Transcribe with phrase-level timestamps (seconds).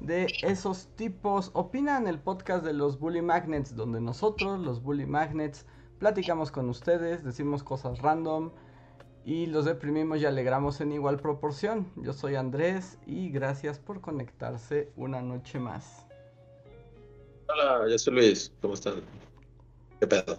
[0.00, 5.66] de esos tipos opinan el podcast de los Bully Magnets, donde nosotros, los Bully Magnets,
[5.98, 8.50] platicamos con ustedes, decimos cosas random
[9.24, 11.90] y los deprimimos y alegramos en igual proporción.
[11.96, 16.06] Yo soy Andrés y gracias por conectarse una noche más.
[17.48, 19.02] Hola, yo soy Luis, ¿cómo están?
[20.00, 20.38] ¿Qué pedo?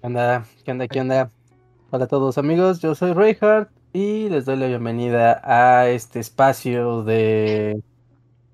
[0.00, 0.44] ¿Qué onda?
[0.64, 0.88] ¿Qué onda?
[0.88, 1.30] ¿Qué onda?
[1.90, 7.02] Hola a todos amigos, yo soy Reinhardt y les doy la bienvenida a este espacio
[7.02, 7.82] de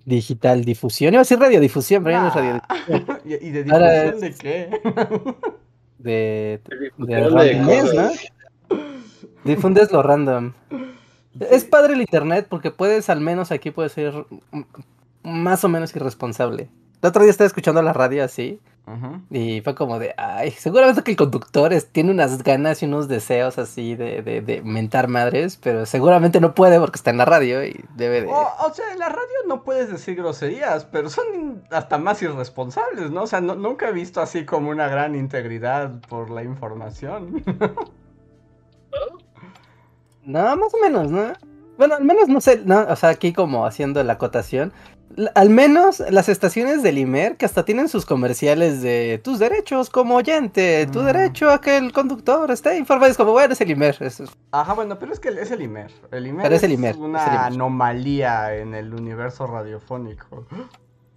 [0.05, 1.15] digital difusión.
[1.15, 3.19] Iba a decir radiodifusión, pero ya no es radiodifusión.
[3.25, 4.71] ¿Y de difusión de qué?
[5.99, 6.61] De,
[6.97, 8.11] de randomness, ¿no?
[9.45, 10.53] Difundes lo random.
[11.51, 14.27] Es padre el internet porque puedes, al menos aquí puedes ser
[15.23, 16.69] más o menos irresponsable.
[17.03, 18.61] El otro día estaba escuchando la radio así
[19.31, 23.59] y fue como de, ay, seguramente que el conductor tiene unas ganas y unos deseos
[23.59, 27.85] así de, de, mentar madres, pero seguramente no puede porque está en la radio y
[27.97, 28.29] debe de...
[28.29, 33.23] O, sea, en la radio no puedes decir groserías, pero son hasta más irresponsables, ¿no?
[33.23, 37.43] O sea, nunca he visto así como una gran integridad por la información.
[40.25, 41.33] no, más o menos, ¿no?
[41.77, 44.73] Bueno, al menos no sé, no, o sea, aquí como haciendo la acotación,
[45.35, 50.17] al menos las estaciones del IMER, que hasta tienen sus comerciales de tus derechos como
[50.17, 51.05] oyente, tu mm.
[51.05, 53.11] derecho a que el conductor esté informado.
[53.11, 53.97] Es como, bueno, es el IMER.
[54.53, 55.91] Ajá, bueno, pero es que es el IMER.
[56.11, 60.47] El IMER es, una anomalía en el universo radiofónico.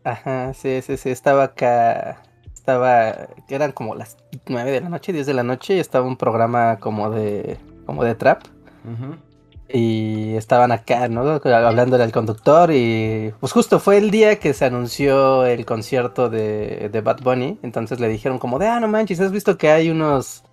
[0.03, 1.09] Ajá, sí, sí, sí.
[1.09, 2.21] Estaba acá.
[2.53, 3.27] Estaba.
[3.49, 6.77] eran como las 9 de la noche, 10 de la noche, y estaba un programa
[6.77, 7.57] como de.
[7.85, 8.43] como de trap.
[8.83, 9.17] Ajá.
[9.73, 11.21] Y estaban acá, ¿no?
[11.21, 16.89] Hablándole al conductor y pues justo fue el día que se anunció el concierto de,
[16.91, 17.59] de Bad Bunny.
[17.63, 20.43] Entonces le dijeron como de, ah, no manches, ¿has visto que hay unos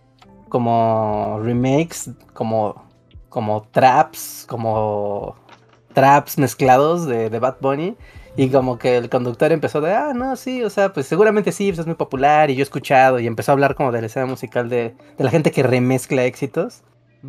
[0.48, 2.86] como remakes, como,
[3.28, 5.36] como traps, como
[5.94, 7.96] traps mezclados de, de Bad Bunny?
[8.36, 11.72] Y como que el conductor empezó de, ah, no, sí, o sea, pues seguramente sí,
[11.72, 14.06] pues es muy popular y yo he escuchado y empezó a hablar como de la
[14.06, 16.82] escena musical de, de la gente que remezcla éxitos.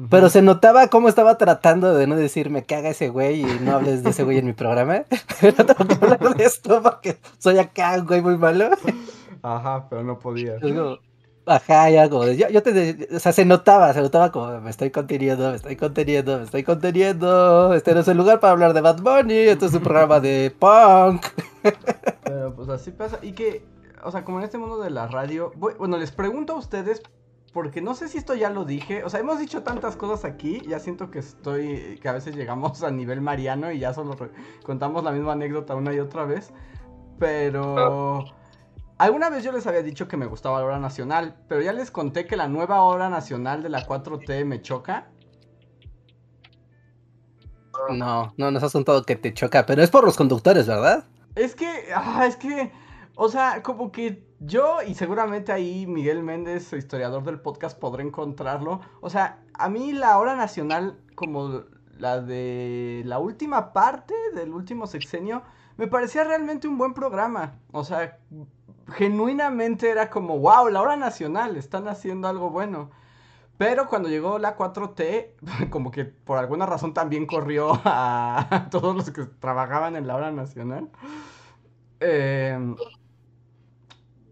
[0.09, 3.75] Pero se notaba cómo estaba tratando de no decirme que haga ese güey y no
[3.75, 5.03] hables de ese güey en mi programa.
[5.41, 8.69] no tengo que hablar de esto porque soy acá un güey muy malo.
[9.41, 10.57] Ajá, pero no podía.
[11.47, 14.91] ajá, ya como yo, yo te, o sea, se notaba, se notaba como me estoy
[14.91, 17.73] conteniendo, me estoy conteniendo, me estoy conteniendo.
[17.73, 20.53] Este no es el lugar para hablar de Bad Bunny, esto es un programa de
[20.59, 21.25] punk.
[22.23, 23.17] Pero pues así pasa.
[23.23, 23.65] Y que,
[24.03, 27.01] o sea, como en este mundo de la radio, bueno, les pregunto a ustedes
[27.51, 30.61] porque no sé si esto ya lo dije, o sea, hemos dicho tantas cosas aquí,
[30.67, 34.15] ya siento que estoy, que a veces llegamos a nivel mariano y ya solo
[34.63, 36.51] contamos la misma anécdota una y otra vez,
[37.17, 38.25] pero...
[38.97, 41.89] Alguna vez yo les había dicho que me gustaba la hora nacional, pero ya les
[41.89, 45.09] conté que la nueva hora nacional de la 4T me choca.
[47.95, 51.05] No, no nos has contado que te choca, pero es por los conductores, ¿verdad?
[51.35, 52.73] Es que, ah, es que,
[53.15, 58.79] o sea, como que yo, y seguramente ahí Miguel Méndez, historiador del podcast, podrá encontrarlo.
[59.01, 61.63] O sea, a mí la hora nacional, como
[61.97, 65.43] la de la última parte del último sexenio,
[65.75, 67.59] me parecía realmente un buen programa.
[67.71, 68.17] O sea,
[68.93, 72.91] genuinamente era como, wow, la hora nacional, están haciendo algo bueno.
[73.57, 75.31] Pero cuando llegó la 4T,
[75.69, 80.31] como que por alguna razón también corrió a todos los que trabajaban en la hora
[80.31, 80.89] nacional.
[81.99, 82.57] Eh,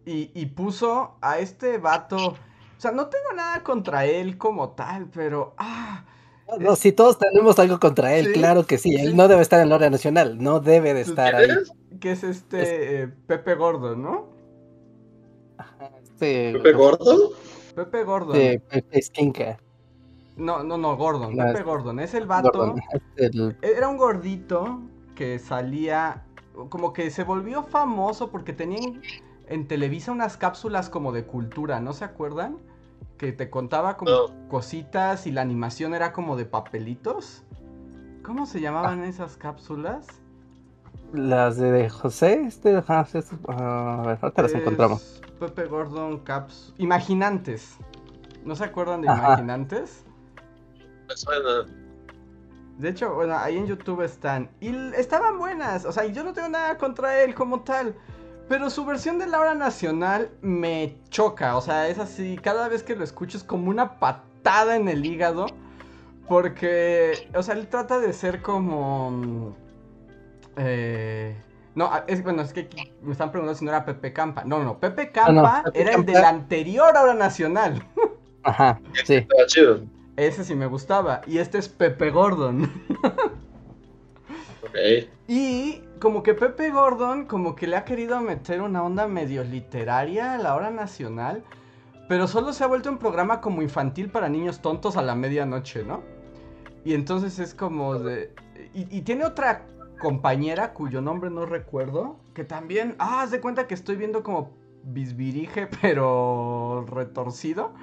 [0.07, 2.17] y, puso a este vato.
[2.17, 5.53] O sea, no tengo nada contra él como tal, pero.
[5.57, 6.05] Ah,
[6.59, 8.95] no, si todos tenemos algo contra él, claro que sí.
[8.95, 11.49] Él no debe estar en la hora nacional, no debe de estar ahí.
[11.99, 14.29] Que es este eh, Pepe Gordo, ¿no?
[16.17, 17.17] ¿Pepe Gordon?
[17.75, 18.35] Pepe Gordon.
[18.35, 19.57] Sí, Pepe Skinka.
[20.37, 21.35] No, no, no, Gordon.
[21.35, 21.99] Pepe Gordon.
[21.99, 22.75] Es el vato.
[23.61, 24.81] Era un gordito
[25.15, 26.23] que salía.
[26.69, 29.01] Como que se volvió famoso porque tenían
[29.49, 32.57] en Televisa unas cápsulas como de cultura, ¿no se acuerdan?
[33.17, 37.43] Que te contaba como cositas y la animación era como de papelitos.
[38.23, 39.07] ¿Cómo se llamaban ah.
[39.07, 40.05] esas cápsulas?
[41.13, 45.21] Las de José, este, a ver, ahorita las encontramos.
[45.39, 46.73] Pepe Gordon Caps.
[46.77, 47.77] Imaginantes.
[48.43, 50.03] ¿No se acuerdan de Imaginantes?
[52.77, 54.49] De hecho, bueno, ahí en YouTube están.
[54.59, 55.85] Y estaban buenas.
[55.85, 57.95] O sea, yo no tengo nada contra él como tal.
[58.49, 61.57] Pero su versión de la hora nacional me choca.
[61.57, 62.37] O sea, es así.
[62.41, 65.47] Cada vez que lo escucho es como una patada en el hígado.
[66.27, 69.55] Porque, o sea, él trata de ser como...
[70.57, 71.35] Eh,
[71.75, 72.67] no, es, bueno, es que
[73.01, 74.43] me están preguntando si no era Pepe Campa.
[74.43, 76.11] No, no, Pepe Campa no, Pepe era Campa.
[76.11, 77.83] el de la anterior hora nacional.
[78.43, 79.15] Ajá, sí.
[79.15, 79.81] Estaba chido.
[80.15, 81.21] Ese sí me gustaba.
[81.27, 82.71] Y este es Pepe Gordon.
[84.63, 85.07] Ok.
[85.29, 90.33] Y como que Pepe Gordon como que le ha querido meter una onda medio literaria
[90.33, 91.43] a la hora nacional,
[92.07, 95.83] pero solo se ha vuelto un programa como infantil para niños tontos a la medianoche,
[95.83, 96.03] ¿no?
[96.85, 98.33] Y entonces es como de...
[98.73, 99.65] Y, y tiene otra
[99.99, 102.95] compañera cuyo nombre no recuerdo, que también...
[102.99, 104.51] Ah, haz de cuenta que estoy viendo como
[104.83, 107.73] bisbirige, pero retorcido.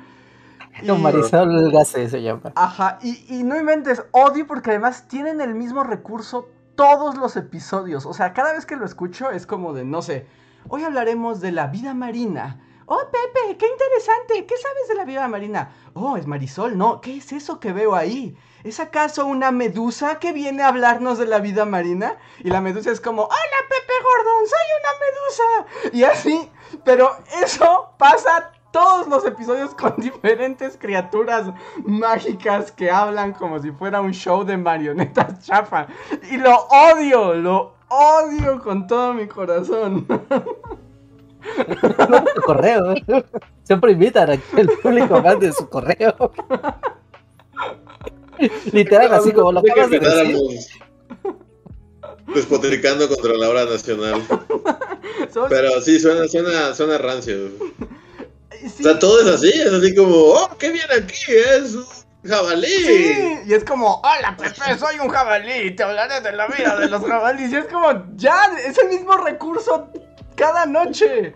[0.82, 2.52] No, Y- Marisol Gase se llama.
[2.54, 8.06] Ajá, y, y no inventes, odio porque además tienen el mismo recurso todos los episodios.
[8.06, 10.26] O sea, cada vez que lo escucho es como de, no sé,
[10.68, 12.60] hoy hablaremos de la vida marina.
[12.86, 15.72] Oh, Pepe, qué interesante, ¿qué sabes de la vida marina?
[15.94, 18.36] Oh, es Marisol, no, ¿qué es eso que veo ahí?
[18.62, 22.18] ¿Es acaso una medusa que viene a hablarnos de la vida marina?
[22.40, 25.96] Y la medusa es como, hola Pepe Gordon, soy una medusa.
[25.96, 26.50] Y así,
[26.84, 31.46] pero eso pasa todos los episodios con diferentes criaturas
[31.84, 35.86] mágicas que hablan como si fuera un show de marionetas chafa.
[36.30, 40.06] Y lo odio, lo odio con todo mi corazón.
[42.34, 42.94] su correo.
[43.62, 46.32] Siempre invitan a que el público mande su correo.
[48.72, 50.36] Literal, así como lo acabas de decir.
[52.34, 54.20] Despotricando contra la hora nacional.
[55.48, 57.50] Pero sí, suena, suena, suena rancio.
[58.60, 61.84] Sí, O sea, todo es así, es así como, oh, qué bien aquí, es un
[62.24, 62.66] jabalí.
[62.66, 66.88] sí, y es como, hola Pepe, soy un jabalí, te hablaré de la vida de
[66.88, 67.52] los jabalíes.
[67.52, 68.36] Y es como, ya,
[68.66, 69.88] es el mismo recurso
[70.36, 71.34] cada noche.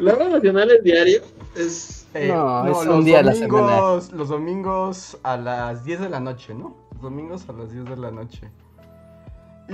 [0.00, 1.22] La hora nacional es diario,
[1.54, 2.06] es...
[2.14, 6.08] Eh, No, es un los día a la domingos, Los domingos a las 10 de
[6.10, 6.76] la noche, ¿no?
[6.92, 8.50] Los domingos a las 10 de la noche.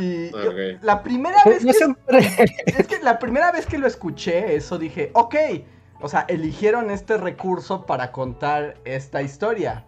[0.00, 0.52] Y yo-
[0.82, 2.18] la primera vez No que, siempre.
[2.66, 5.34] es que la primera vez que lo escuché, eso dije, ok,
[6.00, 9.84] o sea, eligieron este recurso para contar esta historia.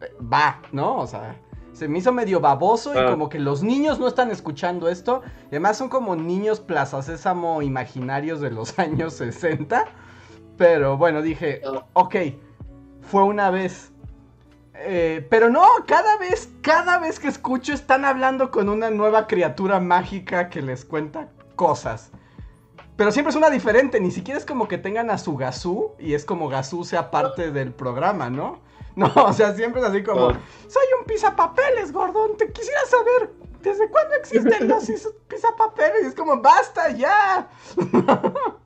[0.00, 0.96] Eh, Va, ¿no?
[0.98, 1.36] O sea,
[1.72, 3.06] se me hizo medio baboso y Ah.
[3.10, 5.22] como que los niños no están escuchando esto.
[5.44, 9.86] Y además son como niños Plaza Sésamo imaginarios de los años 60.
[10.56, 11.84] Pero bueno, dije, Ah.
[11.94, 12.14] ok,
[13.02, 13.92] fue una vez.
[14.78, 19.80] Eh, pero no, cada vez, cada vez que escucho están hablando con una nueva criatura
[19.80, 22.10] mágica que les cuenta cosas.
[22.96, 26.14] Pero siempre es una diferente, ni siquiera es como que tengan a su Gazú y
[26.14, 28.60] es como Gazú sea parte del programa, ¿no?
[28.96, 30.40] No, o sea, siempre es así como, Ah.
[30.68, 33.30] soy un pisapapeles, Gordón, te quisiera saber,
[33.60, 36.04] ¿desde cuándo existen los is- pisapapeles?
[36.04, 37.46] Y es como, basta ya.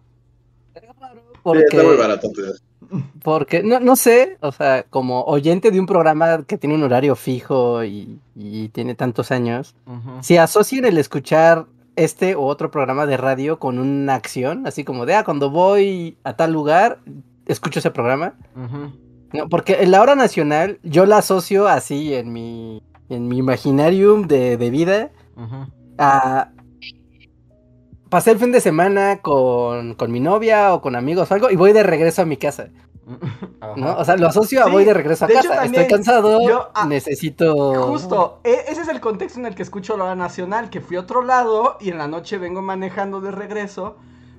[0.75, 0.87] Sí,
[1.43, 2.29] Porque, está muy barato.
[2.35, 2.63] pues.
[3.23, 7.17] Porque no, no sé, o sea, como oyente de un programa que tiene un horario
[7.17, 9.75] fijo y, y tiene tantos años,
[10.21, 11.67] si asocian el escuchar
[11.97, 16.17] este o otro programa de radio con una acción, así como de, ah, cuando voy
[16.25, 17.01] a tal lugar,
[17.47, 18.35] escucho ese programa.
[19.33, 24.27] No, porque en la hora nacional yo la asocio así en mi, en mi imaginarium
[24.27, 25.11] de, de vida
[25.99, 26.51] a...
[28.11, 31.57] Pasé el fin de semana con, con mi novia o con amigos o algo y
[31.57, 32.69] voy de regreso a mi casa.
[33.77, 33.97] ¿no?
[33.97, 35.65] O sea, lo asocio a Sí, voy de regreso a de casa.
[35.65, 37.85] Estoy cansado, yo, ah, necesito...
[37.85, 40.97] Justo, e- ese es el contexto en el que escucho la hora nacional, que fui
[40.97, 43.97] a otro lado y en la noche vengo manejando de regreso.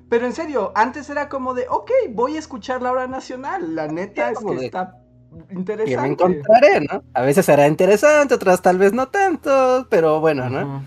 [0.10, 3.76] Pero en serio, antes era como de, ok, voy a escuchar la hora nacional.
[3.76, 4.98] La neta es que de, está
[5.32, 6.10] que me interesante.
[6.10, 7.04] encontraré, ¿no?
[7.14, 10.84] A veces será interesante, otras tal vez no tanto, pero bueno, ¿no?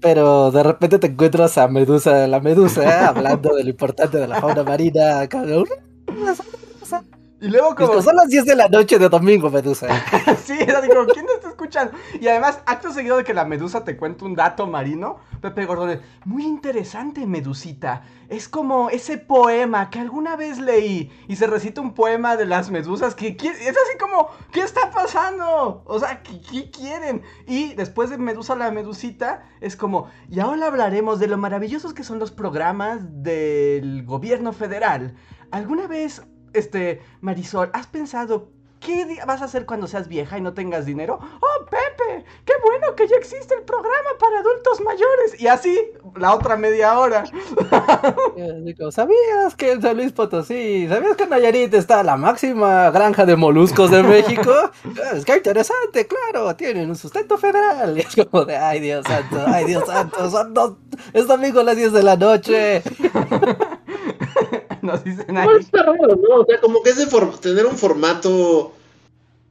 [0.00, 4.40] Pero de repente te encuentras a Medusa, la Medusa, hablando de lo importante de la
[4.40, 5.26] fauna marina.
[5.28, 5.66] cabrón.
[7.40, 8.02] Y luego como...
[8.02, 9.86] Son las 10 de la noche de domingo, Medusa.
[10.44, 11.92] sí, era así como, ¿quién te está escuchando?
[12.20, 16.00] Y además, acto seguido de que la medusa te cuenta un dato marino, Pepe Gordón
[16.24, 18.02] muy interesante, medusita.
[18.28, 22.70] Es como ese poema que alguna vez leí y se recita un poema de las
[22.70, 25.82] medusas que es así como, ¿qué está pasando?
[25.86, 27.22] O sea, ¿qué, qué quieren?
[27.46, 32.02] Y después de Medusa la Medusita, es como, y ahora hablaremos de lo maravillosos que
[32.02, 35.14] son los programas del gobierno federal.
[35.50, 38.48] ¿Alguna vez, este, Marisol, has pensado
[38.80, 41.18] ¿Qué vas a hacer cuando seas vieja y no tengas dinero?
[41.20, 42.24] ¡Oh, Pepe!
[42.44, 45.40] ¡Qué bueno que ya existe el programa para adultos mayores!
[45.40, 45.76] Y así,
[46.16, 47.24] la otra media hora.
[48.90, 53.36] ¿Sabías que en San Luis Potosí, ¿sabías que en Nayarit está la máxima granja de
[53.36, 54.52] moluscos de México?
[55.14, 57.98] es que interesante, claro, tienen un sustento federal.
[57.98, 60.74] Y es como de, ay Dios santo, ay Dios santo, son dos,
[61.12, 62.82] es domingo a las 10 de la noche.
[64.88, 65.46] Nos dicen ahí.
[65.72, 66.40] ¿no?
[66.40, 67.06] O sea, como que es de
[67.40, 68.72] tener un formato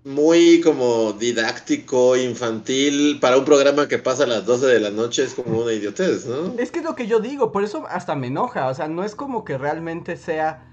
[0.03, 5.24] muy como didáctico, infantil, para un programa que pasa a las 12 de la noche
[5.24, 6.53] es como una idiotez, ¿no?
[6.58, 9.03] Es que es lo que yo digo, por eso hasta me enoja, o sea, no
[9.03, 10.63] es como que realmente sea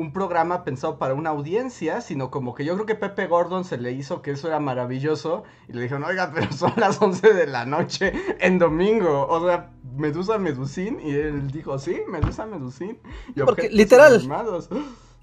[0.00, 3.76] un programa pensado para una audiencia, sino como que yo creo que Pepe Gordon se
[3.76, 7.46] le hizo que eso era maravilloso y le dijeron, oiga, pero son las 11 de
[7.46, 12.98] la noche en domingo, o sea, Medusa Medusín, y él dijo, sí, Medusa Medusín.
[13.34, 14.26] Y Porque literal,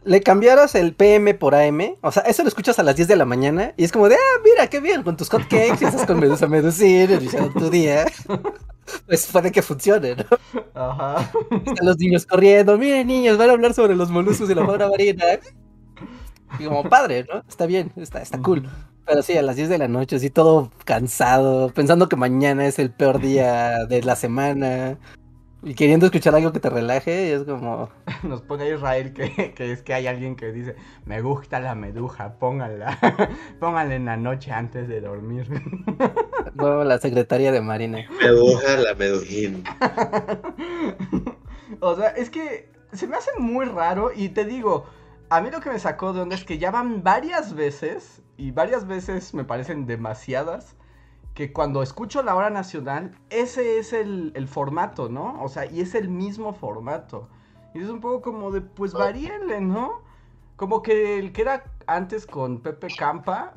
[0.08, 3.16] le cambiaras el PM por AM, o sea, eso lo escuchas a las 10 de
[3.18, 6.06] la mañana y es como de, ah, mira, qué bien, con tus hotcakes y estás
[6.06, 8.06] con Medusa Medusín, iniciando tu día.
[9.06, 10.24] Pues puede que funcione, ¿no?
[10.74, 11.30] Ajá.
[11.66, 14.88] Están los niños corriendo, miren niños, van a hablar sobre los moluscos y la fauna
[14.88, 15.26] marina.
[16.58, 17.44] Y como padre, ¿no?
[17.50, 18.64] Está bien, está, está cool.
[19.06, 22.80] Pero sí, a las 10 de la noche, así todo cansado, pensando que mañana es
[22.80, 24.98] el peor día de la semana.
[25.68, 27.90] Y queriendo escuchar algo que te relaje, y es como.
[28.24, 32.36] Nos pone Israel que, que, es que hay alguien que dice: Me gusta la meduja,
[32.40, 32.98] póngala.
[33.60, 35.48] Póngala en la noche antes de dormir.
[36.54, 38.00] No, la secretaria de Marina.
[38.20, 39.64] Meduja la medujín.
[41.82, 44.86] o sea, es que se me hace muy raro y te digo.
[45.30, 48.52] A mí lo que me sacó de onda es que ya van varias veces, y
[48.52, 50.77] varias veces me parecen demasiadas,
[51.38, 55.40] que cuando escucho la hora nacional, ese es el, formato, ¿no?
[55.44, 57.30] O sea, y es el mismo formato.
[57.76, 60.02] Y es un poco como de, pues varíenle, ¿no?
[60.56, 63.54] Como que el que era antes con Pepe Campa,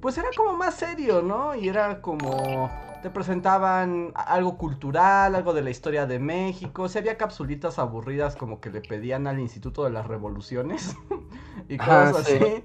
[0.00, 1.56] pues era como más serio, ¿no?
[1.56, 2.70] Y era como
[3.02, 6.88] te presentaban algo cultural, algo de la historia de México.
[6.88, 10.96] Si había capsulitas aburridas como que le pedían al Instituto de las Revoluciones
[11.68, 12.62] y cosas así.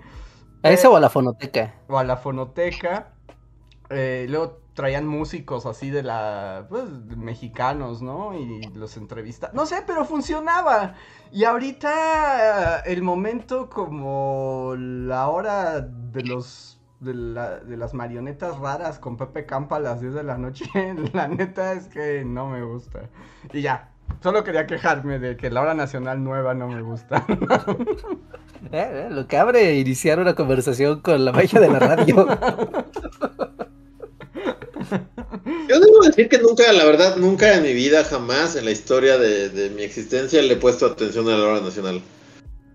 [0.61, 1.73] ¿A eso o a la fonoteca?
[1.88, 3.13] O a la fonoteca.
[3.89, 6.86] Eh, luego traían músicos así de la, pues,
[7.17, 8.38] mexicanos, ¿no?
[8.38, 9.53] Y los entrevistas.
[9.53, 10.96] No sé, pero funcionaba.
[11.31, 19.00] Y ahorita el momento como la hora de los de, la, de, las marionetas raras
[19.00, 20.65] con Pepe Campa a las 10 de la noche,
[21.13, 23.10] la neta es que no me gusta.
[23.53, 23.91] Y ya,
[24.22, 27.25] solo quería quejarme de que la hora nacional nueva no me gusta.
[28.74, 32.27] Eh, eh, lo que abre iniciar una conversación con la magia de la radio.
[35.67, 39.17] Yo debo decir que nunca, la verdad, nunca en mi vida, jamás en la historia
[39.17, 42.01] de, mi existencia le he puesto atención a la hora nacional.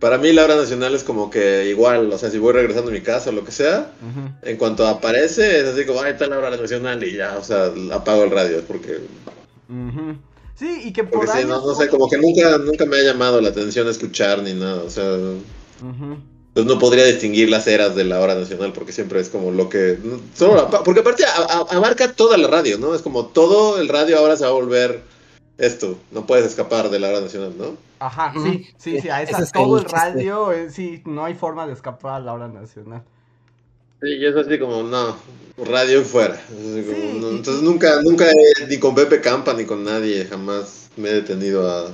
[0.01, 2.95] Para mí la hora nacional es como que igual, o sea, si voy regresando a
[2.95, 3.93] mi casa o lo que sea,
[4.43, 7.73] en cuanto aparece es así como, ahí está la hora nacional y ya, o sea,
[7.93, 9.01] apago el radio porque...
[10.57, 13.49] Sí, y que por sí, no, sé, como que nunca, nunca me ha llamado la
[13.49, 15.17] atención escuchar ni nada, o sea...
[16.55, 19.69] Entonces no podría distinguir las eras de la hora nacional porque siempre es como lo
[19.69, 19.99] que...
[20.85, 21.25] porque aparte
[21.71, 22.95] abarca toda la radio, ¿no?
[22.95, 25.03] Es como todo el radio ahora se va a volver
[25.59, 25.99] esto.
[26.13, 27.77] No puedes escapar de la hora nacional, ¿no?
[27.99, 29.09] Ajá, sí, sí, sí.
[29.09, 32.47] A esa, todo el radio, eh, sí, no hay forma de escapar a la hora
[32.47, 33.03] nacional.
[34.01, 35.17] Sí, y es así como, no,
[35.57, 36.41] radio fuera.
[36.51, 38.27] entonces nunca, nunca
[38.69, 41.91] ni con Pepe Campa ni con nadie jamás me he detenido a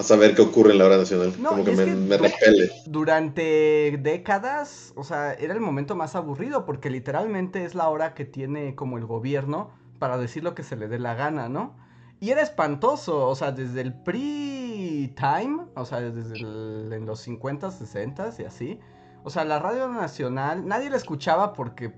[0.00, 1.34] a saber qué ocurre en la hora nacional.
[1.46, 2.70] como que me, repele.
[2.86, 8.24] Durante décadas, o sea, era el momento más aburrido porque literalmente es la hora que
[8.24, 11.76] tiene como el gobierno para decir lo que se le dé la gana, ¿no?
[12.18, 18.30] Y era espantoso, o sea, desde el pre-time, o sea, desde en los 50, 60
[18.38, 18.80] y así.
[19.22, 21.92] O sea, la radio nacional, nadie la escuchaba porque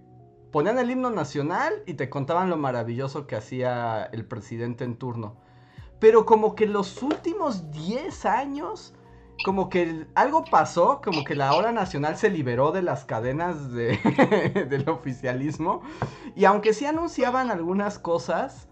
[0.51, 5.37] ponían el himno nacional y te contaban lo maravilloso que hacía el presidente en turno.
[6.03, 8.93] Pero como que los últimos 10 años,
[9.45, 13.99] como que algo pasó, como que la hora nacional se liberó de las cadenas de,
[14.69, 15.83] del oficialismo.
[16.35, 18.67] Y aunque sí anunciaban algunas cosas,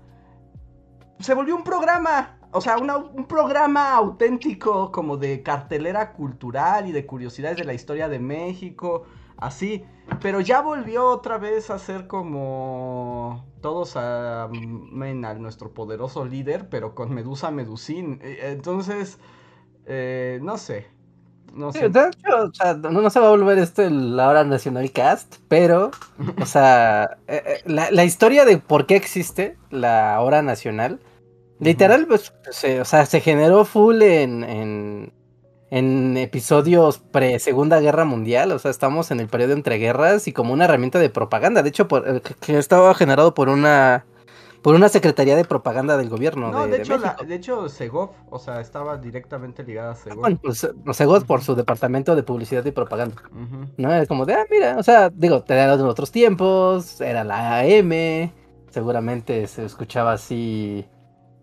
[1.21, 2.37] se volvió un programa.
[2.51, 8.09] O sea, un programa auténtico como de cartelera cultural y de curiosidades de la historia
[8.09, 9.05] de México,
[9.41, 9.85] así.
[10.21, 16.95] Pero ya volvió otra vez a ser como todos amen a nuestro poderoso líder, pero
[16.95, 18.21] con Medusa Medusín.
[18.23, 19.19] E, entonces,
[19.87, 20.89] eh, no sé.
[21.55, 21.89] No sé.
[21.89, 25.91] de hecho, o sea, no, se va a volver este la hora nacional cast, pero,
[26.41, 31.01] o sea, eh, eh, la, historia de por qué existe la hora nacional,
[31.59, 35.13] literal, pues, se, o sea, se generó full en, en
[35.71, 40.65] episodios pre-segunda guerra mundial, o sea, estamos en el periodo entre guerras y como una
[40.65, 44.05] herramienta de propaganda, de hecho, por, eh, que estaba generado por una
[44.63, 46.51] por una secretaría de propaganda del gobierno.
[46.51, 50.21] No, de, de, hecho, la, de hecho, Segov, o sea, estaba directamente ligada a Segov.
[50.21, 53.23] Bueno, pues, Segov por su departamento de publicidad y propaganda.
[53.33, 53.69] Uh -huh.
[53.79, 57.61] No es como de, ah, mira, o sea, digo, te en otros tiempos, era la
[57.61, 58.31] AM,
[58.71, 60.85] seguramente se escuchaba así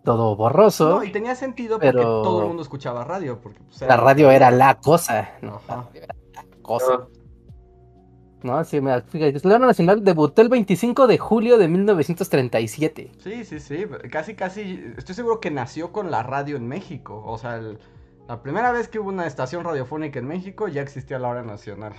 [0.07, 0.89] todo borroso.
[0.89, 2.21] No, y tenía sentido porque pero...
[2.21, 3.41] todo el mundo escuchaba radio.
[3.41, 3.97] Porque, pues, era...
[3.97, 5.31] La radio era la cosa.
[5.41, 5.59] ¿no?
[5.93, 7.07] Era la cosa.
[8.41, 13.11] No, sí, me fíjate, la Nacional debutó el 25 de julio de 1937.
[13.21, 17.21] Sí, sí, sí, casi, casi, estoy seguro que nació con la radio en México.
[17.25, 17.77] O sea, el,
[18.29, 21.91] la primera vez que hubo una estación radiofónica en México ya existía la hora nacional.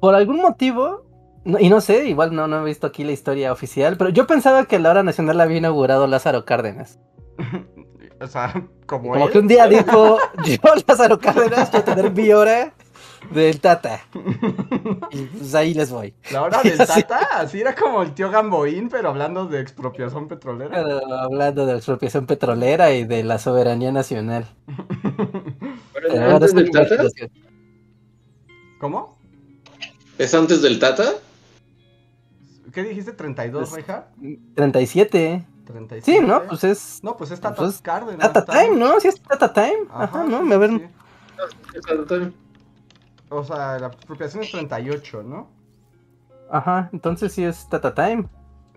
[0.00, 1.04] Por algún motivo,
[1.44, 4.26] no, y no sé, igual no, no he visto aquí la historia oficial, pero yo
[4.26, 7.00] pensaba que la hora nacional la había inaugurado Lázaro Cárdenas.
[8.20, 8.52] o sea,
[8.86, 9.32] como Como él.
[9.32, 12.72] que un día dijo, yo Lázaro Cárdenas voy a tener mi hora
[13.32, 14.00] del Tata.
[15.10, 16.14] Y pues ahí les voy.
[16.30, 20.70] La hora del Tata, así era como el tío Gamboín, pero hablando de expropiación petrolera.
[20.70, 24.46] Pero hablando de expropiación petrolera y de la soberanía nacional.
[25.92, 26.96] ¿Pero es antes del Tata?
[28.78, 29.18] ¿Cómo?
[30.18, 31.04] ¿Es antes del Tata?
[32.72, 33.16] ¿Qué dijiste?
[33.16, 34.08] ¿32, Pues, Reja?
[34.54, 35.46] 37.
[35.64, 36.04] 37.
[36.20, 36.42] Sí, ¿no?
[36.44, 38.32] Pues es No, pues es Tata pues, Cárdenas.
[38.32, 39.00] Tata Time, ¿no?
[39.00, 39.86] Sí es Tata Time.
[39.90, 40.38] Ajá, ¿no?
[40.40, 40.78] sí, Me ven.
[40.78, 42.34] sí.
[43.30, 45.48] O sea, la expropiación es 38, ¿no?
[46.50, 48.28] Ajá, entonces sí es Tata Time.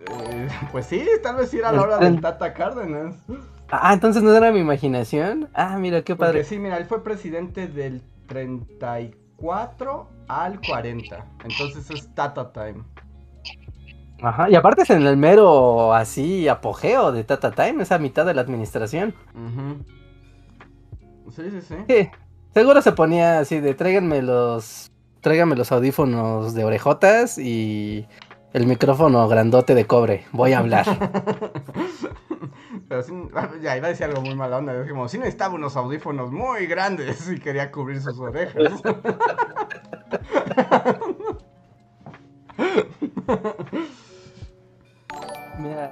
[0.10, 3.16] Eh, pues sí, tal vez sí era la hora del Tata Cárdenas.
[3.70, 5.50] Ah, entonces no era mi imaginación.
[5.54, 6.44] Ah, mira, qué Porque padre.
[6.46, 11.26] sí, mira, él fue presidente del 34 al 40.
[11.44, 12.84] Entonces es Tata Time.
[14.22, 18.34] Ajá, y aparte es en el mero así apogeo de Tata Time, esa mitad de
[18.34, 19.14] la administración.
[21.36, 21.76] Sí, sí, sí.
[21.88, 22.10] Sí,
[22.54, 24.92] seguro se ponía así de tráiganme los.
[25.22, 28.08] Tráiganme los audífonos de orejotas y
[28.54, 30.26] el micrófono grandote de cobre.
[30.32, 30.86] Voy a hablar.
[32.88, 33.14] Pero sí,
[33.62, 34.80] ya iba a decir algo muy mala onda.
[34.80, 38.82] Dije, como, sí necesitaba unos audífonos muy grandes y quería cubrir sus orejas.
[45.58, 45.92] Mira,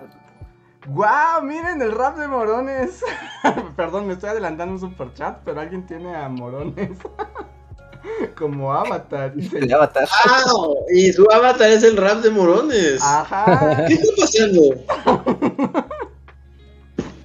[0.88, 1.42] ¡Guau!
[1.44, 3.02] Miren el rap de Morones.
[3.76, 6.98] Perdón, me estoy adelantando un super chat, pero alguien tiene a Morones
[8.38, 9.34] como avatar.
[9.36, 10.08] el avatar.
[10.26, 10.44] ¡Ah!
[10.94, 13.02] Y su avatar es el rap de Morones.
[13.02, 13.86] Ajá.
[13.88, 14.62] ¿Qué está pasando?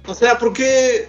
[0.07, 1.07] O sea, ¿por qué?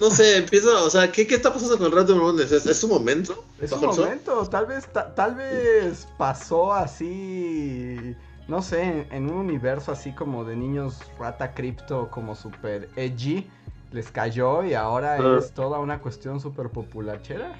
[0.00, 2.50] No sé, empiezo, o sea, ¿qué, qué está pasando con el rap de Morones?
[2.50, 3.44] ¿Es, es su momento?
[3.60, 4.04] Es un ¿Bajo el sol?
[4.06, 8.16] momento, tal vez, ta- tal vez pasó así,
[8.48, 13.48] no sé, en, en un universo así como de niños rata cripto, como super edgy,
[13.92, 15.36] les cayó y ahora Ah.
[15.38, 17.52] es toda una cuestión super populachera.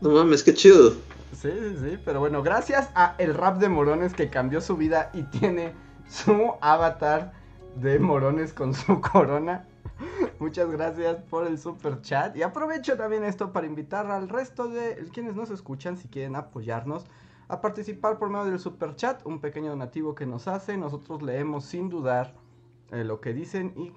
[0.00, 0.90] No mames, qué chido.
[1.32, 5.10] Sí, sí, sí, pero bueno, gracias a el rap de Morones que cambió su vida
[5.12, 5.72] y tiene
[6.08, 7.32] su avatar
[7.76, 9.64] de Morones con su corona.
[10.38, 12.36] Muchas gracias por el super chat.
[12.36, 17.06] Y aprovecho también esto para invitar al resto de quienes nos escuchan, si quieren apoyarnos,
[17.48, 20.76] a participar por medio del super chat, un pequeño donativo que nos hace.
[20.76, 22.34] Nosotros leemos sin dudar
[22.90, 23.92] eh, lo que dicen y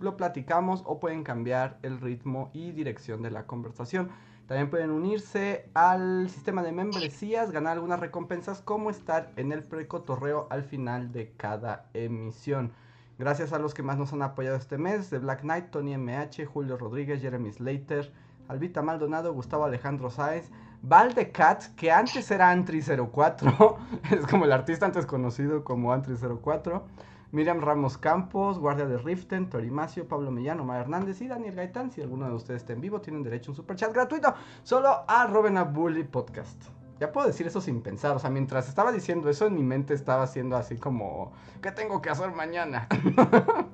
[0.00, 4.10] lo platicamos o pueden cambiar el ritmo y dirección de la conversación.
[4.46, 10.46] También pueden unirse al sistema de membresías, ganar algunas recompensas como estar en el precotorreo
[10.50, 12.72] al final de cada emisión.
[13.18, 16.46] Gracias a los que más nos han apoyado este mes, de Black Knight, Tony MH,
[16.46, 18.12] Julio Rodríguez, Jeremy Slater,
[18.48, 20.50] Albita Maldonado, Gustavo Alejandro Sáez,
[20.82, 23.76] Valdecat, que antes era Antri04,
[24.10, 26.82] es como el artista antes conocido como Antri04,
[27.30, 31.90] Miriam Ramos Campos, Guardia de Riften, Torimacio, Pablo Millán, Omar Hernández y Daniel Gaitán.
[31.90, 34.32] Si alguno de ustedes está en vivo, tienen derecho a un superchat gratuito.
[34.62, 36.62] Solo a Robin a Bully Podcast.
[36.98, 38.16] Ya puedo decir eso sin pensar.
[38.16, 42.00] O sea, mientras estaba diciendo eso, en mi mente estaba haciendo así como: ¿Qué tengo
[42.00, 42.88] que hacer mañana?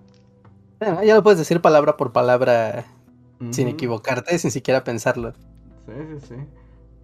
[0.81, 2.85] Ya lo puedes decir palabra por palabra
[3.51, 5.33] sin equivocarte, sin siquiera pensarlo.
[5.87, 6.35] Sí, sí, sí.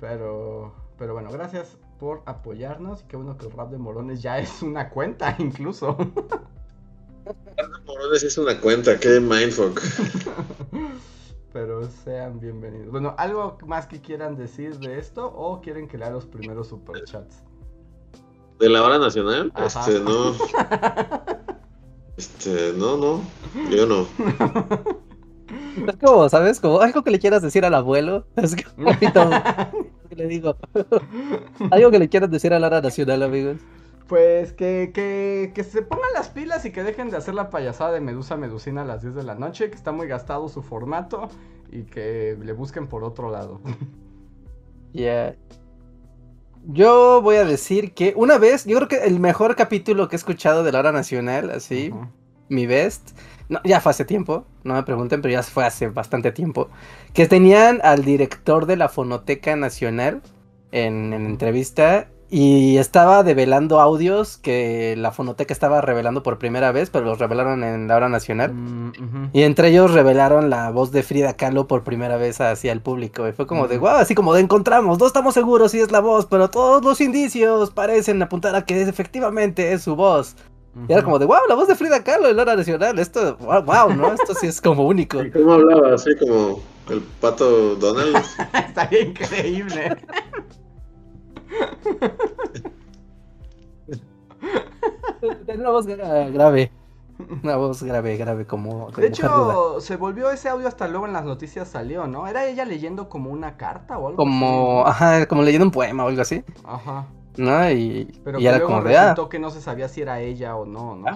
[0.00, 3.02] Pero, pero bueno, gracias por apoyarnos.
[3.02, 5.96] Y qué bueno que el rap de Morones ya es una cuenta, incluso.
[7.56, 9.80] Rap de Morones es una cuenta, qué mindfuck.
[11.52, 12.90] Pero sean bienvenidos.
[12.90, 17.42] Bueno, ¿algo más que quieran decir de esto o quieren que lea los primeros superchats?
[18.60, 19.50] ¿De la hora nacional?
[19.54, 19.80] Ajá.
[19.80, 20.34] Este, no.
[22.16, 23.22] Este, no, no.
[23.70, 24.06] Yo no.
[25.88, 26.61] Es como, ¿sabes?
[26.61, 28.27] Como algo que le quieras decir al abuelo.
[28.37, 29.11] Es como ¿qué
[30.16, 30.57] le digo.
[31.71, 33.59] Algo que le quieras decir a la hora nacional, amigos.
[34.09, 37.93] Pues que, que, que se pongan las pilas y que dejen de hacer la payasada
[37.93, 41.29] de Medusa Medusina a las 10 de la noche, que está muy gastado su formato
[41.71, 43.61] y que le busquen por otro lado.
[44.93, 45.37] Ya.
[46.64, 50.19] Yo voy a decir que una vez, yo creo que el mejor capítulo que he
[50.19, 51.93] escuchado de la hora nacional, así,
[52.49, 53.16] mi best,
[53.50, 56.70] no, ya fue hace tiempo, no me pregunten, pero ya fue hace bastante tiempo,
[57.12, 60.22] que tenían al director de la Fonoteca Nacional
[60.72, 66.88] en, en entrevista y estaba develando audios que la Fonoteca estaba revelando por primera vez,
[66.88, 68.54] pero los revelaron en la hora nacional.
[68.54, 69.30] Mm.
[69.32, 73.26] Y entre ellos revelaron la voz de Frida Kahlo por primera vez hacia el público.
[73.26, 75.98] Y fue como de, wow, así como de encontramos, no estamos seguros si es la
[75.98, 80.36] voz, pero todos los indicios parecen apuntar a que es, efectivamente es su voz.
[80.88, 82.98] Y era como de, wow, la voz de Frida Kahlo en hora nacional.
[82.98, 84.12] Esto, wow, wow, ¿no?
[84.12, 85.22] Esto sí es como único.
[85.24, 85.94] ¿Y cómo hablaba?
[85.94, 88.16] Así como el pato Donald.
[88.54, 89.96] Estaría increíble.
[95.46, 96.70] Tenía una voz gra- grave.
[97.42, 98.90] Una voz grave, grave, como.
[98.92, 102.26] De hecho, se volvió ese audio hasta luego en las noticias salió, ¿no?
[102.26, 104.90] ¿Era ella leyendo como una carta o algo Como, así?
[104.90, 107.06] ajá, como leyendo un poema o algo así, Ajá.
[107.40, 107.70] ¿No?
[107.70, 110.20] Y, Pero y era luego como de, ah, resultó que no se sabía si era
[110.20, 111.07] ella o no, ¿no?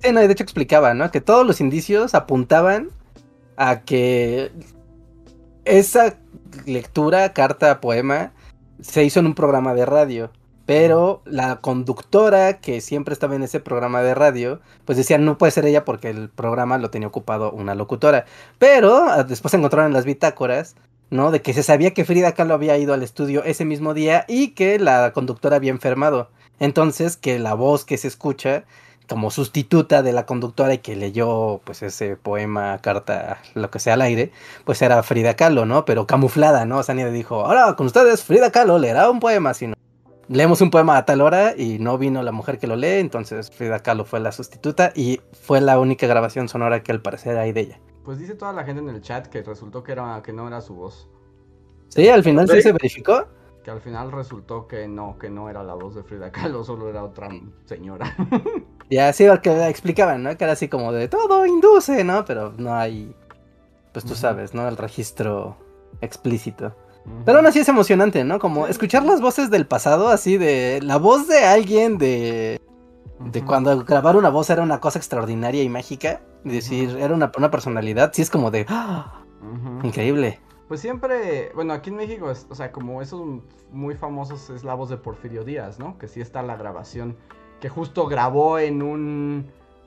[0.00, 1.10] Sí, no, y de hecho explicaba, ¿no?
[1.10, 2.90] Que todos los indicios apuntaban
[3.56, 4.52] a que
[5.64, 6.16] esa
[6.64, 8.32] lectura, carta, poema,
[8.80, 10.30] se hizo en un programa de radio.
[10.66, 15.50] Pero la conductora que siempre estaba en ese programa de radio, pues decía, no puede
[15.50, 18.26] ser ella porque el programa lo tenía ocupado una locutora.
[18.58, 20.76] Pero ah, después encontraron en las bitácoras,
[21.10, 21.30] ¿no?
[21.30, 24.48] De que se sabía que Frida Kahlo había ido al estudio ese mismo día y
[24.48, 26.30] que la conductora había enfermado.
[26.60, 28.64] Entonces, que la voz que se escucha
[29.08, 33.94] como sustituta de la conductora y que leyó pues ese poema, carta, lo que sea
[33.94, 34.32] al aire,
[34.64, 35.84] pues era Frida Kahlo, ¿no?
[35.84, 36.78] Pero camuflada, ¿no?
[36.78, 39.74] O dijo, ahora con ustedes Frida Kahlo leerá un poema, sino
[40.28, 43.50] leemos un poema a tal hora y no vino la mujer que lo lee, entonces
[43.50, 47.52] Frida Kahlo fue la sustituta y fue la única grabación sonora que al parecer hay
[47.52, 47.80] de ella.
[48.08, 50.62] Pues dice toda la gente en el chat que resultó que, era, que no era
[50.62, 51.10] su voz.
[51.88, 53.26] Sí, al final sí se verificó.
[53.62, 56.88] Que al final resultó que no, que no era la voz de Frida Kahlo, solo
[56.88, 57.28] era otra
[57.66, 58.16] señora.
[58.88, 60.34] Ya sí, porque explicaban, ¿no?
[60.38, 62.24] Que era así como de todo induce, ¿no?
[62.24, 63.14] Pero no hay,
[63.92, 64.66] pues tú sabes, ¿no?
[64.66, 65.58] El registro
[66.00, 66.74] explícito.
[67.26, 68.38] Pero aún así es emocionante, ¿no?
[68.38, 72.58] Como escuchar las voces del pasado, así de la voz de alguien de,
[73.20, 76.20] de cuando grabar una voz era una cosa extraordinaria y mágica.
[76.44, 79.24] Y decir, era una, una personalidad, sí es como de, ¡ah!
[79.82, 80.40] Increíble.
[80.68, 83.22] Pues siempre, bueno, aquí en México, es- o sea, como esos
[83.72, 85.98] muy famosos es la voz de Porfirio Díaz, ¿no?
[85.98, 87.16] Que sí está la grabación,
[87.60, 89.46] que justo grabó en un,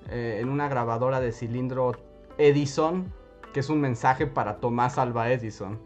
[0.09, 1.93] eh, en una grabadora de cilindro
[2.37, 3.13] Edison,
[3.53, 5.79] que es un mensaje para Tomás Alba Edison.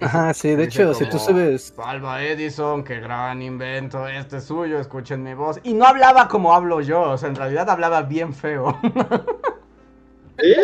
[0.00, 1.74] Ajá, sí, de hecho, si tú subes...
[1.78, 5.58] Alba Edison, qué gran invento, este es suyo, escuchen mi voz.
[5.64, 8.78] Y no hablaba como hablo yo, o sea, en realidad hablaba bien feo.
[10.38, 10.54] ¿Sí?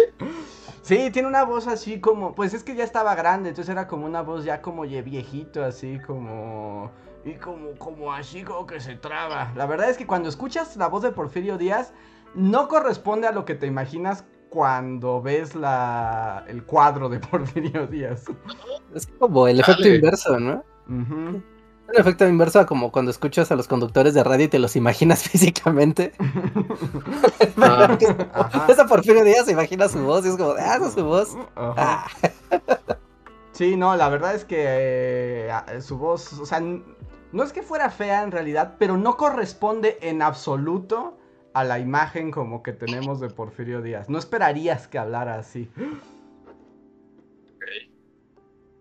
[0.82, 4.06] Sí, tiene una voz así como, pues es que ya estaba grande, entonces era como
[4.06, 6.90] una voz ya como ye- viejito, así como
[7.24, 9.50] y como como así como que se traba.
[9.56, 11.94] La verdad es que cuando escuchas la voz de Porfirio Díaz
[12.34, 18.24] no corresponde a lo que te imaginas cuando ves la el cuadro de Porfirio Díaz.
[18.94, 19.96] Es como el efecto Dale.
[19.96, 20.62] inverso, ¿no?
[20.88, 24.76] El efecto inverso a como cuando escuchas a los conductores de radio y te los
[24.76, 26.12] imaginas físicamente.
[27.60, 27.98] Ah.
[28.32, 28.66] Ajá.
[28.68, 31.36] Esa Porfirio Díaz se imagina su voz y es como, ah, esa es su voz.
[31.56, 32.06] Ah,
[33.52, 34.56] Sí, no, la verdad es que
[35.46, 39.16] eh, a- su voz, o sea, no es que fuera fea en realidad, pero no
[39.16, 41.16] corresponde en absoluto
[41.54, 44.08] a la imagen como que tenemos de Porfirio Díaz.
[44.10, 45.70] No esperarías que hablara así.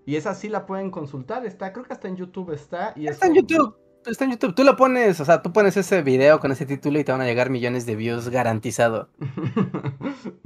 [0.06, 2.94] Y esa sí la pueden consultar, está, creo que hasta en YouTube está.
[2.96, 3.76] Y es está en como- YouTube.
[4.06, 4.54] Está en YouTube.
[4.54, 7.22] Tú lo pones, o sea, tú pones ese video con ese título y te van
[7.22, 9.08] a llegar millones de views garantizado.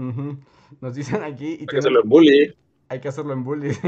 [0.80, 2.56] Nos dicen aquí y Hay que hacerlo en bully.
[2.90, 3.74] hay que hacerlo en bully.
[3.74, 3.80] sí.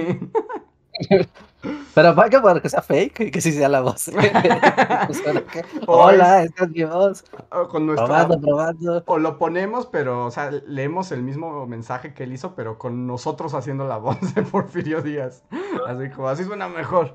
[1.94, 4.10] Pero para que, para que sea fake y que sí sea la voz.
[5.88, 7.26] Hola, esta es mi voz.
[7.52, 9.04] O con nuestra Probando, probando.
[9.06, 13.08] O lo ponemos, pero, o sea, leemos el mismo mensaje que él hizo, pero con
[13.08, 15.44] nosotros haciendo la voz de Porfirio Díaz.
[15.88, 17.14] Así como, así suena mejor.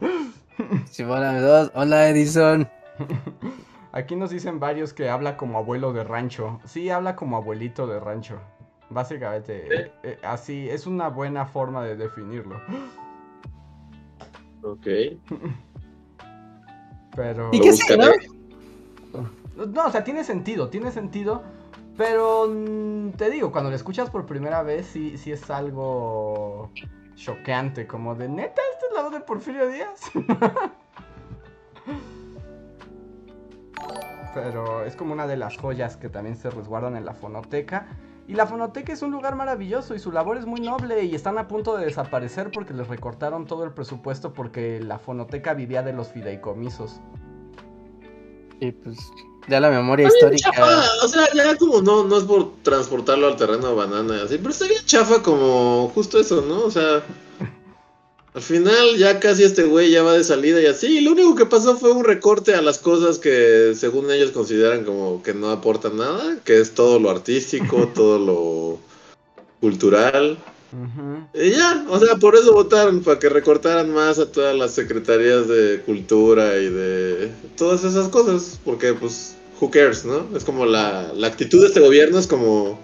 [0.90, 2.68] Sí, hola, Edison.
[3.92, 6.60] Aquí nos dicen varios que habla como abuelo de rancho.
[6.64, 8.40] Sí, habla como abuelito de rancho.
[8.90, 9.90] Básicamente, Sí.
[10.02, 12.60] eh, así, es una buena forma de definirlo.
[14.64, 14.84] Ok.
[17.16, 17.50] Pero...
[17.52, 18.06] ¿Y qué sí, no?
[19.66, 21.44] No, o sea, tiene sentido, tiene sentido.
[21.96, 26.72] Pero mm, te digo, cuando lo escuchas por primera vez, sí, sí es algo
[27.14, 30.00] choqueante, como de neta, esta es la voz de Porfirio Díaz.
[34.34, 37.86] pero es como una de las joyas que también se resguardan en la fonoteca.
[38.26, 41.36] Y la fonoteca es un lugar maravilloso y su labor es muy noble y están
[41.36, 45.92] a punto de desaparecer porque les recortaron todo el presupuesto porque la fonoteca vivía de
[45.92, 47.00] los fideicomisos.
[48.60, 48.96] Y pues
[49.46, 50.50] ya la memoria histórica.
[51.04, 54.50] o sea, ya como no, no es por transportarlo al terreno de banana, así, pero
[54.50, 56.64] estaría chafa como justo eso, ¿no?
[56.64, 57.02] O sea,
[58.34, 60.98] al final ya casi este güey ya va de salida y así.
[60.98, 64.84] Y lo único que pasó fue un recorte a las cosas que según ellos consideran
[64.84, 68.78] como que no aportan nada, que es todo lo artístico, todo lo
[69.60, 70.36] cultural.
[71.32, 75.46] Y ya, o sea, por eso votaron, para que recortaran más a todas las secretarías
[75.46, 80.26] de cultura y de todas esas cosas, porque pues, who cares, ¿no?
[80.36, 82.80] Es como la, la actitud de este gobierno es como...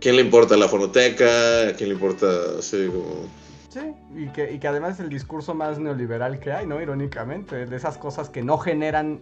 [0.00, 1.68] ¿Quién le importa la fonoteca?
[1.68, 2.26] ¿A quién le importa
[2.58, 3.28] así como
[3.74, 6.80] Sí, y que, y que además es el discurso más neoliberal que hay, ¿no?
[6.80, 9.18] Irónicamente, de esas cosas que no generan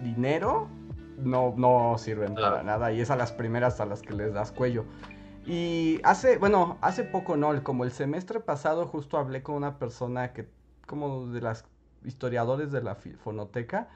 [0.00, 0.68] dinero,
[1.18, 4.52] no, no sirven para nada, y es a las primeras a las que les das
[4.52, 4.84] cuello.
[5.44, 7.64] Y hace, bueno, hace poco, ¿no?
[7.64, 10.48] Como el semestre pasado justo hablé con una persona que,
[10.86, 11.64] como de las
[12.04, 13.88] historiadores de la fonoteca,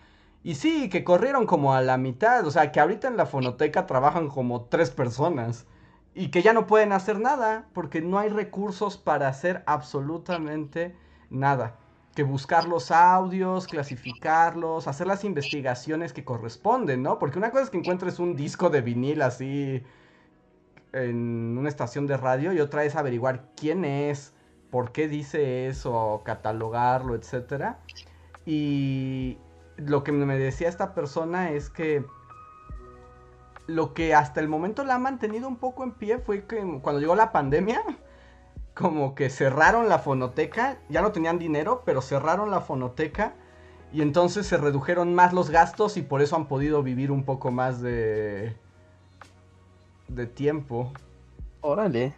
[0.43, 3.87] y sí, que corrieron como a la mitad, o sea, que ahorita en la fonoteca
[3.87, 5.69] trabajan como tres personas
[6.15, 10.97] y que ya no pueden hacer nada porque no hay recursos para hacer absolutamente
[11.29, 11.77] nada.
[12.15, 17.19] Que buscar los audios, clasificarlos, hacer las investigaciones que corresponden, ¿no?
[17.19, 19.83] Porque una cosa es que encuentres un disco de vinil así
[20.93, 24.33] en una estación de radio y otra es averiguar quién es,
[24.71, 27.75] por qué dice eso, catalogarlo, etc.
[28.47, 29.39] Y
[29.77, 32.05] lo que me decía esta persona es que
[33.67, 37.01] lo que hasta el momento la ha mantenido un poco en pie fue que cuando
[37.01, 37.83] llegó la pandemia,
[38.75, 43.35] como que cerraron la fonoteca, ya no tenían dinero, pero cerraron la fonoteca
[43.93, 47.51] y entonces se redujeron más los gastos y por eso han podido vivir un poco
[47.51, 48.57] más de
[50.09, 50.93] de tiempo.
[51.61, 52.15] Órale.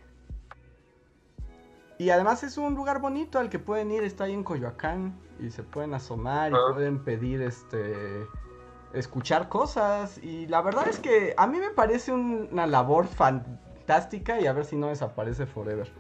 [1.99, 5.51] Y además es un lugar bonito al que pueden ir, está ahí en Coyoacán y
[5.51, 6.75] se pueden asomar y ah.
[6.75, 8.27] pueden pedir este
[8.99, 10.19] escuchar cosas.
[10.19, 14.65] Y la verdad es que a mí me parece una labor fantástica y a ver
[14.65, 15.93] si no desaparece forever.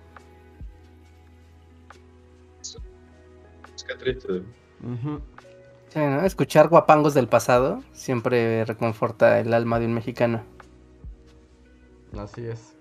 [2.61, 4.43] Es que triste.
[6.25, 10.43] Escuchar guapangos del pasado siempre reconforta el alma de un mexicano.
[12.19, 12.75] Así es.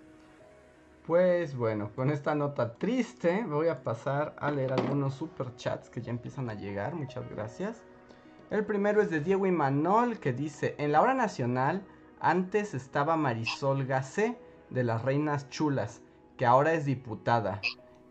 [1.06, 6.02] Pues bueno, con esta nota triste voy a pasar a leer algunos super chats que
[6.02, 6.96] ya empiezan a llegar.
[6.96, 7.84] Muchas gracias.
[8.56, 11.84] El primero es de Diego Imanol que dice, en la hora nacional
[12.22, 14.38] antes estaba Marisol Gacé
[14.70, 16.00] de las Reinas Chulas,
[16.38, 17.60] que ahora es diputada.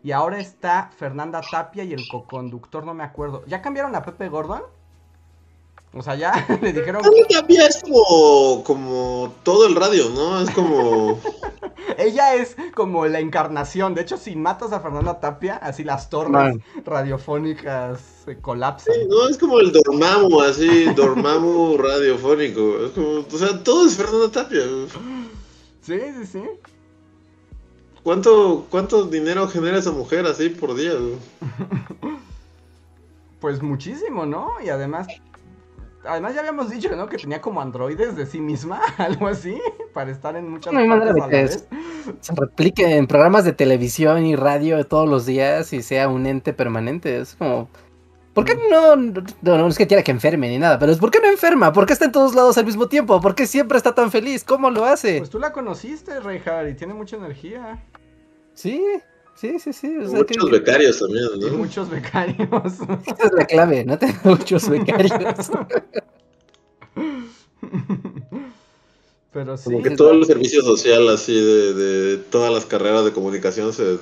[0.03, 3.43] Y ahora está Fernanda Tapia y el coconductor, no me acuerdo.
[3.47, 4.61] ¿Ya cambiaron a Pepe Gordon?
[5.95, 7.01] O sea, ya le dijeron.
[7.27, 10.41] Tapia es como todo el radio, ¿no?
[10.41, 11.19] Es como.
[12.05, 13.95] Ella es como la encarnación.
[13.95, 18.93] De hecho, si matas a Fernanda Tapia, así las torres radiofónicas se colapsan.
[19.09, 22.85] no, es como el Dormammu, así, Dormammu radiofónico.
[22.85, 24.61] Es como, o sea, todo es Fernanda Tapia.
[25.81, 26.43] Sí, sí, sí.
[28.03, 30.93] ¿Cuánto, ¿Cuánto dinero genera esa mujer así por día?
[33.41, 34.53] Pues muchísimo, ¿no?
[34.63, 35.05] Y además
[36.07, 37.07] además ya habíamos dicho, ¿no?
[37.07, 39.59] Que tenía como androides de sí misma, algo así,
[39.93, 44.25] para estar en muchas no hay manera de que se replique en programas de televisión
[44.25, 47.17] y radio todos los días y sea un ente permanente.
[47.19, 47.69] Es como...
[48.33, 51.09] ¿Por qué no, no, no es que quiera que enferme ni nada, pero es ¿por
[51.09, 51.71] qué no enferma?
[51.71, 53.21] ¿Por qué está en todos lados al mismo tiempo?
[53.21, 54.43] ¿Por qué siempre está tan feliz?
[54.43, 55.19] ¿Cómo lo hace?
[55.19, 57.81] Pues tú la conociste, Reinhardt, y tiene mucha energía.
[58.53, 58.83] Sí,
[59.35, 59.87] Sí, sí, sí.
[59.89, 61.49] muchos becarios también, ¿no?
[61.57, 62.47] muchos becarios.
[63.05, 65.11] Esa es la clave, no tener muchos becarios.
[69.33, 69.65] Pero sí.
[69.65, 73.97] Como que todo el servicio social, así, de, de todas las carreras de comunicación, se,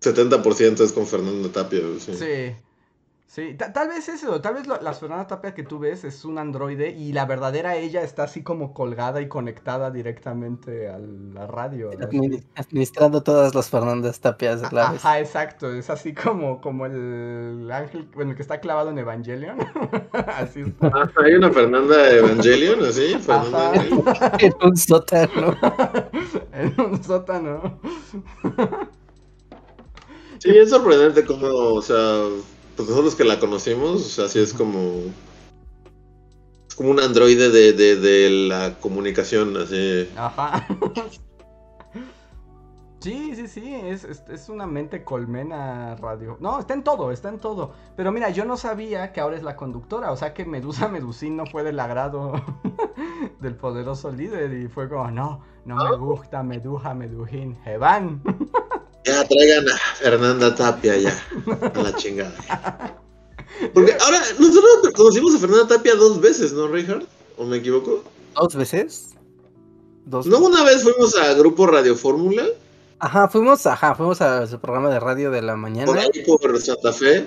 [0.00, 1.80] 70% es con Fernando Tapia.
[1.98, 2.14] Sí.
[2.14, 2.54] sí.
[3.28, 6.92] Sí, tal vez eso, tal vez las Fernanda Tapia que tú ves es un androide
[6.92, 11.90] y la verdadera ella está así como colgada y conectada directamente a la radio.
[12.54, 14.62] administrando todas las Fernandas Tapias.
[14.62, 19.58] Ajá, exacto, es así como, como el ángel, bueno, que está clavado en Evangelion.
[20.28, 23.12] así ah, hay una Fernanda Evangelion, así,
[24.38, 25.54] en un sótano.
[26.54, 27.78] en un sótano.
[30.38, 32.22] sí, es sorprendente cómo, o sea
[32.78, 35.02] pues nosotros que la conocimos, así es como.
[36.68, 40.08] Es como un androide de, de, de la comunicación, así.
[40.16, 40.64] Ajá.
[43.00, 46.36] Sí, sí, sí, es, es, es, una mente colmena radio.
[46.40, 47.72] No, está en todo, está en todo.
[47.96, 51.36] Pero mira, yo no sabía que ahora es la conductora, o sea que Medusa Medusín
[51.36, 52.32] no fue del agrado
[53.40, 58.20] del poderoso líder y fue como, no, no me gusta Meduja Medujín, Jevan.
[59.08, 61.26] Ya traigan a Fernanda Tapia ya,
[61.74, 62.34] a la chingada.
[63.74, 67.04] Porque ahora, nosotros conocimos a Fernanda Tapia dos veces, ¿no, Richard?
[67.36, 68.04] ¿O me equivoco?
[68.34, 69.10] ¿Dos veces?
[70.04, 72.44] ¿Dos ¿No una vez fuimos a Grupo Radio Fórmula?
[73.00, 75.86] Ajá, fuimos, ajá, fuimos a su programa de radio de la mañana.
[75.86, 77.26] Por ahí por Santa Fe.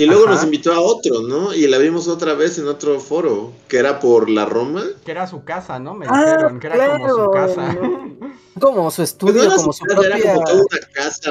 [0.00, 1.52] Y luego nos invitó a otro, ¿no?
[1.52, 4.84] Y la vimos otra vez en otro foro, que era por la Roma.
[5.04, 5.94] Que era su casa, ¿no?
[5.94, 7.76] Me ah, dijeron, que era como su casa.
[8.60, 10.16] Como su estudio, como su, propia...
[10.16, 11.30] Era como toda una casa.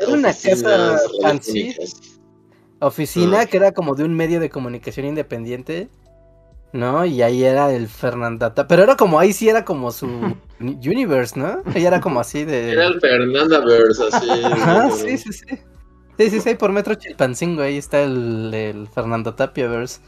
[0.00, 1.76] Era una casa fancy.
[2.80, 5.88] Oficina que era como de un medio de comunicación independiente.
[6.72, 7.04] ¿no?
[7.04, 8.66] Y ahí era el Fernandata.
[8.66, 10.08] Pero era como, ahí sí era como su
[10.60, 11.62] universe, ¿no?
[11.72, 12.72] Ahí era como así de.
[12.72, 14.28] Era el Fernandaverse, así.
[14.44, 15.46] Ajá, sí, sí, sí.
[16.18, 20.00] Sí, sí, sí, por Metro Chilpancingo, ahí está el, el Fernando Tapiaverse.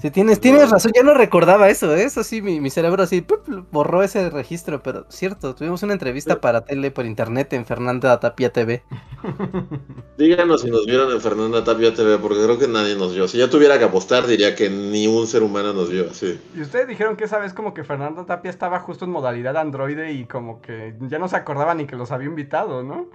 [0.00, 2.04] Sí, tienes, tienes razón, ya no recordaba eso, ¿eh?
[2.04, 3.24] eso sí, mi, cerebro así
[3.70, 8.52] borró ese registro, pero cierto, tuvimos una entrevista para tele por internet en Fernanda Tapia
[8.52, 8.82] TV.
[10.18, 13.28] Díganos si nos vieron en Fernanda Tapia TV, porque creo que nadie nos vio.
[13.28, 16.40] Si yo tuviera que apostar, diría que ni un ser humano nos vio así.
[16.56, 20.12] Y ustedes dijeron que esa vez como que Fernanda Tapia estaba justo en modalidad androide
[20.12, 23.08] y como que ya no se acordaba ni que los había invitado, ¿no?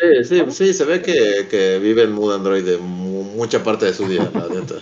[0.00, 4.08] Sí, sí, sí, se ve que, que vive en mood androide mucha parte de su
[4.08, 4.76] día, la neta.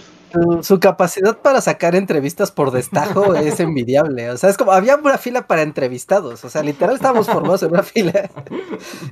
[0.62, 4.30] Su, capacidad para sacar entrevistas por destajo es envidiable.
[4.30, 6.44] O sea, es como, había una fila para entrevistados.
[6.44, 8.30] O sea, literal estábamos formados en una fila.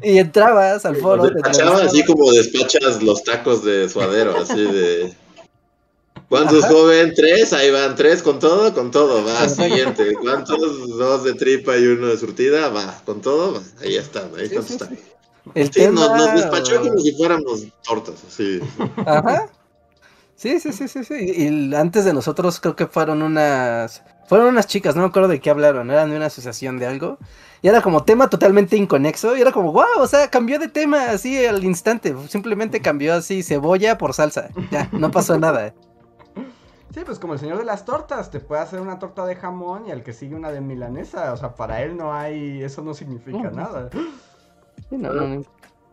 [0.03, 1.25] Y entrabas al foro.
[1.25, 5.15] Despachabas así como despachas los tacos de suadero, así de.
[6.29, 7.15] ¿Cuántos joven?
[7.15, 10.13] Tres, ahí van tres con todo, con todo, va, siguiente.
[10.21, 10.89] ¿Cuántos?
[10.89, 14.99] Dos de tripa y uno de surtida, va, con todo, va, ahí están, ahí están.
[15.55, 18.61] El sí, nos, nos, despachó como si fuéramos tortas, así.
[19.07, 19.49] Ajá.
[20.37, 21.15] Sí, sí, sí, sí, sí.
[21.15, 24.03] Y antes de nosotros creo que fueron unas...
[24.29, 27.17] Fueron unas chicas, no me acuerdo de qué hablaron, eran de una asociación de algo.
[27.63, 29.37] Y era como tema totalmente inconexo.
[29.37, 32.15] Y era como, wow, o sea, cambió de tema así al instante.
[32.29, 34.49] Simplemente cambió así cebolla por salsa.
[34.71, 35.73] Ya, no pasó nada.
[36.93, 39.87] Sí, pues como el señor de las tortas, te puede hacer una torta de jamón
[39.87, 41.33] y al que sigue una de milanesa.
[41.33, 43.91] O sea, para él no hay, eso no significa nada.
[44.89, 45.43] Sí, no, no,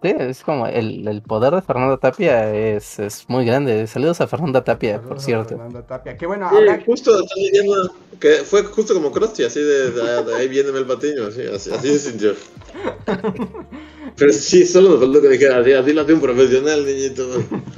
[0.04, 3.88] Sí, es como el, el, poder de Fernanda Tapia es, es, muy grande.
[3.88, 5.52] Saludos a Fernanda Tapia, por cierto.
[5.52, 6.50] Fernanda Tapia, qué bueno.
[6.50, 10.86] Sí, justo están diciendo que fue justo como Krusty, así de, de, ahí viene el
[10.86, 12.34] patiño, así, así, así se sintió.
[14.18, 17.26] Pero sí, solo nos faltó que dijera, así lo de un profesional, niñito.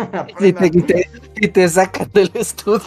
[0.39, 2.81] y, te, y, te, y te sacan del estudio.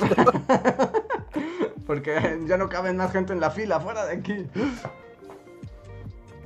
[1.87, 4.47] Porque ya no cabe más gente en la fila, fuera de aquí.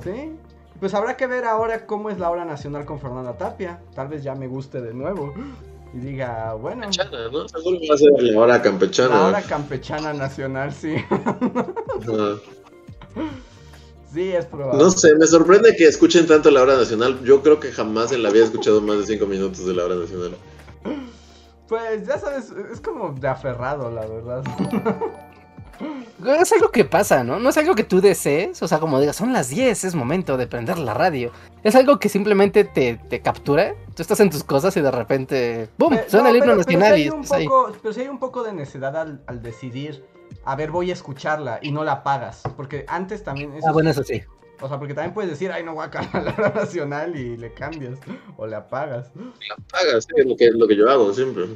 [0.04, 0.32] ¿Sí?
[0.82, 3.78] Pues habrá que ver ahora cómo es la hora nacional con Fernanda Tapia.
[3.94, 5.32] Tal vez ya me guste de nuevo.
[5.94, 6.80] Y diga, bueno.
[6.80, 7.48] Campechana, ¿no?
[7.48, 9.14] Seguro va a ser la hora campechana.
[9.14, 10.96] La hora campechana nacional, sí.
[14.12, 14.82] Sí, es probable.
[14.82, 17.22] No sé, me sorprende que escuchen tanto la hora nacional.
[17.22, 19.94] Yo creo que jamás en la he escuchado más de cinco minutos de la hora
[19.94, 20.32] nacional.
[21.68, 24.42] Pues ya sabes, es como de aferrado, la verdad.
[26.24, 27.40] Es algo que pasa, ¿no?
[27.40, 30.36] No es algo que tú desees, o sea, como digas, son las 10, es momento
[30.36, 31.32] de prender la radio.
[31.64, 35.96] Es algo que simplemente te, captura, tú estás en tus cosas y de repente, ¡pum!
[36.08, 37.10] suena el himno nacional y
[37.82, 40.04] Pero si hay un poco de necesidad al, decidir,
[40.44, 43.54] a ver, voy a escucharla y no la pagas, porque antes también...
[43.66, 44.22] ah, bueno, eso sí.
[44.60, 47.36] O sea, porque también puedes decir, ay, no voy a cambiar la hora nacional y
[47.36, 47.98] le cambias
[48.36, 49.10] o le apagas.
[49.16, 51.46] La apagas, es lo que, lo que yo hago siempre.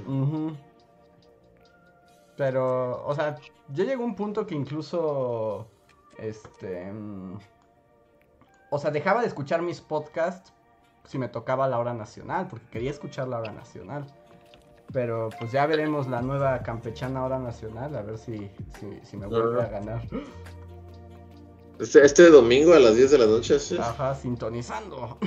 [2.36, 3.36] Pero, o sea,
[3.72, 5.66] yo llegué a un punto que incluso,
[6.18, 7.38] este, mm,
[8.70, 10.52] o sea, dejaba de escuchar mis podcasts
[11.04, 14.06] si me tocaba la hora nacional, porque quería escuchar la hora nacional.
[14.92, 18.50] Pero pues ya veremos la nueva campechana hora nacional, a ver si,
[19.02, 20.02] si, me vuelve a ganar.
[21.78, 23.76] Este, este, domingo a las 10 de la noche, ¿sí?
[23.78, 25.18] Ajá, sintonizando.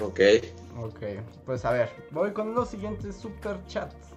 [0.00, 0.20] ok.
[0.80, 1.00] Ok,
[1.46, 4.13] pues a ver, voy con los siguientes super chats.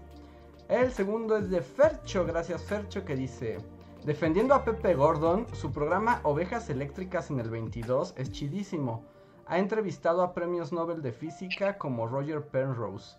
[0.70, 3.58] El segundo es de Fercho, gracias Fercho, que dice...
[4.04, 9.04] Defendiendo a Pepe Gordon, su programa Ovejas Eléctricas en el 22 es chidísimo.
[9.48, 13.18] Ha entrevistado a premios Nobel de Física como Roger Penrose.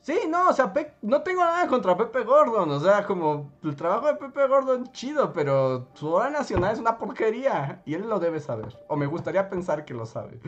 [0.00, 4.06] Sí, no, o sea, no tengo nada contra Pepe Gordon, o sea, como el trabajo
[4.06, 8.38] de Pepe Gordon chido, pero su hora nacional es una porquería y él lo debe
[8.38, 10.40] saber, o me gustaría pensar que lo sabe.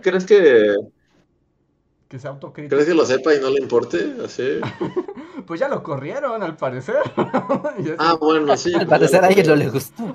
[0.00, 0.76] ¿Crees que
[2.08, 2.76] que se autocrítica.
[2.76, 4.14] ¿Crees que lo sepa y no le importe?
[4.24, 4.60] Así.
[5.46, 6.96] pues ya lo corrieron, al parecer.
[7.98, 8.74] ah, bueno, sí.
[8.74, 10.02] Al parecer a alguien no le gustó.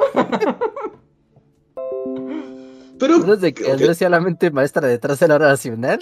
[3.02, 6.00] No de que Andrés sea la mente maestra detrás de la hora nacional.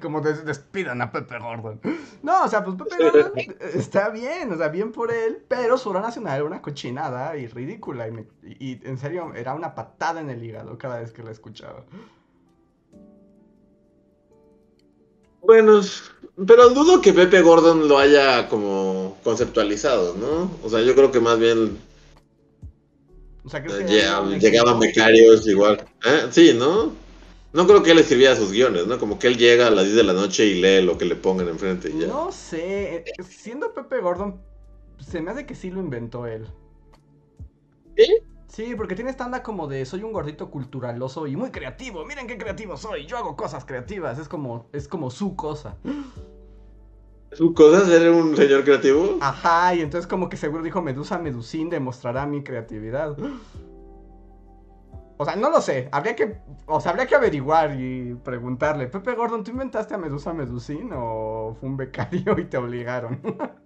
[0.00, 1.80] Como des- despidan a Pepe Gordon.
[2.22, 3.32] No, o sea, pues Pepe Gordon
[3.74, 7.48] está bien, o sea, bien por él, pero su hora nacional era una cochinada y
[7.48, 8.06] ridícula.
[8.06, 11.32] Y, me- y en serio, era una patada en el hígado cada vez que la
[11.32, 11.84] escuchaba.
[15.46, 15.80] Bueno,
[16.46, 20.50] pero dudo que Pepe Gordon lo haya como conceptualizado, ¿no?
[20.62, 21.78] O sea, yo creo que más bien
[23.44, 25.84] O sea, ¿crees eh, que llega- era un llegaban becarios igual.
[26.04, 26.26] ¿Eh?
[26.30, 26.92] Sí, ¿no?
[27.52, 28.98] No creo que él escribiera sus guiones, ¿no?
[28.98, 31.14] Como que él llega a las 10 de la noche y lee lo que le
[31.14, 32.06] pongan enfrente y ya.
[32.08, 34.40] No sé, eh, siendo Pepe Gordon,
[34.98, 36.48] se me hace que sí lo inventó él.
[37.96, 38.08] ¿Sí?
[38.54, 42.04] Sí, porque tiene esta onda como de soy un gordito culturaloso y muy creativo.
[42.04, 43.04] Miren qué creativo soy.
[43.04, 44.16] Yo hago cosas creativas.
[44.20, 45.76] Es como, es como su cosa.
[47.32, 49.18] ¿Su cosa ser un señor creativo?
[49.20, 53.16] Ajá, y entonces como que seguro dijo Medusa Medusín demostrará mi creatividad.
[55.16, 55.88] O sea, no lo sé.
[55.90, 56.36] Habría que,
[56.66, 58.86] o sea, habría que averiguar y preguntarle.
[58.86, 63.20] Pepe Gordon, ¿tú inventaste a Medusa Medusín o fue un becario y te obligaron?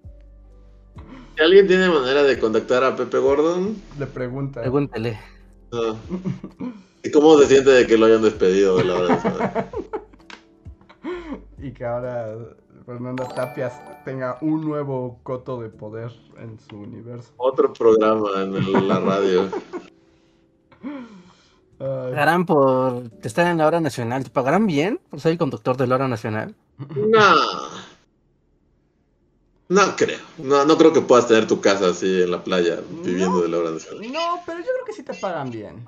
[1.39, 4.61] Si alguien tiene manera de contactar a Pepe Gordon, Le pregunta.
[4.61, 5.20] Pregúntele.
[5.70, 5.97] no.
[7.05, 9.66] ¿Y cómo se siente de que lo hayan despedido de la hora de saber?
[11.62, 12.34] Y que ahora
[12.84, 16.11] Fernanda Tapias tenga un nuevo coto de poder
[16.41, 17.30] en su universo.
[17.36, 19.49] Otro programa en el- la radio.
[21.78, 24.24] ¿Pagarán por estar en la hora nacional?
[24.24, 26.57] ¿Te pagarán bien por ser el conductor de la hora nacional?
[26.78, 27.20] No.
[29.69, 30.19] No creo.
[30.39, 33.43] No, no creo que puedas tener tu casa así en la playa viviendo No.
[33.43, 34.12] de la hora nacional.
[34.12, 35.87] no, pero yo creo que sí te pagan bien.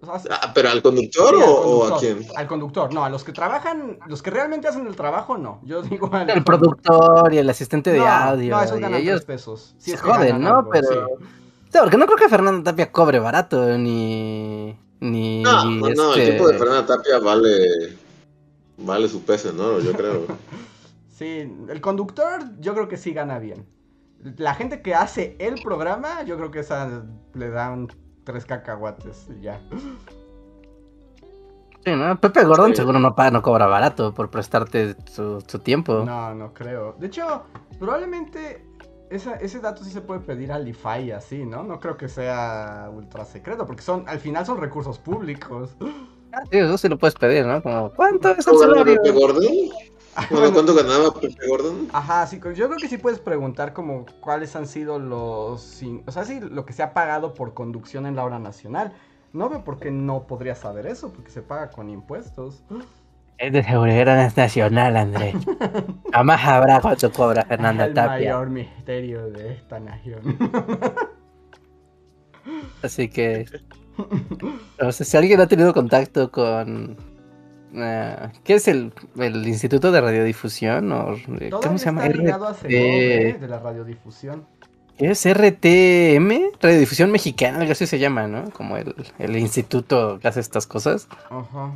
[0.00, 2.26] O sea, sí- Ah, ¿Pero al conductor sí, al o, o a quién?
[2.36, 5.60] Al conductor, no, a los que trabajan, los que realmente hacen el trabajo, no.
[5.64, 8.56] Yo digo al El productor y el asistente de no, audio.
[8.56, 9.74] No, esos ganan ellos tres pesos.
[9.78, 10.56] Sí, se joden, ¿no?
[10.58, 11.24] algo, Pero- sí.
[11.72, 14.76] Sí, porque no creo que Fernando Tapia cobre barato, ni.
[15.00, 15.42] Ni.
[15.42, 17.96] No, no, no, el este- tipo de Fernanda Tapia vale
[18.76, 20.26] vale su peso oro, yo creo.
[21.22, 23.66] Sí, el conductor yo creo que sí gana bien.
[24.36, 27.02] La gente que hace el programa, yo creo que esa
[27.34, 27.88] le dan
[28.24, 29.60] tres cacahuates y ya.
[31.84, 32.20] Sí, ¿no?
[32.20, 32.76] Pepe Gordon Sí.
[32.76, 36.04] seguro no paga, no cobra barato por prestarte su, su tiempo.
[36.04, 36.94] No, no creo.
[36.98, 37.42] De hecho,
[37.80, 38.64] probablemente
[39.10, 41.64] esa- ese dato sí se puede pedir al IFAI así, ¿no?
[41.64, 45.76] No creo que sea ultra secreto, porque son, al final son recursos públicos.
[46.32, 47.60] Ah, sí, eso sí lo puedes pedir, ¿no?
[47.62, 49.02] Como, ¿cuánto es el ¿Cuánto ganaba salario?
[49.02, 50.28] Pepe Gordon?
[50.30, 51.88] Bueno, Bueno, ¿cuánto ganaba Pepe Gordon?
[51.92, 55.82] Ajá, sí, yo creo que sí puedes preguntar como cuáles han sido los...
[56.06, 58.92] O sea, sí, lo que se ha pagado por conducción en la hora nacional.
[59.32, 62.62] No veo por qué no podría saber eso, porque se paga con impuestos.
[63.38, 65.34] Es de seguridad nacional, André.
[66.12, 68.34] Jamás habrá cuánto cobra Fernanda El Tapia.
[68.36, 70.38] mayor misterio de esta nación.
[72.82, 73.46] Así que.
[74.80, 76.96] No sé si alguien ha tenido contacto con.
[77.74, 80.90] Eh, ¿Qué es el, el Instituto de Radiodifusión?
[80.92, 82.08] O, eh, ¿Cómo se llama?
[82.08, 84.46] de la radiodifusión.
[84.98, 86.52] ¿Qué es RTM?
[86.60, 88.50] Radiodifusión Mexicana, algo así se llama, ¿no?
[88.50, 91.08] Como el, el instituto que hace estas cosas.
[91.30, 91.72] Ajá.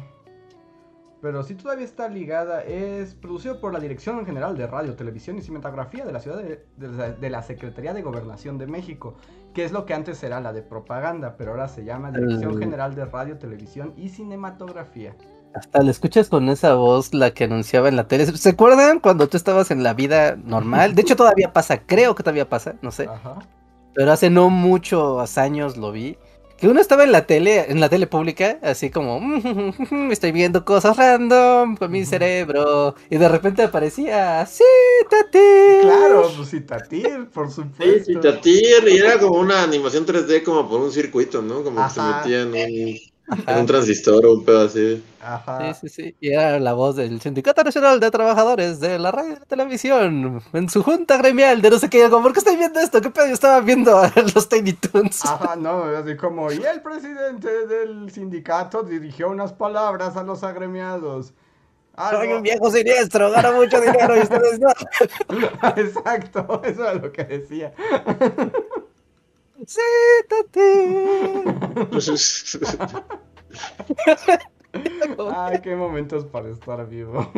[1.22, 5.42] Pero sí todavía está ligada, es producido por la Dirección General de Radio, Televisión y
[5.42, 9.16] Cinematografía de la Ciudad de, de la- de la Secretaría de Gobernación de México,
[9.54, 12.94] que es lo que antes era la de propaganda, pero ahora se llama Dirección General
[12.94, 15.16] de Radio, Televisión y Cinematografía.
[15.56, 18.26] Hasta la escuchas con esa voz, la que anunciaba en la tele.
[18.26, 20.94] ¿Se acuerdan cuando tú estabas en la vida normal?
[20.94, 23.04] De hecho, todavía pasa, creo que todavía pasa, no sé.
[23.04, 23.38] Ajá.
[23.94, 26.18] Pero hace no muchos años lo vi.
[26.58, 29.20] Que uno estaba en la tele, en la tele pública, así como,
[30.10, 32.94] estoy viendo cosas random con mi cerebro.
[33.10, 34.64] Y de repente aparecía, sí,
[35.10, 35.38] Tati.
[35.82, 37.50] Claro, pues sí, Tatir, por
[37.80, 38.04] Sí, supuesto.
[38.04, 41.62] sí, Tatir, y era como una animación 3D como por un circuito, ¿no?
[41.62, 42.98] Como que se metía en un,
[43.28, 43.58] Ajá.
[43.58, 45.02] un transistor o un pedo así.
[45.20, 45.74] Ajá.
[45.74, 46.16] Sí, sí, sí.
[46.20, 50.40] Y era la voz del Sindicato Nacional de Trabajadores de la Radio y la Televisión
[50.52, 52.04] en su junta gremial de no sé qué.
[52.04, 53.00] algo, ¿Por qué estoy viendo esto?
[53.00, 53.26] ¿Qué pedo?
[53.26, 55.24] Yo estaba viendo a los Tiny Toons.
[55.26, 61.34] Ajá, no, así como, y el presidente del sindicato dirigió unas palabras a los agremiados.
[61.98, 64.68] Soy Algo- un viejo siniestro, gano mucho dinero y ustedes no.
[65.76, 67.72] Exacto, eso era lo que decía.
[69.66, 69.80] Sí,
[70.28, 70.60] Tati.
[75.34, 77.30] Ay, qué momentos para estar vivo.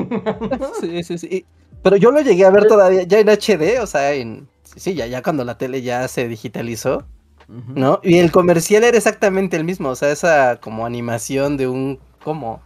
[0.81, 1.47] Sí, sí, sí.
[1.83, 4.49] Pero yo lo llegué a ver todavía ya en HD, o sea, en...
[4.77, 7.07] Sí, ya, ya cuando la tele ya se digitalizó,
[7.47, 8.01] ¿no?
[8.03, 11.99] Y el comercial era exactamente el mismo, o sea, esa como animación de un...
[12.23, 12.61] como...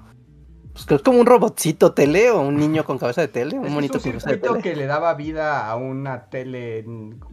[0.73, 3.73] Pues creo que como un robotcito tele o un niño con cabeza de tele, un
[3.73, 4.63] monito con cabeza de tele.
[4.63, 6.85] que le daba vida a una tele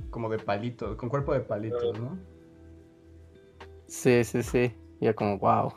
[0.09, 2.17] como de palitos, con cuerpo de palitos, ¿no?
[3.87, 4.73] Sí, sí, sí.
[4.99, 5.73] Ya como, wow.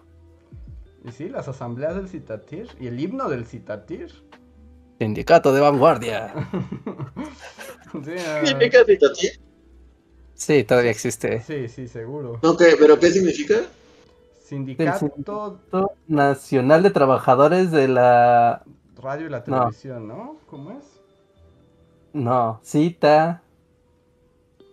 [1.05, 4.13] Y sí, las asambleas del Citatir y el himno del Citatir.
[4.99, 6.33] Sindicato de vanguardia.
[7.93, 9.33] Sí, ¿Qué significa Citatir?
[10.33, 11.43] Sí, todavía existe.
[11.43, 12.41] sí, sí, seguro.
[12.43, 12.75] No, ¿qué?
[12.79, 13.57] ¿Pero qué significa?
[14.43, 18.65] Sindicato, Sindicato Nacional de Trabajadores de la...
[18.97, 20.39] radio y la televisión, ¿no?
[20.47, 21.03] ¿Cómo es?
[22.15, 23.43] No, cita.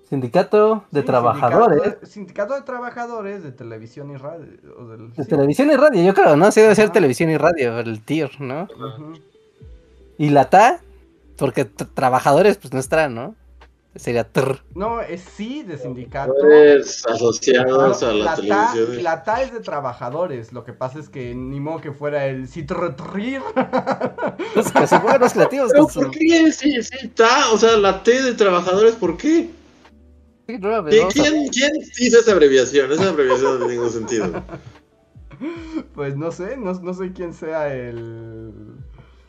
[0.10, 1.82] Sindicato de Sí, Trabajadores.
[1.84, 4.48] Sindicato, sindicato de Trabajadores de televisión y radio.
[4.80, 5.30] o del- De sí.
[5.30, 6.52] televisión y radio, yo creo, ¿no?
[6.52, 8.64] Sí debe ser televisión y radio, el TIR, ¿no?
[8.64, 9.14] Ujú.
[10.18, 10.80] Y la TA,
[11.38, 13.36] porque t- trabajadores, pues no estará, ¿no?
[13.96, 14.62] Sería TR.
[14.76, 16.34] No, es sí de sindicato.
[16.34, 19.04] Trabajadores asociados No, a la, la, TA, televisión.
[19.04, 22.48] la TA es de trabajadores, lo que pasa es que ni modo que fuera el
[22.48, 23.42] citrotrir.
[24.56, 26.00] Que se pongan los creativos ¿Pero con su...
[26.02, 26.52] por qué?
[26.52, 27.52] Sí, sí, está.
[27.52, 29.50] O sea, la T de trabajadores, ¿por qué?
[30.50, 32.92] Sí, no, a ver, ¿Qui- vamos a- ¿Quién, ¿Quién hizo esa abreviación?
[32.92, 34.44] Esa abreviación no tiene ningún sentido.
[35.94, 38.52] Pues no sé, no, no sé quién sea el...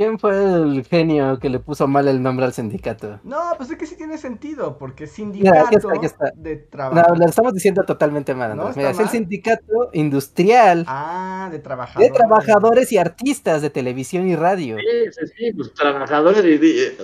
[0.00, 3.20] ¿Quién fue el genio que le puso mal el nombre al sindicato?
[3.22, 6.32] No, pues es que sí tiene sentido, porque Mira, sindicato aquí está, aquí está.
[6.36, 7.14] de No, trabajo.
[7.16, 12.10] lo estamos diciendo totalmente mal, No, Mira, es el sindicato industrial Ah, de trabajadores.
[12.10, 14.78] de trabajadores y artistas de televisión y radio.
[14.78, 14.86] Sí,
[15.26, 16.48] sí, sí, pues trabajadores y...
[16.48, 16.96] y- eh,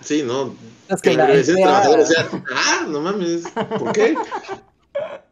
[0.00, 0.54] Sí, no.
[0.88, 2.26] Es Que que la trabajadores sea...
[2.56, 3.44] Ah, no mames.
[3.78, 4.14] ¿Por qué?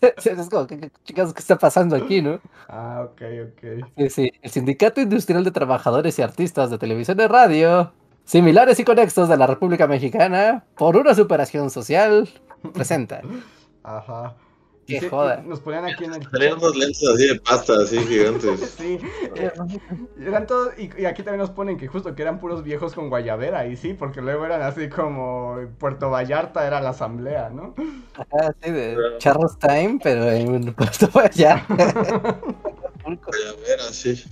[0.24, 2.40] es como, ¿qué, qué chicas, qué está pasando aquí, no?
[2.68, 3.88] Ah, ok, ok.
[3.96, 7.92] Sí, sí, el Sindicato Industrial de Trabajadores y Artistas de Televisión y Radio,
[8.24, 12.28] similares y conexos de la República Mexicana, por una superación social,
[12.72, 13.22] presenta.
[13.82, 14.34] Ajá.
[14.86, 15.42] Qué sí, joda.
[15.44, 16.30] Nos ponían aquí en el...
[16.30, 18.60] Salían unos lentes así de pasta, así gigantes.
[18.76, 18.98] Sí,
[19.34, 19.50] eh,
[20.20, 23.08] eran todos, y, y aquí también nos ponen que justo que eran puros viejos con
[23.08, 27.74] guayabera, y sí, porque luego eran así como Puerto Vallarta era la asamblea, ¿no?
[28.14, 31.64] Ajá, sí, de Charros Time, pero en un puesto allá.
[31.68, 31.82] A
[33.04, 34.24] ver, así.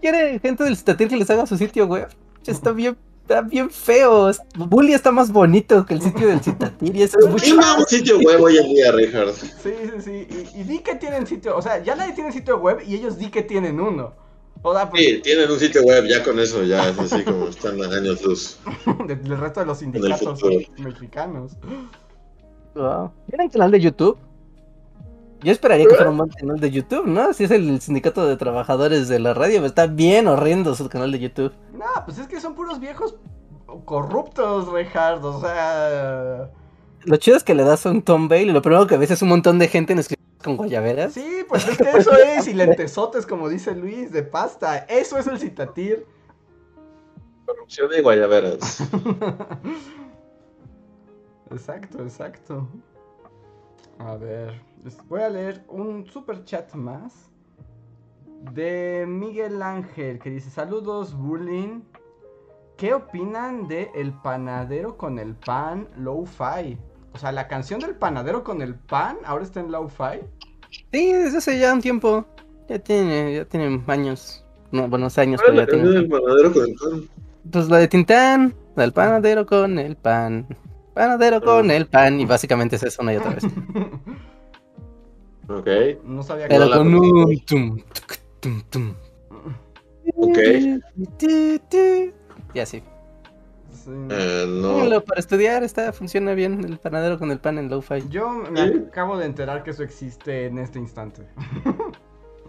[0.00, 2.08] ¿Quiere gente del Citatir que les haga su sitio web?
[2.46, 2.96] Está bien,
[3.28, 4.30] está bien feo.
[4.56, 7.72] Bully está más bonito que el sitio del Citatir y eso es mucho ¿Quién va
[7.72, 9.32] a un sitio web hoy en día, Richard?
[9.34, 12.56] Sí, sí, sí, y, y di que tienen sitio, o sea, ya nadie tiene sitio
[12.58, 14.14] web y ellos di que tienen uno.
[14.62, 17.48] O sea, porque Sí, tienen un sitio web, ya con eso, ya es así como
[17.48, 18.58] están a años luz.
[19.06, 20.40] de- del resto de los sindicatos
[20.78, 21.52] mexicanos.
[22.74, 23.10] Wow.
[23.28, 24.18] ¿Tienen canal de YouTube?
[25.42, 27.32] Yo esperaría que fuera un buen canal de YouTube, ¿no?
[27.32, 31.20] Si es el sindicato de trabajadores de la radio, está bien horrendo su canal de
[31.20, 31.52] YouTube.
[31.72, 33.16] No, pues es que son puros viejos
[33.84, 36.50] corruptos, Richard, o sea...
[37.04, 39.28] Lo chido es que le das un thumbnail y lo primero que ves es un
[39.28, 40.02] montón de gente en
[40.42, 41.12] con guayaberas.
[41.12, 44.78] Sí, pues es que eso es, y lentesotes, como dice Luis, de pasta.
[44.88, 46.06] Eso es el citatir.
[47.44, 48.82] Corrupción y guayaberas.
[51.50, 52.68] Exacto, exacto.
[53.98, 57.30] A ver, les voy a leer un super chat más
[58.54, 61.80] de Miguel Ángel que dice: Saludos, Bullying.
[62.76, 66.78] ¿Qué opinan de El panadero con el pan low-fi?
[67.12, 70.20] O sea, la canción del panadero con el pan ahora está en low-fi.
[70.92, 72.24] Sí, desde hace ya un tiempo.
[72.68, 74.44] Ya tiene, ya tiene años.
[74.70, 76.00] No, buenos años, ¿Cuál pero es ya la canción tiene.
[76.00, 77.08] del panadero con el pan?
[77.50, 80.46] Pues la de Tintán, la del panadero con el pan.
[80.94, 82.20] Panadero con el pan.
[82.20, 83.44] Y básicamente es eso una y otra vez.
[85.48, 85.68] Ok,
[86.04, 86.54] No sabía que.
[86.54, 87.06] Pero con conozco.
[87.26, 88.94] un tum, tuc, tum, tum.
[90.16, 90.38] ok.
[92.54, 92.82] Y así.
[93.70, 93.90] Sí.
[94.10, 95.00] Eh, no.
[95.02, 98.06] Para estudiar, está, funciona bien el panadero con el pan en lo-fi.
[98.08, 101.26] Yo me acabo de enterar que eso existe en este instante.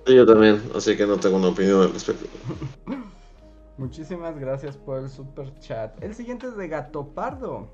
[0.08, 2.26] Sí, yo también, así que no tengo una opinión al respecto.
[3.78, 6.02] Muchísimas gracias por el super chat.
[6.02, 7.72] El siguiente es de Gato Pardo.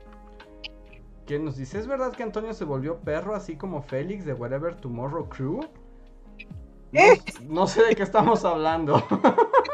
[1.26, 4.76] Que nos dice, ¿es verdad que Antonio se volvió perro así como Félix de Whatever
[4.76, 5.62] Tomorrow Crew?
[6.92, 7.02] No,
[7.50, 9.04] no sé de qué estamos hablando.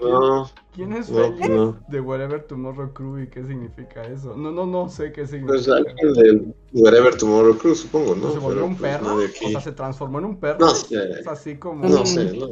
[0.00, 1.76] No, ¿Quién es no, Félix no.
[1.88, 4.36] de Whatever Tomorrow Crew y qué significa eso?
[4.36, 5.76] No, no, no sé qué Pues significa.
[5.76, 8.30] alguien de Wherever Tomorrow Crew, supongo, ¿no?
[8.30, 9.16] ¿Se volvió Pero, un pues, perro?
[9.16, 10.58] O sea, se transformó en un perro.
[10.60, 11.20] No sé.
[11.20, 11.88] Es así como...
[11.88, 12.46] No sé, no.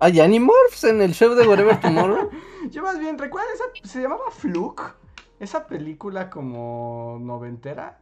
[0.00, 2.30] ¿Hay Animorphs en el show de Whatever Tomorrow?
[2.70, 3.64] Yo más bien, ¿recuerdan esa?
[3.88, 4.94] ¿Se llamaba Fluke?
[5.40, 8.00] Esa película como noventera.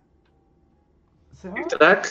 [1.35, 1.51] ¿Se?
[1.69, 2.09] Track.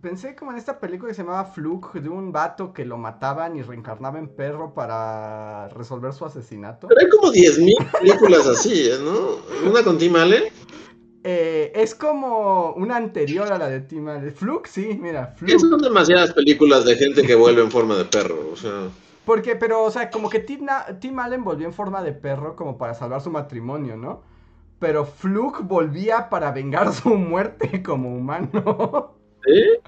[0.00, 3.56] Pensé como en esta película que se llamaba Fluke, de un vato que lo mataban
[3.56, 6.86] y reencarnaba en perro para resolver su asesinato.
[6.86, 8.88] Pero hay como 10.000 películas así.
[9.02, 9.68] ¿no?
[9.68, 10.44] Una con Tim Allen.
[11.24, 14.32] Eh, es como una anterior a la de Tim Allen.
[14.32, 15.58] Fluke, sí, mira, Fluke.
[15.58, 18.88] son demasiadas películas de gente que vuelve en forma de perro, o sea.
[19.26, 20.66] Porque, pero, o sea, como que Tim,
[21.00, 24.22] Tim Allen volvió en forma de perro como para salvar su matrimonio, ¿no?
[24.78, 29.14] pero Fluke volvía para vengar su muerte como humano.
[29.44, 29.62] ¿Sí?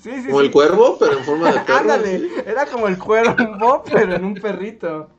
[0.00, 0.46] Sí, sí, Como sí.
[0.46, 1.78] el cuervo, pero en forma de perro.
[1.78, 2.28] Ándale, ¿sí?
[2.46, 5.10] era como el cuervo, pero en un perrito.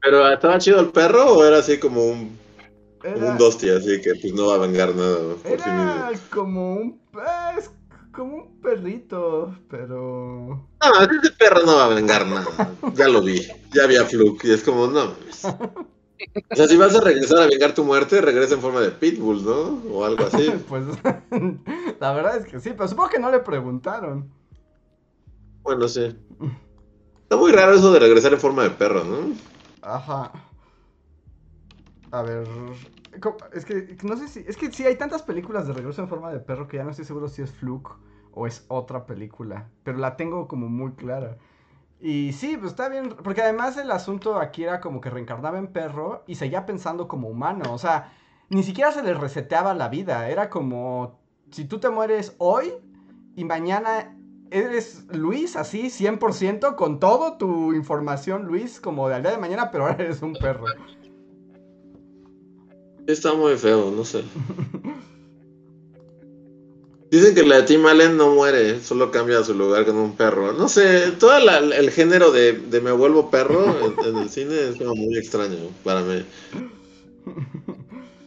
[0.00, 2.38] Pero ¿estaba chido el perro o era así como un,
[3.02, 5.92] Era, un dosti, así que pues no va a vengar nada por sí mismo?
[5.92, 7.00] era como un
[7.58, 7.70] es
[8.12, 12.72] como un perrito, pero No, ese perro no va a vengar nada.
[12.94, 13.46] Ya lo vi.
[13.72, 15.14] Ya vi a Fluke y es como, no.
[16.50, 19.44] O sea, si vas a regresar a vengar tu muerte, regresa en forma de pitbull,
[19.44, 19.82] ¿no?
[19.92, 20.50] O algo así.
[20.68, 20.84] pues
[22.00, 24.30] la verdad es que sí, pero supongo que no le preguntaron.
[25.62, 26.16] Bueno, sí.
[27.22, 29.34] Está muy raro eso de regresar en forma de perro, ¿no?
[29.82, 30.32] Ajá.
[32.10, 32.46] A ver,
[33.52, 36.32] es que no sé si es que sí hay tantas películas de regreso en forma
[36.32, 37.96] de perro que ya no estoy seguro si es Fluke
[38.32, 41.36] o es otra película, pero la tengo como muy clara.
[41.98, 45.66] Y sí, pues está bien, porque además el asunto aquí era como que reencarnaba en
[45.66, 48.12] perro y seguía pensando como humano, o sea,
[48.48, 52.72] ni siquiera se le reseteaba la vida, era como si tú te mueres hoy
[53.36, 54.16] y mañana
[54.50, 59.70] eres Luis así 100% con todo tu información Luis como de al día de mañana,
[59.70, 60.66] pero ahora eres un perro.
[63.06, 64.22] Está muy feo, no sé.
[67.10, 70.52] Dicen que la de Tim Allen no muere, solo cambia su lugar con un perro.
[70.52, 74.68] No sé, todo la- el género de, de me vuelvo perro en, en el cine
[74.68, 76.24] es como muy extraño para mí.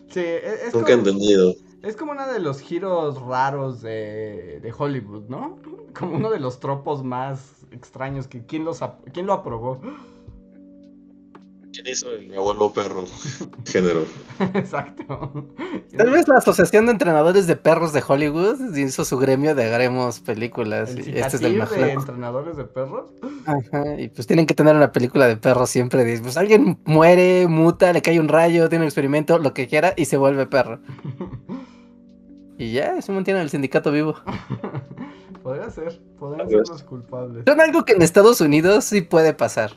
[0.09, 1.55] Sí, es, es Nunca como, entendido.
[1.81, 5.57] es como uno de los giros raros de, de Hollywood, ¿no?
[5.97, 8.79] Como uno de los tropos más extraños que quién los
[9.13, 9.79] quién lo aprobó.
[11.73, 13.05] ¿Quién hizo el me vuelvo perro?
[13.65, 14.05] Género.
[14.53, 15.47] Exacto.
[15.97, 20.19] Tal vez la Asociación de Entrenadores de Perros de Hollywood hizo su gremio de haremos
[20.19, 20.91] películas.
[20.91, 23.09] El y este es el de entrenadores de perros.
[23.45, 26.19] Ajá, y pues tienen que tener una película de perros siempre.
[26.21, 30.05] Pues alguien muere, muta, le cae un rayo, tiene un experimento, lo que quiera, y
[30.05, 30.79] se vuelve perro.
[32.55, 34.15] Y ya, eso mantiene el sindicato vivo.
[35.41, 37.43] Podría ser, podrían A ser los culpables.
[37.47, 39.71] Son algo que en Estados Unidos sí puede pasar.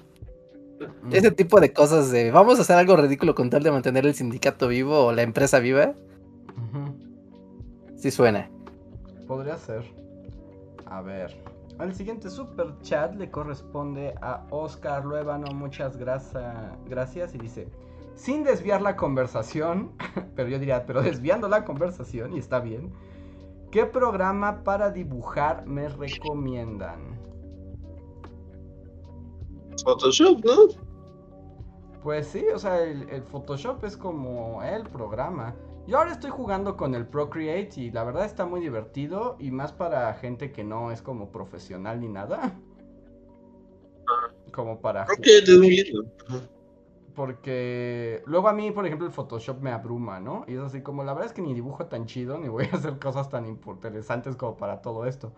[1.10, 4.14] Ese tipo de cosas de vamos a hacer algo ridículo con tal de mantener el
[4.14, 5.94] sindicato vivo o la empresa viva,
[6.56, 6.94] Ujú.
[7.96, 8.50] sí suena.
[9.26, 9.84] Podría ser.
[10.86, 11.36] A ver.
[11.80, 15.46] El siguiente super chat le corresponde a Oscar Luevano.
[15.52, 17.34] Muchas gracias.
[17.34, 17.68] Y dice:
[18.14, 19.92] Sin desviar la conversación,
[20.36, 22.92] pero yo diría, pero desviando la conversación, y está bien.
[23.70, 27.15] ¿Qué programa para dibujar me recomiendan?
[29.84, 30.52] Photoshop, ¿no?
[32.02, 35.54] Pues sí, o sea, el, el Photoshop es como el programa.
[35.86, 39.72] Yo ahora estoy jugando con el Procreate y la verdad está muy divertido y más
[39.72, 42.58] para gente que no es como profesional ni nada.
[44.52, 45.06] Como para...
[45.22, 46.04] Que es muy lindo.
[47.14, 50.44] Porque luego a mí, por ejemplo, el Photoshop me abruma, ¿no?
[50.48, 52.76] Y es así como, la verdad es que ni dibujo tan chido, ni voy a
[52.76, 55.32] hacer cosas tan interesantes como para todo esto.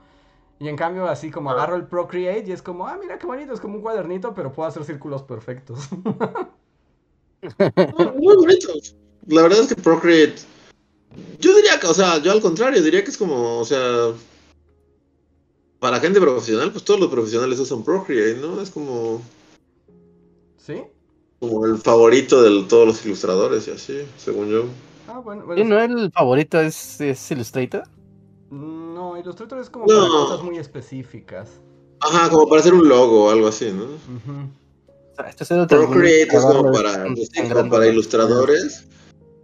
[0.61, 3.53] Y en cambio, así como agarro el Procreate y es como, ah, mira qué bonito,
[3.53, 5.89] es como un cuadernito, pero puedo hacer círculos perfectos.
[7.43, 8.73] Muy, muy bonito.
[9.27, 10.37] La verdad es que Procreate.
[11.39, 14.13] Yo diría que, o sea, yo al contrario, diría que es como, o sea.
[15.79, 18.61] Para gente profesional, pues todos los profesionales usan Procreate, ¿no?
[18.61, 19.23] Es como,
[20.57, 20.83] ¿Sí?
[21.39, 24.65] como el favorito de todos los ilustradores y así, según yo.
[25.07, 25.63] Ah, bueno, bueno.
[25.63, 27.85] ¿Y no el favorito es, es Illustrator?
[29.21, 30.01] Illustrator es como No.
[30.01, 31.49] para cosas muy específicas.
[32.01, 33.85] Ajá, como para hacer un logo o algo así, ¿no?
[33.85, 36.73] O sea, otro Procreate es como
[37.69, 38.85] para, ilustradores.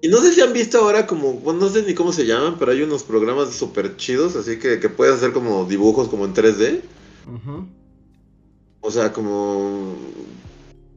[0.03, 2.57] Y no sé si han visto ahora como, bueno, no sé ni cómo se llaman,
[2.59, 6.35] pero hay unos programas súper chidos, así que, que puedes hacer como dibujos como en
[6.35, 6.83] 3D.
[7.27, 7.67] Ujú.
[8.83, 9.97] O sea, como...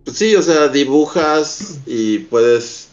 [0.03, 2.86] Pues sí, o sea, dibujas y puedes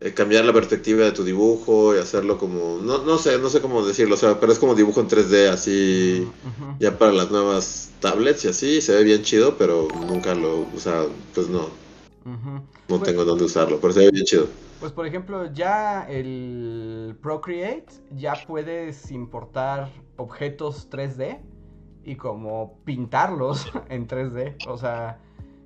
[0.00, 2.78] eh, cambiar la perspectiva de tu dibujo y hacerlo como...
[2.82, 5.48] No, no sé, no sé cómo decirlo, o sea, pero es como dibujo en 3D,
[5.48, 6.28] así
[6.78, 10.60] ya para las nuevas tablets y así, se ve bien chido, pero nunca lo...
[10.62, 11.68] O sea, pues no,
[12.24, 14.46] no Pues- tengo dónde usarlo, pero se ve bien chido.
[14.80, 21.40] Pues por ejemplo, ya el Procreate ya puedes importar objetos 3D
[22.04, 24.56] y como pintarlos en 3D.
[24.68, 25.18] O sea,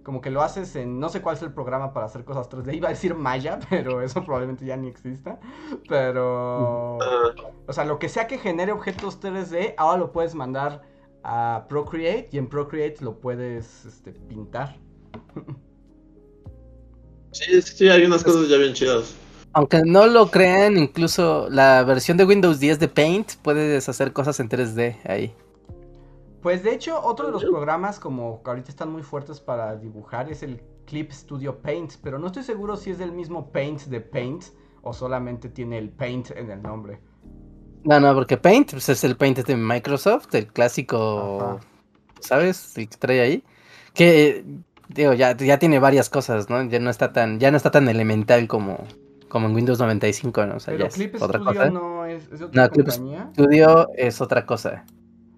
[0.03, 2.75] como que lo haces en no sé cuál es el programa para hacer cosas 3D.
[2.75, 5.39] Iba a decir Maya, pero eso probablemente ya ni exista.
[5.89, 6.99] Pero
[7.67, 10.83] o sea, lo que sea que genere objetos 3D, ahora lo puedes mandar
[11.23, 14.79] a Procreate y en Procreate lo puedes este, pintar.
[17.33, 19.15] sí, sí, hay unas cosas ya bien chidas.
[19.53, 24.39] Aunque no lo crean, incluso la versión de Windows 10 de Paint puedes hacer cosas
[24.39, 25.35] en 3D ahí.
[26.43, 30.31] Pues de hecho, otro de los programas como que ahorita están muy fuertes para dibujar
[30.31, 34.01] es el Clip Studio Paint, pero no estoy seguro si es del mismo Paint de
[34.01, 34.45] Paint
[34.83, 37.01] o solamente tiene el Paint en el nombre.
[37.85, 41.61] No, no, porque Paint pues, es el Paint de Microsoft, el clásico,
[42.21, 42.77] ¿sabes?
[42.77, 43.45] El que trae ahí.
[43.95, 44.45] Que
[44.89, 46.63] digo, ya, ya tiene varias cosas, ¿no?
[46.65, 48.85] Ya no está tan, ya no está tan elemental como,
[49.29, 50.57] como en Windows 95, ¿no?
[50.57, 53.31] O sea, Pero Clip Studio no es, es otra no, compañía.
[53.35, 54.85] Clip Studio es otra cosa.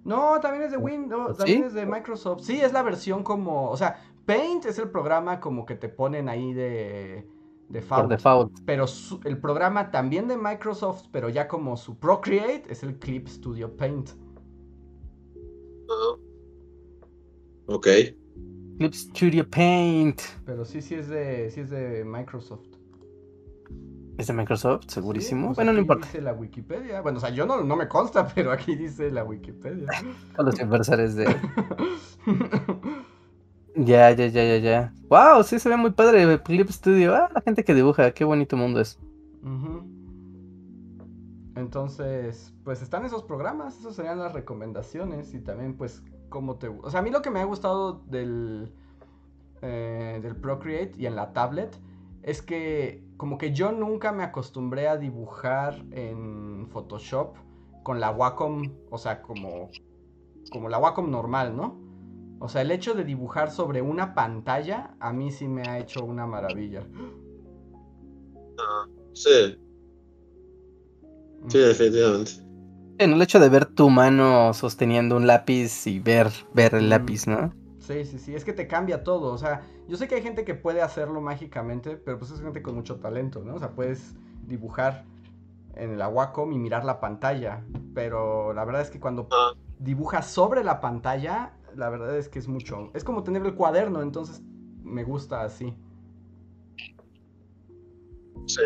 [0.05, 2.43] No, también es de Windows, también es de Microsoft.
[2.43, 6.29] Sí, es la versión como, o sea, Paint es el programa como que te ponen
[6.29, 7.27] ahí de
[7.69, 8.03] default.
[8.03, 8.61] Por default.
[8.65, 8.87] Pero
[9.25, 14.11] el programa también de Microsoft, pero ya como su Procreate, es el Clip Studio Paint.
[17.67, 17.87] Ok.
[18.79, 20.21] Clip Studio Paint.
[20.45, 22.72] Pero sí, sí es de, sí es de Microsoft.
[24.23, 24.85] ¿Es de Microsoft?
[24.87, 25.49] ¿Segurísimo?
[25.49, 26.07] Pues bueno, no importa.
[26.07, 27.01] dice la Wikipedia.
[27.01, 29.89] Bueno, o sea, yo no, no me consta, pero aquí dice la Wikipedia.
[30.37, 31.25] Con los inversores de...
[33.75, 34.95] Ya, ya, ya, ya, ya.
[35.09, 37.17] Wow, sí se ve muy padre Clip Studio.
[37.17, 38.97] Ah, la gente que dibuja, qué bonito mundo es.
[41.57, 46.69] Entonces, pues están esos programas, esas serían las recomendaciones y también pues cómo te...
[46.69, 48.73] O sea, a mí lo que me ha gustado del,
[49.63, 51.77] eh, del Procreate y en la tablet
[52.23, 57.37] es que como que yo nunca me acostumbré a dibujar en Photoshop
[57.83, 59.71] con la Wacom, o sea, como,
[60.51, 61.81] como la Wacom normal, ¿no?
[62.39, 66.05] O sea, el hecho de dibujar sobre una pantalla a mí sí me ha hecho
[66.05, 66.85] una maravilla.
[68.59, 69.57] Ah, sí.
[71.49, 72.33] Sí, definitivamente.
[72.99, 77.27] En el hecho de ver tu mano sosteniendo un lápiz y ver, ver el lápiz,
[77.27, 77.53] ¿no?
[77.93, 79.33] Sí, sí, sí, es que te cambia todo.
[79.33, 82.63] O sea, yo sé que hay gente que puede hacerlo mágicamente, pero pues es gente
[82.63, 83.55] con mucho talento, ¿no?
[83.55, 84.15] O sea, puedes
[84.47, 85.05] dibujar
[85.75, 87.65] en el Wacom y mirar la pantalla,
[87.95, 89.53] pero la verdad es que cuando ah.
[89.79, 92.91] dibujas sobre la pantalla la verdad es que es mucho.
[92.95, 94.43] Es como tener el cuaderno, entonces
[94.83, 95.75] me gusta así.
[98.47, 98.63] Sí.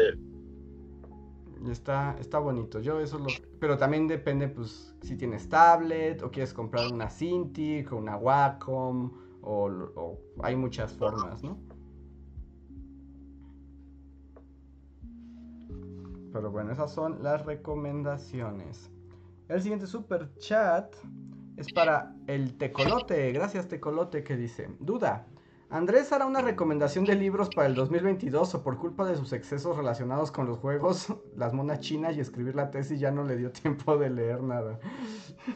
[1.70, 2.80] Está, está bonito.
[2.80, 3.18] Yo eso.
[3.60, 9.12] Pero también depende, pues, si tienes tablet o quieres comprar una Cintiq o una Wacom
[9.42, 11.58] o, o hay muchas formas, ¿no?
[16.32, 18.90] Pero bueno, esas son las recomendaciones.
[19.48, 20.94] El siguiente super chat
[21.56, 23.32] es para el Tecolote.
[23.32, 25.26] Gracias, Tecolote, que dice: Duda.
[25.68, 29.76] Andrés hará una recomendación de libros para el 2022 o por culpa de sus excesos
[29.76, 33.50] relacionados con los juegos, las monas chinas y escribir la tesis ya no le dio
[33.50, 34.78] tiempo de leer nada.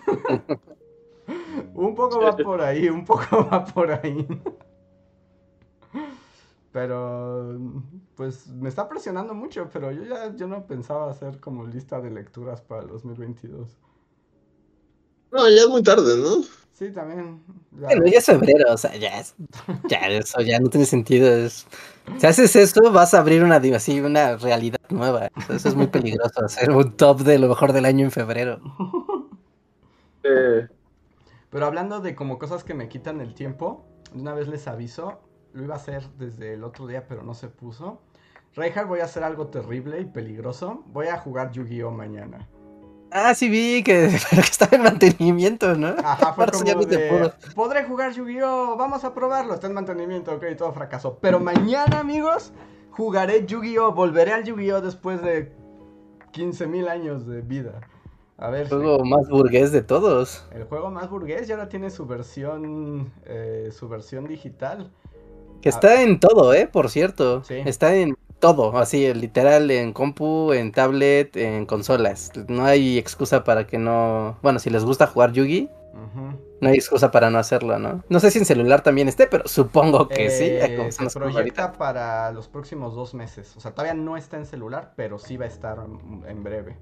[1.74, 4.26] un poco va por ahí, un poco va por ahí.
[6.72, 7.56] pero
[8.16, 12.10] pues me está presionando mucho, pero yo ya yo no pensaba hacer como lista de
[12.10, 13.78] lecturas para el 2022.
[15.30, 16.59] No, ya es muy tarde, ¿no?
[16.80, 17.42] Sí, también.
[17.72, 19.34] Bueno, ya es febrero, o sea, ya es,
[19.86, 21.28] ya eso ya no tiene sentido.
[21.50, 25.28] si haces eso, vas a abrir una así, una realidad nueva.
[25.50, 28.62] Eso es muy peligroso, hacer un top de lo mejor del año en febrero.
[30.22, 35.20] Pero hablando de como cosas que me quitan el tiempo, una vez les aviso,
[35.52, 38.00] lo iba a hacer desde el otro día, pero no se puso.
[38.56, 40.82] Reinhardt, voy a hacer algo terrible y peligroso.
[40.86, 42.48] Voy a jugar Yu-Gi-Oh mañana.
[43.12, 45.94] Ah, sí vi que, estaba en mantenimiento, ¿no?
[46.02, 50.72] Ajá, fue como de, podré jugar Yu-Gi-Oh, vamos a probarlo, está en mantenimiento, ok, todo
[50.72, 51.18] fracasó.
[51.20, 52.52] Pero mañana, amigos,
[52.90, 55.52] jugaré Yu-Gi-Oh, volveré al Yu-Gi-Oh después de
[56.32, 57.80] 15.000 años de vida.
[58.38, 58.62] A ver.
[58.62, 60.46] El juego más burgués de todos.
[60.52, 64.90] El juego más burgués y ahora tiene su versión, eh, su versión digital.
[65.60, 66.66] Que está en todo, ¿eh?
[66.66, 67.44] Por cierto.
[67.44, 67.56] Sí.
[67.66, 72.32] Está en todo, así, literal, en compu, en tablet, en consolas.
[72.48, 74.38] No hay excusa para que no.
[74.42, 75.68] Bueno, si les gusta jugar Yugi,
[76.60, 78.02] no hay excusa para no hacerlo, ¿no?
[78.08, 80.44] No sé si en celular también esté, pero supongo que sí.
[80.44, 83.56] Eh, se proyecta para los próximos dos meses.
[83.56, 85.78] O sea, todavía no está en celular, pero sí va a estar
[86.26, 86.76] en breve.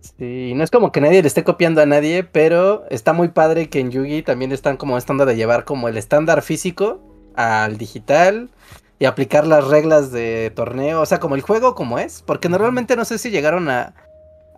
[0.00, 3.68] Sí, no es como que nadie le esté copiando a nadie, pero está muy padre
[3.68, 7.00] que en Yugi también están como estándar de llevar como el estándar físico
[7.36, 8.50] al digital
[8.98, 12.96] y aplicar las reglas de torneo, o sea, como el juego como es, porque normalmente
[12.96, 13.94] no sé si llegaron a,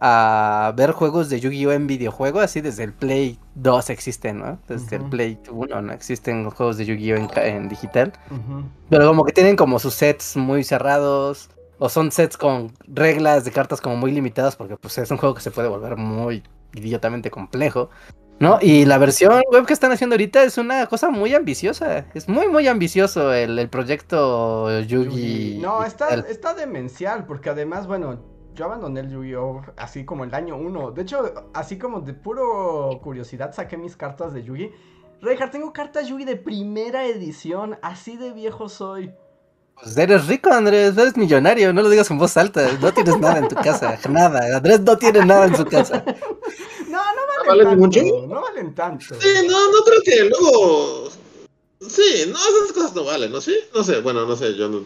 [0.00, 4.58] a ver juegos de Yu-Gi-Oh en videojuego, así desde el Play 2 existen, ¿no?
[4.68, 8.12] Desde el Play 1 no existen los juegos de Yu-Gi-Oh en, digital,
[8.90, 13.50] pero como que tienen como sus sets muy cerrados, o son sets con reglas de
[13.50, 16.42] cartas como muy limitadas, porque pues es un juego que se puede volver muy
[16.74, 17.90] idiotamente complejo.
[18.40, 18.58] ¿No?
[18.60, 22.06] Y la versión web que están haciendo ahorita es una cosa muy ambiciosa.
[22.14, 25.58] Es muy, muy ambicioso el, proyecto Yugi.
[25.62, 28.20] No, está, está demencial, porque además, bueno,
[28.54, 29.62] yo abandoné el Yu-Gi-Oh!
[29.76, 30.92] así como el año 1.
[30.92, 34.70] De hecho, así como de puro curiosidad saqué mis cartas de Yugi.
[35.20, 37.78] Reinhardt, tengo cartas Yugi de primera edición.
[37.82, 39.14] Así de viejo soy.
[39.80, 43.38] Pues eres rico, Andrés, eres millonario, no lo digas en voz alta, no tienes nada
[43.38, 46.04] en tu casa, nada, Andrés no tiene nada en su casa.
[46.88, 47.00] No,
[47.44, 48.02] no valen, tanto, mucho?
[48.26, 49.14] no valen tanto.
[49.20, 51.08] Sí, no, no creo que luego...
[51.88, 53.40] Sí, no, esas cosas no valen, ¿no?
[53.40, 54.84] Sí, no sé, bueno, no sé, yo no...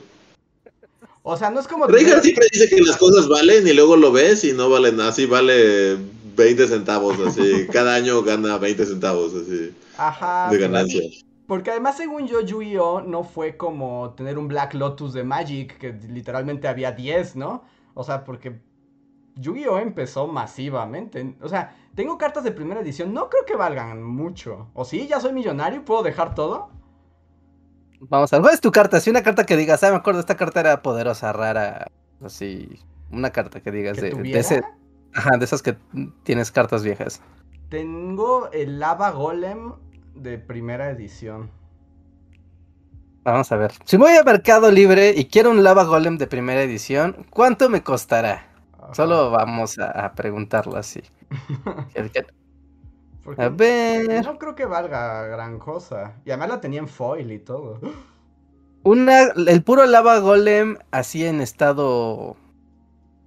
[1.22, 1.86] O sea, no es como...
[1.86, 5.26] Reinhardt siempre dice que las cosas valen y luego lo ves y no valen, así
[5.26, 5.96] vale
[6.36, 11.24] 20 centavos, así, cada año gana 20 centavos, así, Ajá, de ganancias.
[11.48, 13.00] Porque además, según yo, Yu-Gi-Oh!
[13.00, 17.64] no fue como tener un Black Lotus de Magic, que literalmente había 10, ¿no?
[17.94, 18.60] O sea, porque
[19.36, 19.78] Yu-Gi-Oh!
[19.78, 21.36] empezó masivamente.
[21.40, 24.68] O sea, tengo cartas de primera edición, no creo que valgan mucho.
[24.74, 25.06] ¿O sí?
[25.08, 25.84] ¿Ya soy millonario?
[25.84, 26.70] ¿Puedo dejar todo?
[28.00, 29.00] Vamos a ver, ¿cuál es tu carta?
[29.00, 31.90] Si una carta que digas, ah, me acuerdo, esta carta era poderosa, rara,
[32.24, 32.78] así,
[33.10, 34.62] una carta que digas de, de, ese,
[35.14, 35.76] ajá, de esas que
[36.22, 37.20] tienes cartas viejas.
[37.68, 39.72] Tengo el Lava Golem
[40.14, 41.50] de primera edición.
[43.24, 43.72] Vamos a ver.
[43.84, 47.82] Si voy a Mercado Libre y quiero un Lava Golem de primera edición, ¿cuánto me
[47.82, 48.47] costará?
[48.92, 51.02] Solo vamos a, preguntarlo así.
[53.36, 54.24] a ver.
[54.24, 56.14] No creo que valga gran cosa.
[56.24, 57.80] Y además la tenía en foil y todo.
[58.82, 62.36] Una, el puro Lava Golem, así en estado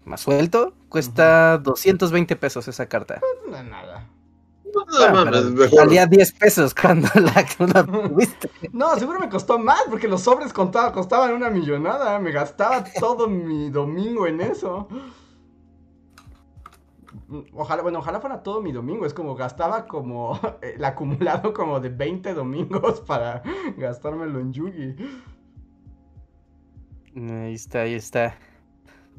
[0.06, 3.20] más suelto, cuesta 220 pesos esa carta.
[3.20, 4.08] Pues no, nada.
[4.74, 7.46] No, Salía 10 pesos cuando la,
[7.86, 8.50] tuviste.
[8.72, 12.18] No, seguro me costó más porque los sobres costaban una millonada.
[12.20, 14.88] Me gastaba todo mi domingo en eso.
[17.54, 19.06] Ojalá, bueno, ojalá fuera todo mi domingo.
[19.06, 23.42] Es como gastaba como el acumulado como de 20 domingos para
[23.78, 24.96] gastármelo en Yugi.
[27.16, 28.38] Ahí está, ahí está.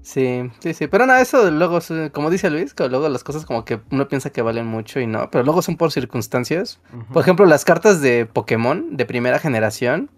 [0.02, 1.78] Sí, sí, sí, pero no, eso luego,
[2.12, 5.06] como dice Luis, que luego las cosas como que uno piensa que valen mucho y
[5.06, 6.80] no, pero luego son por circunstancias.
[7.12, 10.10] Por ejemplo, las cartas de Pokémon de primera generación,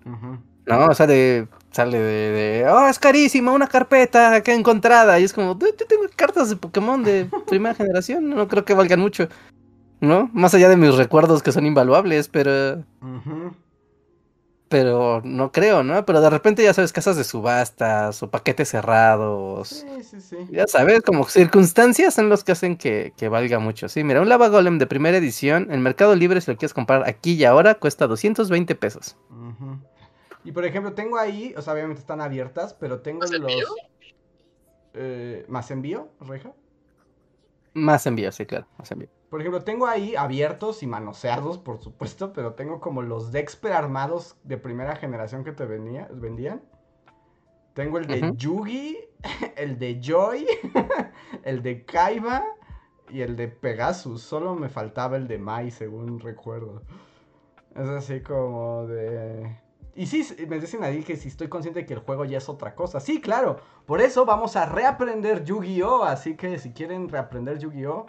[0.66, 0.86] ¿no?
[0.86, 5.58] O sea, de, sale de, oh, es carísima, una carpeta que encontrada, y es como,
[5.58, 9.28] yo tengo cartas de Pokémon de primera generación, no creo que valgan mucho,
[10.00, 10.30] ¿no?
[10.32, 12.84] Más allá de mis recuerdos que son invaluables, pero
[14.68, 16.04] pero no creo, ¿no?
[16.04, 19.68] Pero de repente ya sabes, casas de subastas o paquetes cerrados.
[19.68, 20.36] Sí, sí, sí.
[20.50, 23.88] Ya sabes, como circunstancias son los que hacen que, valga mucho.
[23.88, 27.08] Sí, mira, un Lava Golem de primera edición en Mercado Libre, si lo quieres comprar
[27.08, 29.16] aquí y ahora, cuesta 220 pesos.
[30.45, 33.51] Y por ejemplo, tengo ahí, o sea, obviamente están abiertas, pero tengo ¿Más los.
[33.51, 33.68] Envío?
[34.92, 36.53] Eh, ¿Más envío, Reja?
[37.72, 39.09] Más envío, sí, claro, más envío.
[39.30, 44.36] Por ejemplo, tengo ahí abiertos y manoseados, por supuesto, pero tengo como los decks prearmados
[44.45, 46.62] de primera generación que te venía, vendían.
[47.72, 48.97] Tengo el de Yugi,
[49.57, 50.47] el de Joy,
[51.42, 52.45] el de Kaiba
[53.11, 54.22] y el de Pegasus.
[54.22, 56.82] Solo me faltaba el de Mai, según recuerdo.
[57.74, 59.63] Es así como de...
[59.97, 62.49] Y sí, me dicen ahí que si estoy consciente de que el juego ya es
[62.49, 62.99] otra cosa.
[63.01, 63.61] Sí, claro.
[63.86, 66.03] Por eso vamos a reaprender Yu-Gi-Oh!
[66.05, 68.07] Así que si quieren reaprender Yu-Gi-Oh!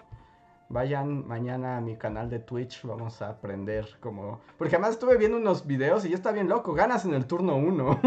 [0.69, 4.41] Vayan mañana a mi canal de Twitch, vamos a aprender como...
[4.57, 7.55] Porque además estuve viendo unos videos y ya está bien loco, ganas en el turno
[7.55, 8.01] 1.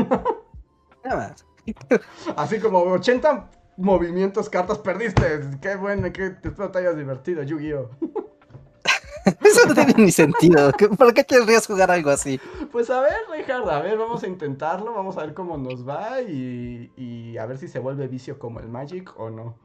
[2.37, 5.41] Así como 80 movimientos, cartas, perdiste.
[5.63, 7.91] Qué bueno, que espero te hayas divertido, Yu-Gi-Oh!
[9.45, 10.73] Eso no tiene ni sentido.
[10.97, 12.41] ¿Por qué querrías jugar algo así?
[12.73, 16.21] Pues a ver, Richard, a ver, vamos a intentarlo, vamos a ver cómo nos va
[16.23, 19.57] y, y a ver si se vuelve vicio como el Magic o no.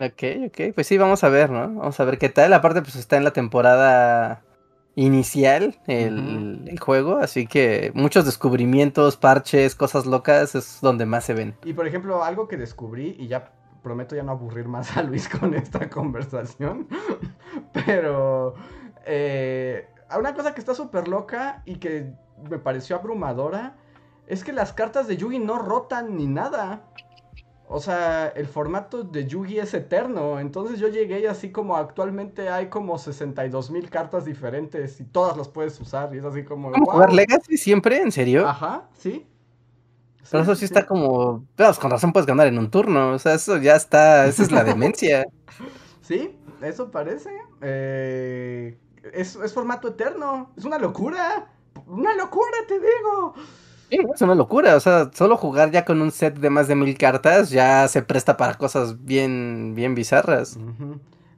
[0.00, 1.60] Ok, ok, pues sí, vamos a ver, ¿no?
[1.74, 2.52] Vamos a ver qué tal.
[2.52, 4.42] Aparte, pues está en la temporada
[4.94, 11.54] inicial el, juego, así que muchos descubrimientos, parches, cosas locas es donde más se ven.
[11.64, 13.52] Y por ejemplo, algo que descubrí, y ya
[13.82, 16.88] prometo ya no aburrir más a Luis con esta conversación,
[17.72, 18.54] pero
[19.04, 22.12] eh, una cosa que está súper loca y que
[22.48, 23.76] me pareció abrumadora
[24.26, 26.84] es que las cartas de Yugi no rotan ni nada.
[27.68, 30.38] O sea, el formato de Yugi es eterno.
[30.38, 35.48] Entonces yo llegué así como actualmente hay como 62 mil cartas diferentes y todas las
[35.48, 36.14] puedes usar.
[36.14, 36.70] Y es así como.
[36.70, 38.00] ¿Cómo jugar Legacy siempre?
[38.00, 38.46] ¿En serio?
[38.46, 39.26] Ajá, sí.
[40.30, 41.44] Pero eso sí, está como.
[41.56, 43.12] Pues, con razón puedes ganar en un turno.
[43.12, 44.26] O sea, eso ya está.
[44.26, 45.26] Esa es la demencia.
[46.02, 47.30] sí, eso parece.
[47.60, 48.78] Eh,
[49.12, 50.52] es, es formato eterno.
[50.56, 51.50] Es una locura.
[51.86, 53.34] Una locura, te digo
[54.14, 56.96] es una locura, o sea, solo jugar ya con un set de más de mil
[56.96, 60.58] cartas ya se presta para cosas bien, bien bizarras.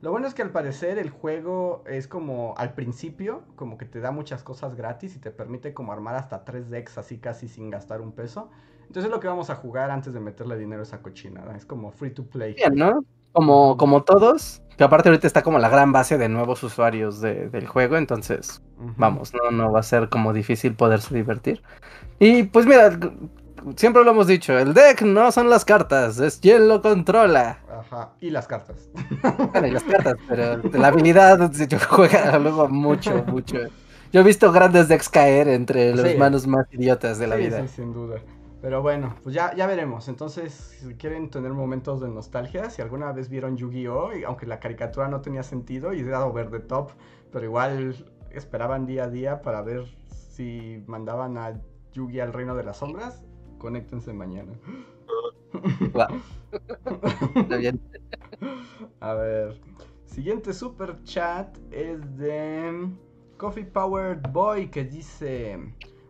[0.01, 4.01] Lo bueno es que al parecer el juego es como al principio, como que te
[4.01, 7.71] da muchas cosas gratis y te permite como armar hasta tres decks así casi sin
[7.71, 8.51] gastar un peso.
[8.87, 11.67] Entonces es lo que vamos a jugar antes de meterle dinero a esa cochinada, es
[11.67, 12.55] como free to play.
[12.55, 13.05] Bien, ¿no?
[13.35, 17.67] como, como todos, que aparte ahorita está como la gran base de nuevos usuarios del
[17.67, 18.63] juego, entonces,
[18.97, 21.61] vamos, no, no va a ser como difícil poderse divertir.
[22.21, 22.97] Y pues mira,
[23.75, 27.59] siempre lo hemos dicho, el deck no son las cartas, es quien lo controla.
[27.69, 28.89] Ajá, y las cartas.
[29.53, 31.51] Bueno, y las cartas, pero la habilidad
[31.89, 33.59] juega luego mucho, mucho.
[34.13, 37.67] Yo he visto grandes decks caer entre los manos más idiotas de la vida.
[37.67, 38.21] Sí, sin duda.
[38.65, 40.09] Pero bueno, pues ya, ya veremos.
[40.09, 45.07] Entonces, si quieren tener momentos de nostalgia, si alguna vez vieron Yu-Gi-Oh, aunque la caricatura
[45.07, 46.93] no tenía sentido y era over the top,
[47.31, 51.61] pero igual esperaban día a día para ver si mandaban a
[51.93, 53.23] Yugi al reino de las sombras,
[53.59, 54.55] conéctense mañana.
[57.35, 57.79] Está bien.
[59.01, 59.61] A ver,
[60.07, 62.89] siguiente super chat es de
[63.37, 65.59] Coffee Powered Boy que dice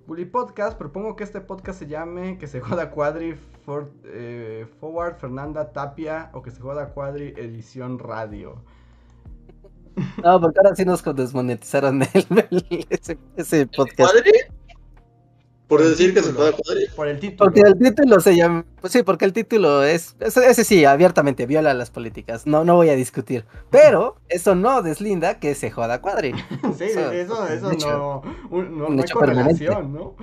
[0.06, 3.36] Bully Podcast, propongo que este podcast se llame Que se joda Cuadri
[4.04, 8.62] eh, Forward Fernanda Tapia o que se joda Cuadri Edición Radio.
[10.22, 12.86] No, porque ahora sí nos desmonetizaron el,
[13.36, 14.12] ese, podcast.
[14.12, 14.32] ¿Cuadri?
[15.68, 16.52] Por decir que se puede
[16.94, 17.38] Por el título.
[17.38, 18.64] Porque el título se llama.
[18.80, 20.14] Pues sí, porque el título es.
[20.20, 22.46] Ese, sí, abiertamente viola las políticas.
[22.46, 23.46] No, no voy a discutir.
[23.70, 26.32] Pero eso no deslinda que se joda cuadri.
[26.78, 28.22] sí, eso, eso, no.
[28.50, 30.16] no, no hay correlación, ¿no?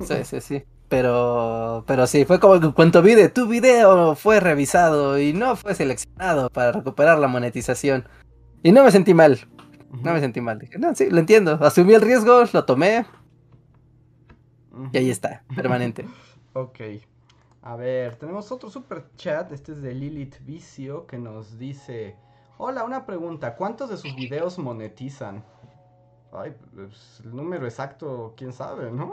[0.00, 0.64] Sí, sí, sí.
[0.88, 5.56] Pero, pero sí, fue como que cuando vi de tu video fue revisado y no
[5.56, 8.04] fue seleccionado para recuperar la monetización.
[8.62, 9.40] Y no me sentí mal.
[10.02, 10.60] No me sentí mal.
[10.60, 11.58] Dije, no, sí, lo entiendo.
[11.60, 13.06] Asumí el riesgo, lo tomé.
[14.92, 16.06] Y ahí está, permanente.
[16.54, 16.78] ok.
[17.62, 19.50] A ver, tenemos otro super chat.
[19.50, 22.14] Este es de Lilith Vicio que nos dice:
[22.58, 23.56] Hola, una pregunta.
[23.56, 25.42] ¿Cuántos de sus videos monetizan?
[26.32, 29.12] Ay, pues, el número exacto, quién sabe, ¿no?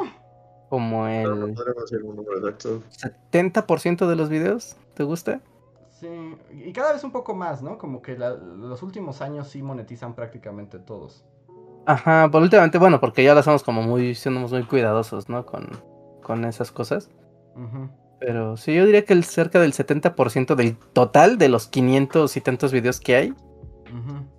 [0.70, 5.42] Como el 70% de los videos, ¿te gusta?
[5.92, 7.78] Sí, y cada vez un poco más, ¿no?
[7.78, 11.24] Como que los últimos años sí monetizan prácticamente todos.
[11.86, 15.46] Ajá, por últimamente, bueno, porque ya lo somos como muy, somos muy cuidadosos, ¿no?
[15.46, 15.70] Con,
[16.22, 17.10] con esas cosas.
[18.20, 22.42] Pero sí, yo diría que el cerca del 70% del total de los 500 y
[22.42, 23.34] tantos videos que hay,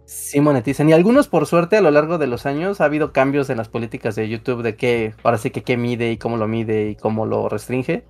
[0.04, 0.88] sí monetizan.
[0.88, 3.68] Y algunos, por suerte, a lo largo de los años ha habido cambios en las
[3.68, 6.96] políticas de YouTube de qué, ahora sí que qué mide y cómo lo mide y
[6.96, 8.04] cómo lo restringe.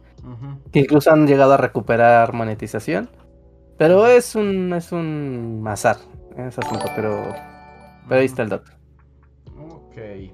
[0.72, 3.10] Que incluso han llegado a recuperar monetización.
[3.78, 5.98] Pero es un, es un mazar
[6.36, 7.22] ese asunto, pero,
[8.08, 8.73] pero ahí está el dato.
[9.94, 10.32] Ok.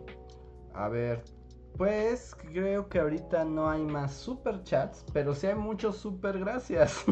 [0.74, 1.22] A ver.
[1.76, 7.04] Pues creo que ahorita no hay más super chats, pero sí hay muchos super gracias.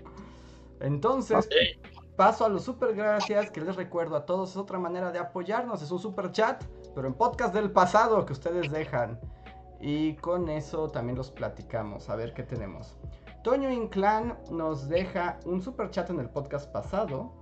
[0.80, 1.48] Entonces,
[2.16, 5.80] paso a los super gracias que les recuerdo a todos es otra manera de apoyarnos,
[5.80, 6.62] es un super chat,
[6.94, 9.18] pero en podcast del pasado que ustedes dejan.
[9.80, 12.98] Y con eso también los platicamos, a ver qué tenemos.
[13.42, 17.32] Toño Inclán nos deja un super chat en el podcast pasado.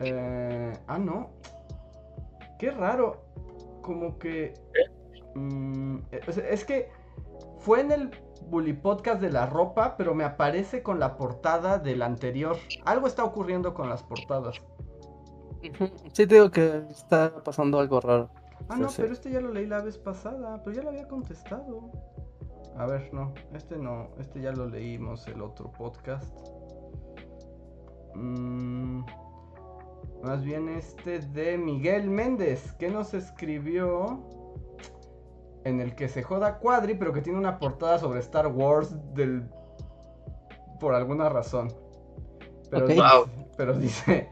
[0.00, 1.30] Eh, ah, no.
[2.58, 3.24] Qué raro
[3.82, 4.54] como que...
[5.34, 6.90] Mm, es que
[7.58, 8.10] fue en el
[8.48, 12.56] Bully Podcast de la ropa, pero me aparece con la portada del anterior.
[12.84, 14.62] Algo está ocurriendo con las portadas.
[16.12, 18.30] Sí, te digo que está pasando algo raro.
[18.68, 21.90] Ah, no, pero este ya lo leí la vez pasada, pero ya lo había contestado.
[22.76, 26.32] A ver, no, este no, este ya lo leímos el otro podcast.
[28.14, 29.04] Mmm...
[30.22, 34.22] Más bien este de Miguel Méndez, que nos escribió
[35.64, 39.48] en el que se joda Cuadri, pero que tiene una portada sobre Star Wars del
[40.78, 41.72] por alguna razón.
[42.70, 43.02] Pero, dice,
[43.56, 44.28] pero dice,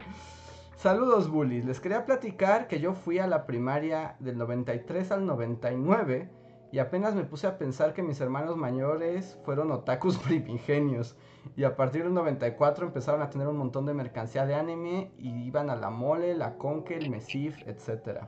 [0.77, 6.29] saludos bullies, les quería platicar que yo fui a la primaria del 93 al 99
[6.71, 11.15] y apenas me puse a pensar que mis hermanos mayores fueron otakus primigenios.
[11.55, 15.29] Y a partir del 94 empezaron a tener un montón de mercancía de anime y
[15.43, 18.25] iban a la mole, la conque, el mesif, etc.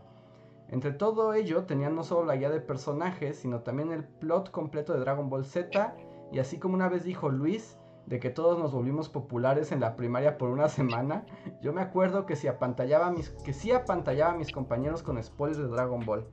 [0.69, 4.93] Entre todo ello tenían no solo la guía de personajes, sino también el plot completo
[4.93, 5.95] de Dragon Ball Z.
[6.31, 9.95] Y así como una vez dijo Luis, de que todos nos volvimos populares en la
[9.97, 11.25] primaria por una semana,
[11.61, 15.57] yo me acuerdo que, si apantallaba mis, que sí apantallaba a mis compañeros con spoilers
[15.59, 16.25] de Dragon Ball.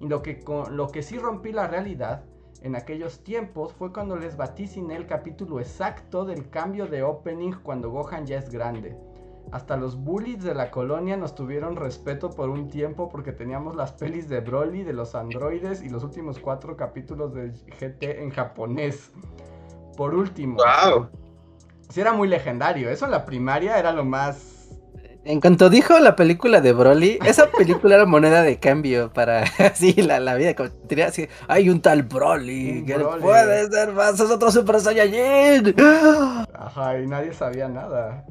[0.00, 2.24] Y lo que, con, lo que sí rompí la realidad
[2.62, 7.90] en aquellos tiempos fue cuando les vaticiné el capítulo exacto del cambio de opening cuando
[7.90, 8.96] Gohan ya es grande.
[9.50, 13.92] Hasta los bullies de la colonia nos tuvieron respeto por un tiempo porque teníamos las
[13.92, 19.10] pelis de Broly, de los androides y los últimos cuatro capítulos de GT en japonés.
[19.96, 20.58] Por último.
[20.58, 21.08] ¡Wow!
[21.88, 22.90] Sí, era muy legendario.
[22.90, 24.57] Eso en la primaria era lo más
[25.28, 29.92] en cuanto dijo la película de Broly, esa película era moneda de cambio para así
[29.92, 30.54] la, la vida.
[30.54, 30.70] Como,
[31.06, 35.74] así, hay un tal Broly que puede ser más, es otro Super Saiyajin.
[36.54, 38.24] Ajá, y nadie sabía nada.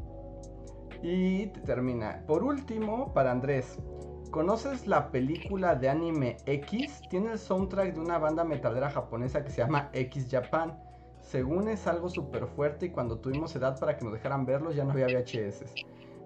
[1.03, 2.23] Y termina.
[2.25, 3.77] Por último, para Andrés.
[4.31, 7.03] ¿Conoces la película de anime X?
[7.11, 10.75] Tiene el soundtrack de una banda metalera japonesa que se llama X Japan.
[11.21, 14.83] Según es algo súper fuerte y cuando tuvimos edad para que nos dejaran verlos ya
[14.83, 15.63] no había VHS.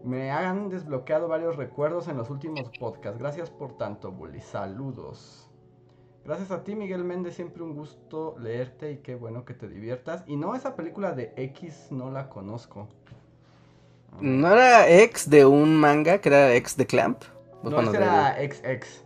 [0.03, 3.19] Me han desbloqueado varios recuerdos en los últimos podcasts.
[3.19, 4.41] Gracias por tanto, Bully.
[4.41, 5.47] Saludos.
[6.25, 7.35] Gracias a ti, Miguel Méndez.
[7.35, 10.23] Siempre un gusto leerte y qué bueno que te diviertas.
[10.27, 12.87] Y no, esa película de X no la conozco.
[14.19, 17.23] ¿No era ex de un manga que era ex de Clamp?
[17.63, 19.05] No, ese era XX.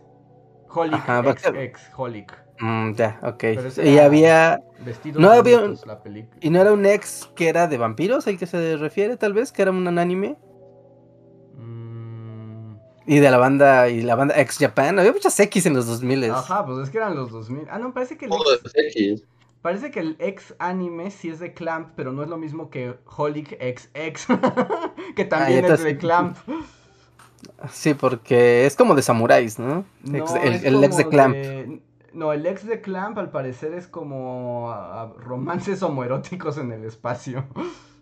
[0.68, 2.46] Holic, Ajá, ser- XX, Holic.
[2.60, 3.44] Mm, ya, ok.
[3.84, 4.60] Y había...
[5.14, 6.38] No había la película.
[6.40, 9.52] ¿Y no era un ex que era de vampiros, al que se refiere tal vez?
[9.52, 10.36] Que era un anime.
[13.06, 14.98] Y de la banda, y la banda X Japan.
[14.98, 16.30] Había muchas X en los 2000.
[16.30, 17.68] Ajá, pues es que eran los 2000.
[17.70, 19.24] Ah, no, parece que el ex, X.
[19.62, 22.96] parece que el ex anime sí es de Clamp, pero no es lo mismo que
[23.16, 24.26] Holic XX,
[25.16, 26.36] que también Ah, es de Clamp.
[27.70, 29.84] Sí, porque es como de samuráis, ¿no?
[30.02, 31.34] No, Ex- el, ex de Clamp.
[31.34, 31.80] de-
[32.12, 37.44] No, el ex de Clamp al parecer es como ah, romances homoeróticos en el espacio.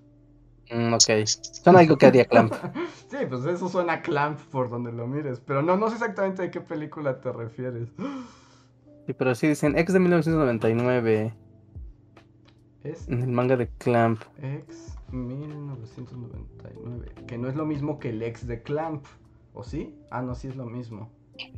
[0.70, 1.26] Mm, ok.
[1.62, 2.52] Son algo que haría Clamp.
[3.10, 6.42] Sí, pues eso suena a Clamp por donde lo mires, pero no, no sé exactamente
[6.42, 7.88] de qué película te refieres.
[9.06, 11.32] Sí, pero sí dicen ex de 1999.
[12.82, 14.20] Es En el manga de Clamp.
[14.42, 19.04] ex 1999, que no es lo mismo que el ex de Clamp,
[19.52, 19.94] ¿o sí?
[20.10, 21.08] Ah, no, sí es lo mismo.
[21.38, 21.52] Sí,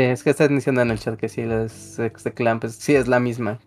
[0.00, 2.64] es que están diciendo en el chat que sí, la es ex de Clamp.
[2.64, 3.58] es- sí, es la misma.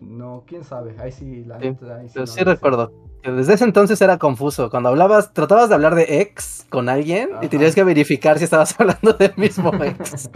[0.00, 2.92] No, quién sabe, ahí sí, la Sí, neta, ahí sí no recuerdo.
[3.22, 4.70] que Desde ese entonces era confuso.
[4.70, 7.44] Cuando hablabas, tratabas de hablar de ex con alguien Ajá.
[7.44, 10.30] y tenías que verificar si estabas hablando del mismo ex.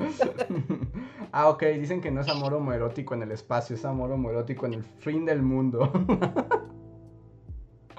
[1.33, 4.75] ah, ok, dicen que no es amor homoerótico en el espacio, es amor homoerótico en
[4.75, 5.91] el fin del mundo.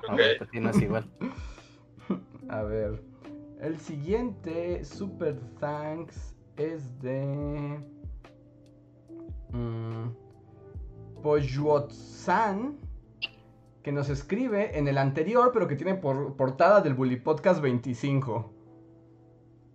[0.07, 1.09] No, pues sí, no es igual.
[2.47, 3.01] A ver.
[3.59, 7.79] El siguiente Super Thanks es de.
[9.51, 10.09] Mm,
[11.25, 12.77] Poyuotsan,
[13.81, 18.53] que nos escribe en el anterior, pero que tiene por portada del Bully Podcast 25.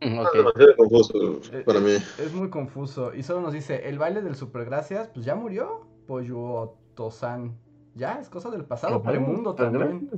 [0.01, 0.33] Mm, Es ok.
[0.37, 1.91] demasiado confuso Eh, para mí.
[2.19, 3.13] Es muy confuso.
[3.13, 5.89] Y solo nos dice: el baile del Super Gracias, pues ya murió.
[6.07, 7.59] Poyuotosan.
[7.97, 10.09] Ya, es cosa del pasado, premundo pero también.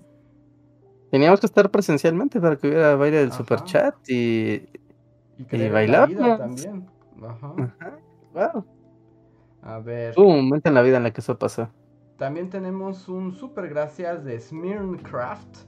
[1.10, 3.38] Teníamos que estar presencialmente para que hubiera baile del Ajá.
[3.38, 4.68] super chat y.
[5.38, 6.86] Y, la bailar, también.
[7.22, 7.54] Ajá.
[7.56, 7.98] Ajá.
[8.34, 8.64] Wow.
[9.62, 10.14] A ver.
[10.16, 11.68] Hubo un momento en la vida en la que eso pasó.
[12.18, 15.58] También tenemos un super gracias de Smirncraft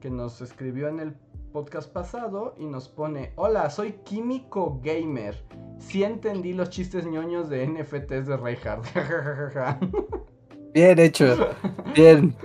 [0.00, 1.14] que nos escribió en el
[1.52, 5.42] podcast pasado y nos pone, hola, soy Químico Gamer.
[5.78, 8.86] Sí entendí los chistes ñoños de NFTs de Reinhardt.
[10.74, 11.48] Bien hecho.
[11.94, 12.36] Bien.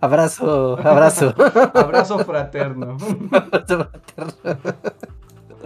[0.00, 1.34] Abrazo, abrazo.
[1.74, 2.96] Abrazo fraterno.
[3.30, 4.72] Abrazo fraterno.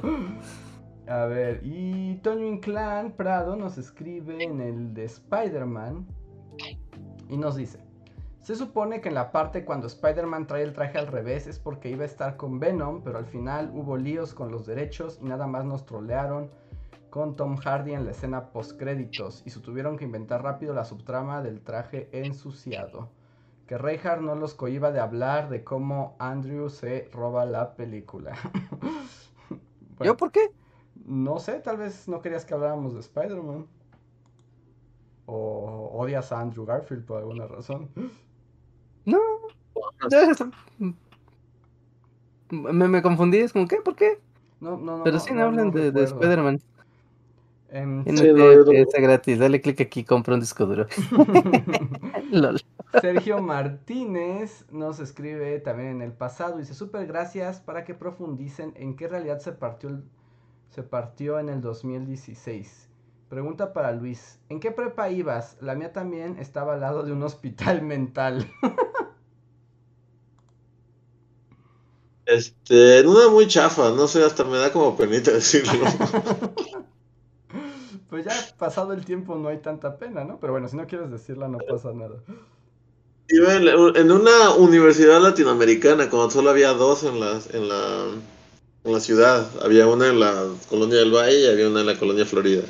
[1.11, 6.07] A ver, y Toño Inclán Prado nos escribe en el de Spider-Man
[7.29, 7.81] y nos dice,
[8.43, 11.91] se supone que en la parte cuando Spider-Man trae el traje al revés es porque
[11.91, 15.49] iba a estar con Venom, pero al final hubo líos con los derechos y nada
[15.49, 16.49] más nos trolearon
[17.11, 20.85] con Tom Hardy en la escena post créditos y se tuvieron que inventar rápido la
[20.85, 23.11] subtrama del traje ensuciado.
[23.67, 28.37] Que Reinhardt no los cohiba de hablar de cómo Andrew se roba la película.
[29.97, 30.51] Bueno, ¿Yo por qué?
[31.07, 33.67] No sé, tal vez no querías que habláramos de Spider-Man.
[35.27, 37.89] O odias a Andrew Garfield por alguna razón.
[42.51, 43.77] Me, me confundí, es como, ¿qué?
[43.77, 44.19] ¿Por qué?
[44.61, 45.05] No, no, no.
[45.05, 46.05] Pero no, sí, no, no, hablan no de, de.
[46.05, 46.61] Spider-Man.
[47.73, 50.87] No Sí, no, no- está gratis, dale clic aquí, compra un disco duro.
[52.33, 52.61] Lol.
[53.01, 56.59] Sergio Martínez nos escribe también en el pasado.
[56.59, 60.03] Dice, súper gracias para que profundicen en qué realidad se partió, el-
[60.71, 62.89] se partió en el 2016.
[63.29, 65.57] Pregunta para Luis, ¿en qué prepa ibas?
[65.61, 68.51] La mía también estaba al lado de un hospital mental.
[72.27, 75.85] Este, en una muy chafa, no sé, hasta me da como penita decirlo.
[78.09, 80.39] pues ya pasado el tiempo no hay tanta pena, ¿no?
[80.39, 82.23] Pero bueno, si no quieres decirla no pasa nada.
[83.29, 88.07] Iba en, una universidad latinoamericana, cuando solo había dos en la, en la,
[88.85, 89.49] en la ciudad.
[89.63, 92.63] Había una en la colonia del Valle y había una en la colonia Florida.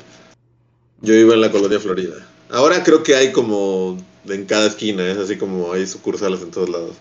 [1.01, 2.15] Yo iba en la colonia Florida.
[2.49, 3.97] Ahora creo que hay como
[4.27, 6.95] en cada esquina, es así como hay sucursales en todos lados.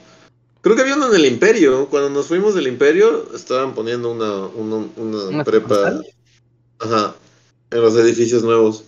[0.62, 1.88] Creo que había uno en el Imperio.
[1.88, 5.74] Cuando nos fuimos del Imperio, estaban poniendo una, una, una ¿Una prepa.
[5.74, 6.06] sucursal?
[6.78, 7.14] Ajá.
[7.70, 8.84] En los edificios nuevos.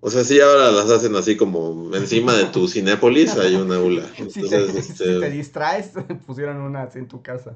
[0.00, 4.04] O sea, sí, ahora las hacen así como encima de tu Cinépolis hay una aula.
[4.30, 5.92] si, te, este, te, distraes,
[6.26, 7.54] pusieron una así en tu casa.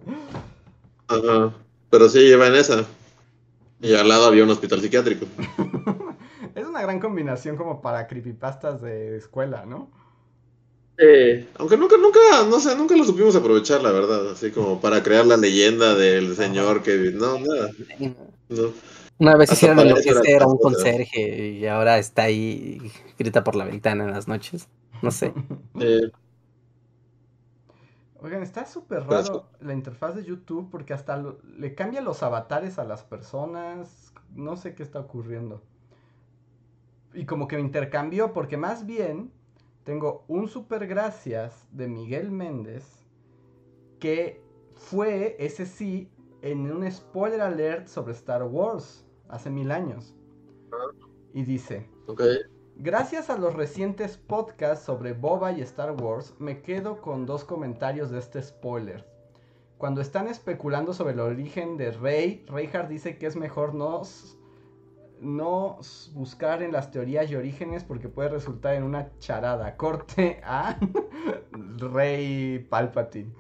[1.09, 1.55] Ajá.
[1.91, 2.85] Pero sí llevan esa.
[3.81, 5.27] Y al lado había un hospital psiquiátrico.
[6.55, 9.91] es una gran combinación como para creepypastas de escuela, ¿no?
[10.99, 12.19] Eh, aunque nunca, nunca,
[12.49, 14.33] no sé, nunca lo supimos aprovechar, la verdad.
[14.33, 17.13] Así como para crear la leyenda del señor que...
[17.15, 17.71] No, nada.
[18.49, 18.73] No.
[19.19, 24.05] Una vez hicieron enloquecer a un conserje y ahora está ahí grita por la ventana
[24.05, 24.69] en las noches.
[25.03, 25.33] No sé.
[28.21, 31.23] Oigan, está súper raro la interfaz de YouTube porque hasta
[31.57, 34.13] le cambia los avatares a las personas.
[34.35, 35.63] No sé qué está ocurriendo.
[37.15, 39.33] Y como que me intercambió porque más bien
[39.85, 43.07] tengo un super gracias de Miguel Méndez
[44.01, 44.43] que
[44.75, 46.11] fue, ese sí,
[46.43, 50.15] en un spoiler alert sobre Star Wars hace mil años.
[51.33, 51.89] Y dice,
[52.79, 58.11] gracias a los recientes podcasts sobre Boba y Star Wars, me quedo con dos comentarios
[58.11, 59.05] de este spoiler.
[59.79, 64.03] Cuando están especulando sobre el origen de Rey, Reinhardt dice que es mejor no,
[65.21, 65.79] no
[66.15, 69.77] buscar en las teorías y orígenes porque puede resultar en una charada.
[69.77, 70.79] Corte a
[71.79, 73.33] Rey Palpatine.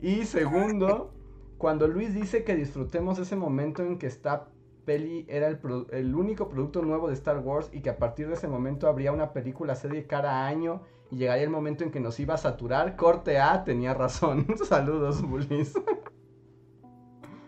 [0.00, 1.12] Y segundo,
[1.56, 4.48] cuando Luis dice que disfrutemos ese momento en que está
[4.84, 8.48] peli era el, único producto nuevo de Star Wars y que a partir de ese
[8.48, 12.34] momento habría una película serie cada año y llegaría el momento en que nos iba
[12.34, 12.96] a saturar.
[12.96, 14.46] Corte A, tenía razón.
[14.64, 15.72] Saludos, Bullies.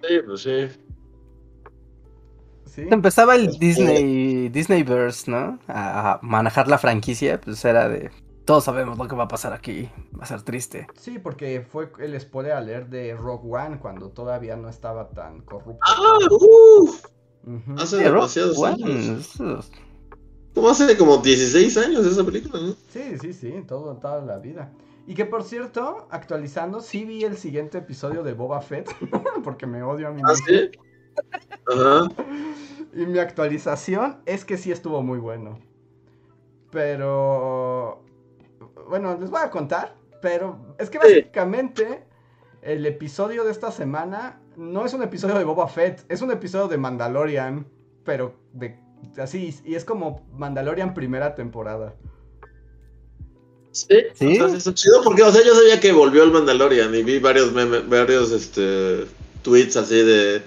[0.03, 0.69] Sí, pues sí.
[2.67, 2.87] ¿Sí?
[2.91, 5.59] Empezaba el Disney Disneyverse, ¿no?
[5.69, 8.11] A, manejar la franquicia, pues era de
[8.45, 10.87] todos sabemos lo que va a pasar aquí, va a ser triste.
[10.95, 15.81] Sí, porque fue el spoiler alert de Rogue One cuando todavía no estaba tan corrupto.
[15.85, 16.19] ¡Ah!
[16.31, 17.16] ¡Uf!
[17.77, 19.35] Hace demasiados años.
[20.55, 22.75] Como hace como 16 años esa película, ¿no?
[22.89, 24.73] Sí, sí, sí, todo, toda la vida.
[25.07, 28.91] Y que por cierto, actualizando, sí vi el siguiente episodio de Boba Fett,
[29.45, 30.71] porque me odio a mí ¿Ah, ¿sí?
[31.67, 32.09] Ajá.
[32.93, 35.61] Y mi actualización es que sí estuvo muy bueno.
[36.71, 38.03] Pero...
[38.89, 42.05] Bueno, les voy a contar, pero es que básicamente
[42.63, 46.69] el episodio de esta semana no es un episodio de Boba Fett, es un episodio
[46.69, 47.67] de Mandalorian,
[48.05, 48.79] pero de
[49.19, 51.95] así, y es como Mandalorian primera temporada.
[53.73, 54.41] Sí, ¿Sí?
[54.41, 57.53] O sea, chido porque, o sea, yo sabía que volvió el Mandalorian y vi varios
[57.89, 59.05] varios este
[59.43, 60.43] tweets así de,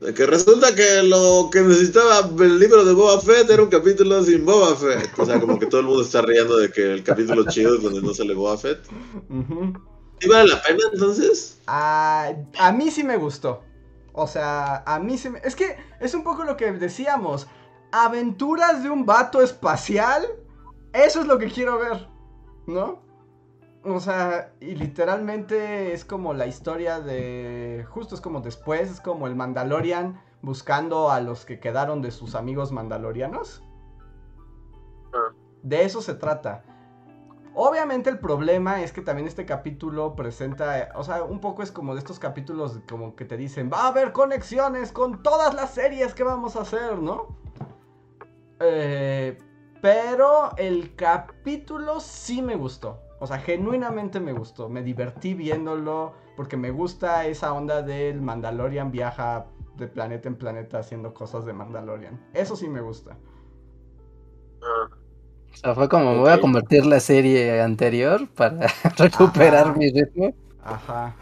[0.00, 4.22] de, que resulta que lo que necesitaba el libro de Boba Fett era un capítulo
[4.22, 5.10] sin Boba Fett.
[5.18, 7.82] O sea, como que todo el mundo está riendo de que el capítulo chido es
[7.82, 8.78] donde no sale Boba Fett.
[10.22, 11.60] ¿Y vale la pena entonces?
[11.66, 13.62] A, a mí sí me gustó.
[14.12, 15.40] O sea, a mí sí me...
[15.40, 17.48] Es que es un poco lo que decíamos.
[17.90, 20.24] Aventuras de un vato espacial.
[20.92, 22.08] Eso es lo que quiero ver.
[22.66, 23.02] ¿No?
[23.84, 27.84] O sea, y literalmente es como la historia de...
[27.90, 32.34] Justo es como después, es como el Mandalorian buscando a los que quedaron de sus
[32.34, 33.62] amigos mandalorianos.
[35.14, 35.32] Ah.
[35.62, 36.64] De eso se trata.
[37.54, 41.94] Obviamente el problema es que también este capítulo presenta, o sea, un poco es como
[41.94, 46.14] de estos capítulos como que te dicen, va a haber conexiones con todas las series
[46.14, 47.36] que vamos a hacer, ¿no?
[48.60, 49.36] Eh,
[49.82, 53.00] pero el capítulo sí me gustó.
[53.18, 54.68] O sea, genuinamente me gustó.
[54.68, 59.46] Me divertí viéndolo porque me gusta esa onda del Mandalorian viaja
[59.76, 62.20] de planeta en planeta haciendo cosas de Mandalorian.
[62.32, 63.16] Eso sí me gusta.
[64.62, 65.01] Ah.
[65.52, 68.66] O sea, fue como, voy a convertir la serie anterior para
[68.96, 70.34] recuperar mi ritmo.
[70.62, 71.16] Ajá.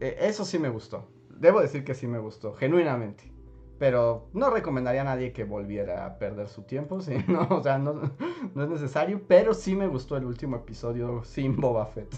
[0.00, 1.08] E, eso sí me gustó.
[1.30, 3.32] Debo decir que sí me gustó, genuinamente.
[3.78, 7.14] Pero no recomendaría a nadie que volviera a perder su tiempo, ¿sí?
[7.28, 11.86] no, o sea, no, es necesario, pero sí me gustó el último episodio sin Boba
[11.86, 12.14] Fett.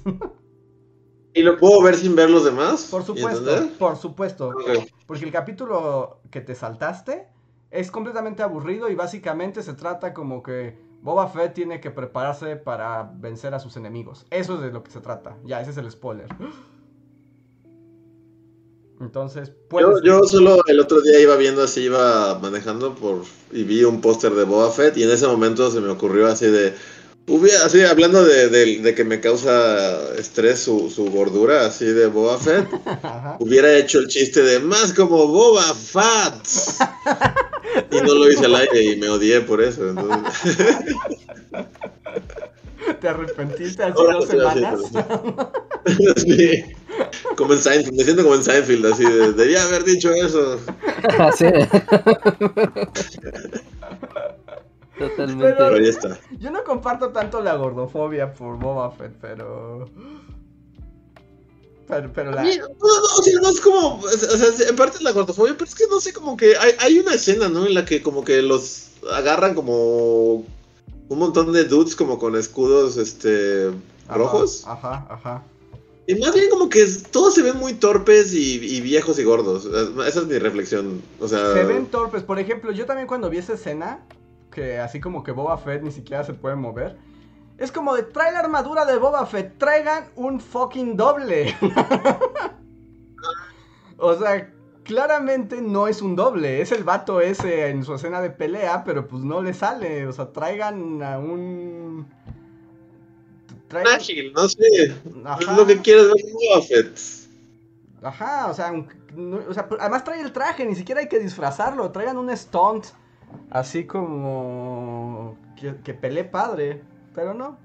[1.35, 2.89] ¿Y lo puedo ver sin ver los demás?
[2.91, 4.55] Por supuesto, por supuesto.
[5.07, 7.27] Porque el capítulo que te saltaste
[7.71, 13.13] es completamente aburrido y básicamente se trata como que Boba Fett tiene que prepararse para
[13.17, 14.25] vencer a sus enemigos.
[14.31, 15.37] Eso es de lo que se trata.
[15.45, 16.29] Ya, ese es el spoiler.
[18.99, 23.23] Entonces, yo, yo, solo el otro día iba viendo así, iba manejando por
[23.53, 26.47] y vi un póster de Boba Fett y en ese momento se me ocurrió así
[26.47, 26.73] de,
[27.27, 32.67] hubiera, así hablando de, que me causa estrés su, gordura así de Boba Fett,
[33.41, 36.49] hubiera hecho el chiste de más como Boba Fett.
[37.91, 39.95] Y no lo hice al aire y me odié por eso.
[43.01, 44.81] ¿Te arrepentiste hace dos semanas?
[46.17, 46.65] sí.
[47.37, 50.59] Como en Seinfeld, me siento como en Seinfeld, así de, debía haber dicho eso.
[51.37, 51.47] Sí.
[54.99, 55.55] totalmente.
[55.59, 56.19] Pero- ahí está.
[56.39, 59.89] Yo no comparto tanto la gordofobia por Boba Fett, pero.
[61.87, 62.43] Pero, pero la.
[62.43, 62.65] No, no,
[63.19, 65.85] o sea, no es como, o sea, en parte es la gordofobia, pero es que
[65.89, 67.67] no sé, como que hay, hay una escena, ¿no?
[67.67, 70.45] En la que como que los agarran como
[71.09, 73.69] un montón de dudes como con escudos, este,
[74.09, 74.65] Ajá, rojos.
[74.67, 75.43] Ajá, ajá.
[76.07, 79.67] Y más bien como que todos se ven muy torpes y, y viejos y gordos.
[80.07, 81.01] Esa es mi reflexión.
[81.19, 82.23] O sea, Se ven torpes.
[82.23, 84.07] Por ejemplo, yo también cuando vi esa escena,
[84.51, 86.97] que así como que Boba Fett ni siquiera se puede mover,
[87.59, 91.55] es como de trae la armadura de Boba Fett, traigan un fucking doble.
[93.99, 94.53] o sea,
[94.83, 99.07] claramente no es un doble, es el vato ese en su escena de pelea, pero
[99.07, 100.07] pues no le sale.
[100.07, 102.07] O sea, traigan a un.
[103.69, 103.95] Traigan...
[103.95, 104.95] ágil, no sé.
[105.25, 105.39] Ajá.
[105.41, 106.99] Es lo que quieres ver Boba Fett.
[108.03, 108.89] Ajá, o sea, un-
[109.49, 112.87] o sea, además trae el traje, ni siquiera hay que disfrazarlo, traigan un stunt
[113.51, 116.83] así como que, que pelee padre,
[117.15, 117.57] pero no.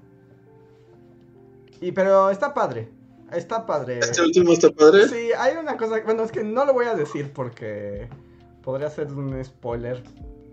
[1.80, 2.90] Y pero está padre,
[3.32, 3.98] está padre.
[4.00, 5.08] Este último está padre.
[5.08, 8.08] Sí, hay una cosa, bueno, es que no lo voy a decir porque
[8.62, 10.02] podría ser un spoiler,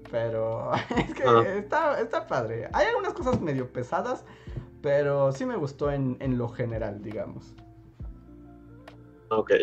[0.10, 1.44] pero es que Ah.
[1.57, 2.69] está, está padre.
[2.74, 4.24] Hay algunas cosas medio pesadas,
[4.82, 7.53] pero sí me gustó en, en lo general, digamos.
[9.30, 9.52] Ok.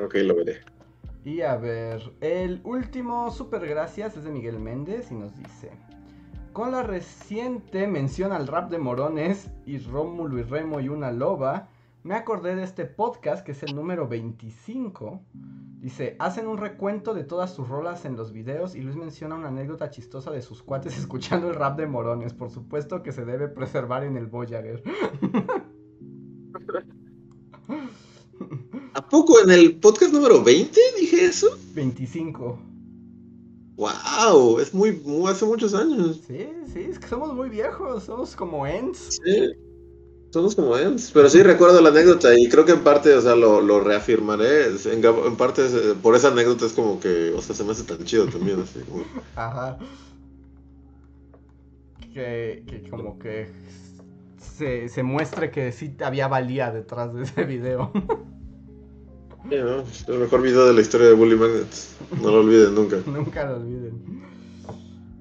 [0.00, 0.60] Ok, lo veré.
[1.24, 5.72] Y a ver, el último super gracias es de Miguel Méndez y nos dice:
[6.52, 11.68] Con la reciente mención al rap de Morones y Rómulo y Remo y una loba,
[12.02, 15.20] me acordé de este podcast que es el número 25.
[15.80, 19.48] Dice: Hacen un recuento de todas sus rolas en los videos y Luis menciona una
[19.48, 22.34] anécdota chistosa de sus cuates escuchando el rap de Morones.
[22.34, 24.82] Por supuesto que se debe preservar en el Voyager.
[28.94, 31.56] ¿A poco en el podcast número 20 dije eso?
[31.74, 32.67] 25.
[33.78, 34.58] ¡Wow!
[34.58, 36.20] Es muy, muy- hace muchos años.
[36.26, 39.20] Sí, sí, es que somos muy viejos, somos como Ents.
[39.24, 39.50] Sí.
[40.30, 41.10] Somos como Ents.
[41.14, 44.66] Pero sí recuerdo la anécdota y creo que en parte, o sea, lo, lo reafirmaré.
[44.66, 47.84] En, en parte, eh, por esa anécdota es como que, o sea, se me hace
[47.84, 48.60] tan chido también.
[48.60, 49.04] Así, como-
[49.36, 49.78] Ajá.
[52.12, 53.48] Que, que como que
[54.56, 57.92] se, se muestre que sí había valía detrás de ese video.
[59.50, 61.96] Es el mejor video de la historia de Bully Magnets.
[62.20, 62.96] No lo olviden nunca.
[63.06, 64.22] Nunca lo olviden.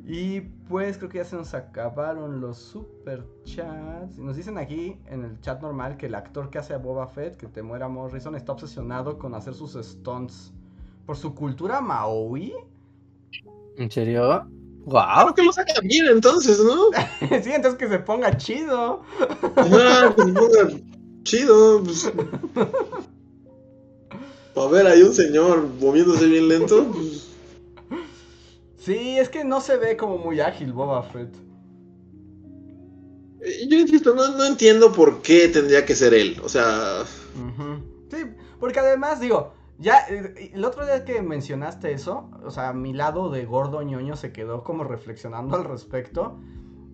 [0.05, 4.17] Y pues creo que ya se nos acabaron los super chats.
[4.17, 7.07] Y nos dicen aquí en el chat normal que el actor que hace a Boba
[7.07, 10.53] Fett, que te muera Morrison, está obsesionado con hacer sus stunts.
[11.05, 12.53] Por su cultura maui.
[13.77, 14.45] ¿En serio?
[14.85, 15.33] ¡Wow!
[15.35, 16.87] que lo saca bien entonces, ¿no?
[17.43, 19.01] sí, entonces que se ponga chido.
[19.55, 20.69] Ah, pues ponga
[21.23, 21.83] chido.
[21.83, 22.11] Pues.
[24.63, 26.87] A ver, hay un señor moviéndose bien lento.
[26.91, 27.27] pues,
[28.77, 31.35] Sí, es que no se ve como muy ágil Boba Fett.
[33.41, 36.39] eh, Yo insisto, no, no entiendo por qué tendría que ser él.
[36.43, 37.03] O sea.
[38.09, 38.17] Sí,
[38.59, 43.29] porque además, digo, ya eh, el otro día que mencionaste eso, o sea, mi lado
[43.29, 46.39] de gordo ñoño se quedó como reflexionando al respecto.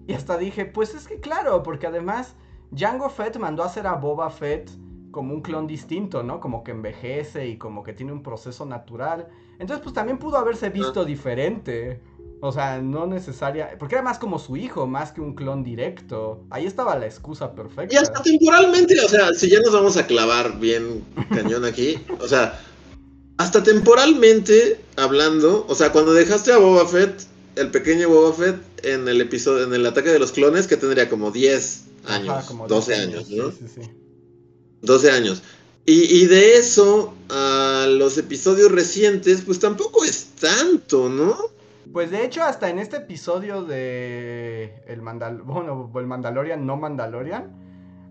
[0.07, 2.35] Y hasta dije, pues es que claro, porque además
[2.72, 4.69] Django Fett mandó a hacer a Boba Fett
[5.14, 6.41] como un clon distinto, ¿no?
[6.41, 9.30] Como que envejece y como que tiene un proceso natural.
[9.60, 12.02] Entonces, pues también pudo haberse visto diferente.
[12.41, 13.77] O sea, no necesaria.
[13.80, 16.44] Porque era más como su hijo, más que un clon directo.
[16.49, 17.94] Ahí estaba la excusa perfecta.
[17.94, 22.27] y hasta temporalmente, o sea, si ya nos vamos a clavar bien cañón aquí, o
[22.27, 22.60] sea,
[23.38, 27.23] hasta temporalmente hablando, o sea, cuando dejaste a Boba Fett,
[27.56, 31.07] el pequeño Boba Fett, en el episodio, en el ataque de los clones, que tendría
[31.07, 33.52] como 10 años, Ajá, como 12 años, ¿no?
[33.52, 34.02] Sí, sí, sí.
[34.84, 35.43] 12 años.
[35.85, 41.35] Y, y de eso a los episodios recientes, pues tampoco es tanto, ¿no?
[41.91, 47.51] Pues de hecho, hasta en este episodio de el Mandal bueno, el Mandalorian, no Mandalorian,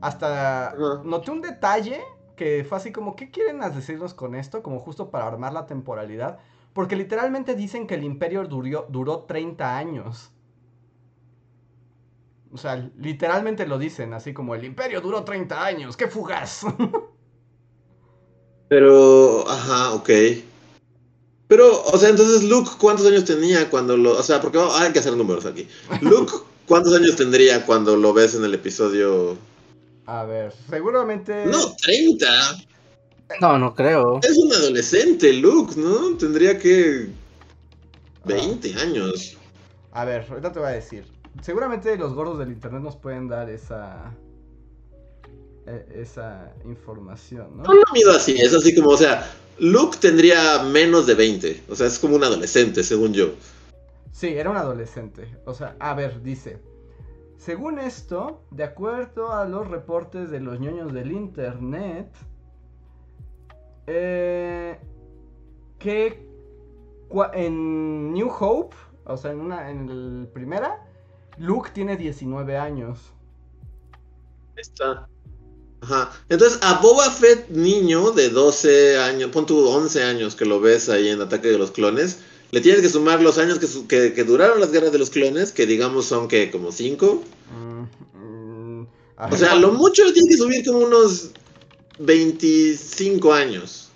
[0.01, 0.75] hasta
[1.05, 2.01] noté un detalle
[2.37, 4.63] que fue así como, ¿qué quieren decirnos con esto?
[4.63, 6.39] Como justo para armar la temporalidad.
[6.73, 10.32] Porque literalmente dicen que el imperio duró, duró 30 años.
[12.53, 16.61] O sea, literalmente lo dicen, así como el imperio duró 30 años, qué fugaz.
[18.69, 20.11] Pero, ajá, ok.
[21.49, 24.19] Pero, o sea, entonces Luke, ¿cuántos años tenía cuando lo...
[24.19, 25.67] O sea, porque oh, hay que hacer números aquí.
[26.03, 26.33] Luke,
[26.67, 29.37] ¿cuántos años tendría cuando lo ves en el episodio...
[30.07, 31.47] A ver, seguramente...
[31.47, 32.27] No, 30.
[33.41, 34.21] No, no creo.
[34.23, 36.17] Es un adolescente, Luke, ¿no?
[36.17, 37.09] Tendría que...
[38.25, 39.37] 20 años.
[39.93, 41.05] A ver, ahorita te voy a decir.
[41.41, 44.19] Seguramente los gordos del internet nos pueden dar esa.
[45.67, 47.65] eh, esa información, ¿no?
[47.65, 49.25] No lo mido así, es así como, o sea,
[49.59, 51.65] Luke tendría menos de 20.
[51.69, 53.35] O sea, es como un adolescente, según yo.
[54.13, 55.39] Sí, era un adolescente.
[55.45, 56.63] O sea, a ver, dice.
[57.37, 62.15] Según esto, de acuerdo a los reportes de los ñoños del internet,
[63.87, 64.79] eh,
[65.79, 66.29] que
[67.35, 70.87] en New Hope, o sea, en una en el primera,
[71.39, 72.99] Luke tiene 19 años.
[74.57, 75.09] Está.
[75.81, 76.13] Ajá.
[76.29, 80.89] Entonces, a Boba Fett niño de 12 años, pon tú 11 años que lo ves
[80.89, 82.19] ahí en Ataque de los Clones,
[82.53, 85.67] le tienes que sumar los años que, que, duraron las guerras de los clones, que
[85.67, 87.25] digamos son que como 5.
[87.51, 88.87] Mm, mm,
[89.17, 91.31] o sea, lo mucho le tienes que subir como unos
[91.99, 93.91] 25 años.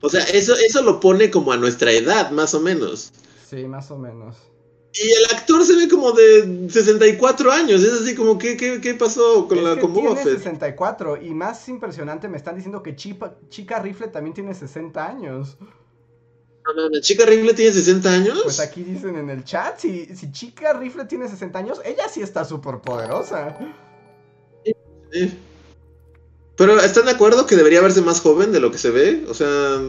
[0.00, 3.12] O sea, eso, eso lo pone como a nuestra edad, más o menos.
[3.48, 4.36] Sí, más o menos.
[5.00, 7.82] Y el actor se ve como de 64 años.
[7.82, 11.22] Es así como, ¿qué, qué, qué pasó con la con tiene 64.
[11.22, 15.56] Y más impresionante, me están diciendo que Chica, Chica Rifle también tiene 60 años.
[16.74, 18.40] ¿la Chica Rifle tiene 60 años?
[18.42, 22.20] Pues aquí dicen en el chat, si, si Chica Rifle tiene 60 años, ella sí
[22.20, 23.56] está súper poderosa.
[25.12, 25.38] Sí.
[26.56, 29.24] Pero ¿están de acuerdo que debería verse más joven de lo que se ve?
[29.28, 29.80] O sea...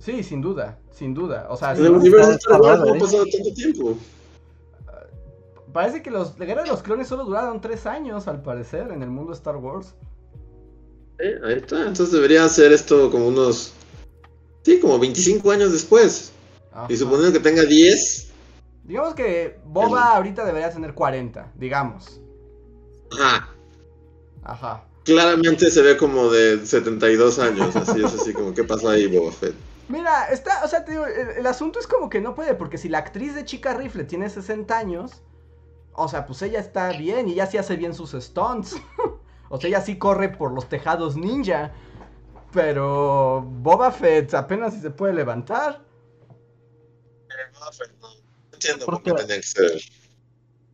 [0.00, 1.46] Sí, sin duda, sin duda.
[1.50, 3.96] O sea, el universo Star Wars no ha pasado tanto tiempo.
[5.74, 9.02] Parece que los, la guerra de los clones solo duraron tres años, al parecer, en
[9.02, 9.94] el mundo Star Wars.
[11.18, 11.80] Eh, ahí está.
[11.80, 13.74] Entonces debería ser esto como unos.
[14.62, 16.32] Sí, como 25 años después.
[16.88, 18.28] Y suponiendo que tenga 10.
[18.84, 22.20] Digamos que Boba ahorita debería tener 40, digamos.
[23.12, 23.50] Ajá.
[24.42, 24.84] Ajá.
[25.04, 29.32] Claramente se ve como de 72 años, así es así como, ¿qué pasa ahí, Boba
[29.32, 29.54] Fett?
[29.90, 32.88] Mira, está, o sea, te digo, el, asunto es como que no puede, porque si
[32.88, 35.22] la actriz de Chica Rifle tiene 60 años,
[35.94, 38.76] o sea, pues ella está bien y ella sí hace bien sus stunts.
[39.48, 41.72] o sea, ella sí corre por los tejados ninja.
[42.52, 45.84] Pero Boba Fett apenas si se puede levantar.
[47.28, 48.08] Eh, Boba Fett no.
[48.52, 49.80] Entiendo por qué tiene que ser.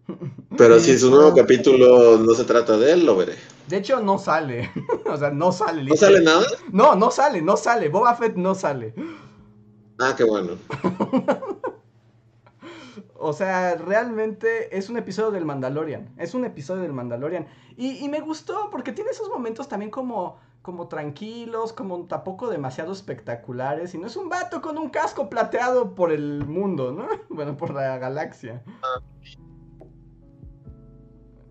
[0.59, 3.36] Pero si su nuevo capítulo no se trata de él, lo veré.
[3.68, 4.70] De hecho, no sale.
[5.06, 5.84] o sea, no sale.
[5.84, 6.47] ¿No sale nada?
[6.72, 7.88] No, no sale, no sale.
[7.88, 8.94] Boba Fett no sale.
[9.98, 10.52] Ah, qué bueno.
[13.18, 16.14] o sea, realmente es un episodio del Mandalorian.
[16.16, 17.47] Es un episodio del Mandalorian.
[17.76, 23.94] Y, me gustó porque tiene esos momentos también como, como tranquilos, como tampoco demasiado espectaculares.
[23.94, 27.09] Y no es un vato con un casco plateado por el mundo, ¿no?
[27.28, 28.62] Bueno, por la galaxia.
[28.82, 29.01] Ah.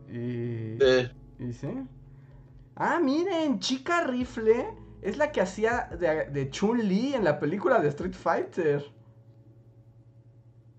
[0.08, 0.78] Y...
[1.38, 1.68] ¿Y sí?
[2.76, 4.68] Ah, miren, Chica Rifle
[5.02, 8.86] es la que hacía de, Chun-Li en la película de Street Fighter.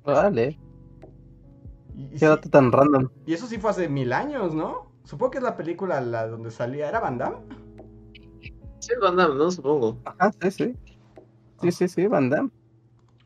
[0.05, 0.59] Vale.
[2.19, 3.09] Qué dato tan random.
[3.25, 4.93] Y eso sí fue hace mil años, ¿no?
[5.05, 6.89] Supongo que es la película la donde salía.
[6.89, 7.39] ¿Era Van Damme?
[8.81, 9.51] Sí, Van Damme, ¿no?
[9.51, 9.99] Supongo.
[10.05, 10.77] Ajá, sí, sí.
[11.63, 12.51] Sí, sí, sí, Van Damme.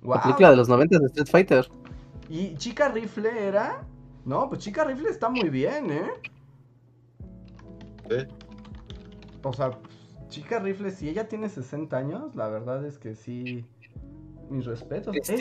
[0.02, 1.68] La película de los 90 de Street Fighter.
[2.28, 3.84] ¿Y Chica Rifle era?
[4.24, 6.10] No, pues Chica Rifle está muy bien, ¿eh?
[8.10, 8.28] ¿Eh?
[9.42, 9.78] O sea,
[10.28, 13.64] chica rifle, si ella tiene 60 años, la verdad es que sí.
[14.48, 15.16] Mis respetos.
[15.16, 15.40] Es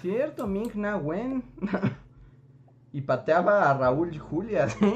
[0.00, 1.44] cierto, Ming Na Wen.
[2.92, 4.86] y pateaba a Raúl y Julia, ¿sí?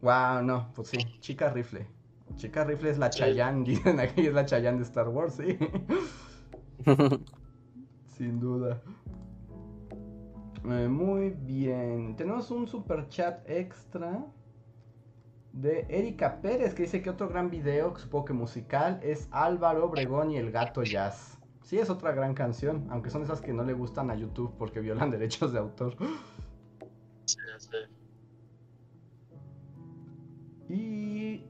[0.00, 1.86] wow, no, pues sí, chica rifle.
[2.36, 5.58] Chica rifle es la Chayanne, dicen aquí, es la Chayanne de Star Wars, sí.
[8.16, 8.80] Sin duda.
[10.64, 12.14] Eh, muy bien.
[12.16, 14.24] Tenemos un super chat extra
[15.52, 20.30] de Erika Pérez que dice que otro gran video, supongo que musical, es Álvaro Obregón
[20.30, 21.38] y el gato jazz.
[21.62, 24.80] Sí, es otra gran canción, aunque son esas que no le gustan a YouTube porque
[24.80, 25.96] violan derechos de autor.
[27.24, 27.76] Sí, sí.
[30.68, 31.46] Y,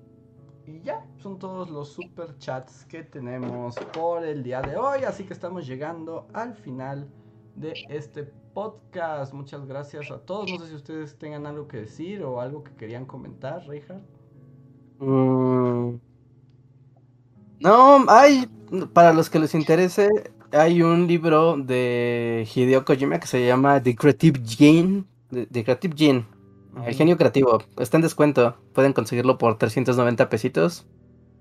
[0.66, 5.04] y ya, son todos los super chats que tenemos por el día de hoy.
[5.04, 7.08] Así que estamos llegando al final
[7.54, 9.32] de este podcast.
[9.32, 10.50] Muchas gracias a todos.
[10.50, 14.02] No sé si ustedes tengan algo que decir o algo que querían comentar, Richard.
[14.98, 15.96] Mm.
[17.60, 18.48] No, hay,
[18.92, 20.08] para los que les interese,
[20.52, 25.04] hay un libro de Hideo Kojima que se llama The Creative Gene.
[25.30, 26.26] The, Creative Gene.
[26.84, 27.62] El genio creativo.
[27.78, 28.56] Está en descuento.
[28.72, 30.86] Pueden conseguirlo por 390 pesitos.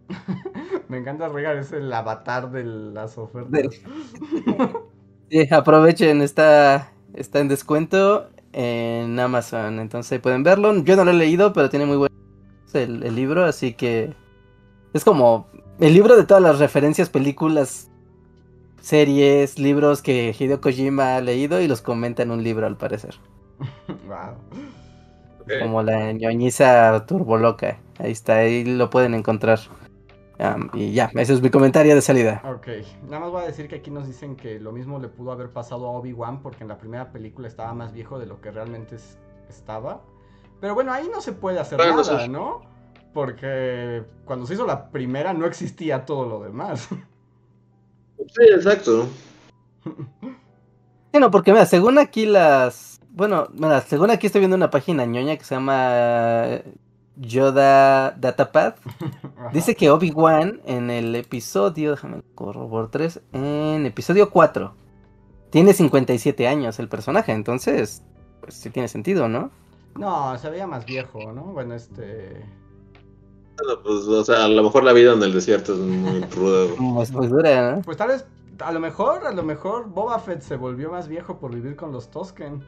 [0.90, 3.62] Me encanta regar, es el avatar de las ofertas.
[5.30, 10.84] sí, aprovechen, está, Está en descuento en Amazon, entonces pueden verlo.
[10.84, 12.12] Yo no lo he leído, pero tiene muy buen
[12.74, 14.14] el, libro, así que
[14.94, 15.48] es como
[15.80, 17.90] el libro de todas las referencias, películas,
[18.82, 23.16] series, libros que Hideo Kojima ha leído y los comenta en un libro al parecer.
[24.08, 24.36] wow.
[25.60, 27.80] Como la ñoñiza turboloca.
[28.00, 29.60] Ahí está, ahí lo pueden encontrar.
[30.74, 32.42] Y ya, ese es mi comentario de salida.
[32.46, 32.68] Ok,
[33.04, 35.52] nada más voy a decir que aquí nos dicen que lo mismo le pudo haber
[35.52, 38.98] pasado a Obi-Wan porque en la primera película estaba más viejo de lo que realmente
[39.50, 40.02] estaba.
[40.60, 42.62] Pero bueno, ahí no se puede hacer nada, ¿no?
[43.14, 46.88] Porque cuando se hizo la primera no existía todo lo demás.
[48.18, 49.08] Sí, exacto.
[51.12, 53.02] Bueno, porque mira, según aquí las...
[53.10, 56.62] Bueno, mira, según aquí estoy viendo una página ñoña que se llama
[57.16, 58.76] Yoda Datapad.
[59.54, 64.82] Dice que Obi-Wan en el episodio, déjame corroborar tres, en episodio 4
[65.52, 68.02] tiene 57 años el personaje, entonces,
[68.40, 69.52] pues sí tiene sentido, ¿no?
[69.96, 71.44] No, se veía más viejo, ¿no?
[71.44, 72.46] Bueno, este...
[73.58, 76.74] Bueno, pues, o sea, a lo mejor la vida en el desierto es muy ruda.
[76.96, 77.82] Pues, pues dura, ¿no?
[77.82, 78.26] Pues tal vez,
[78.60, 81.92] a lo mejor, a lo mejor Boba Fett se volvió más viejo por vivir con
[81.92, 82.64] los Tosken.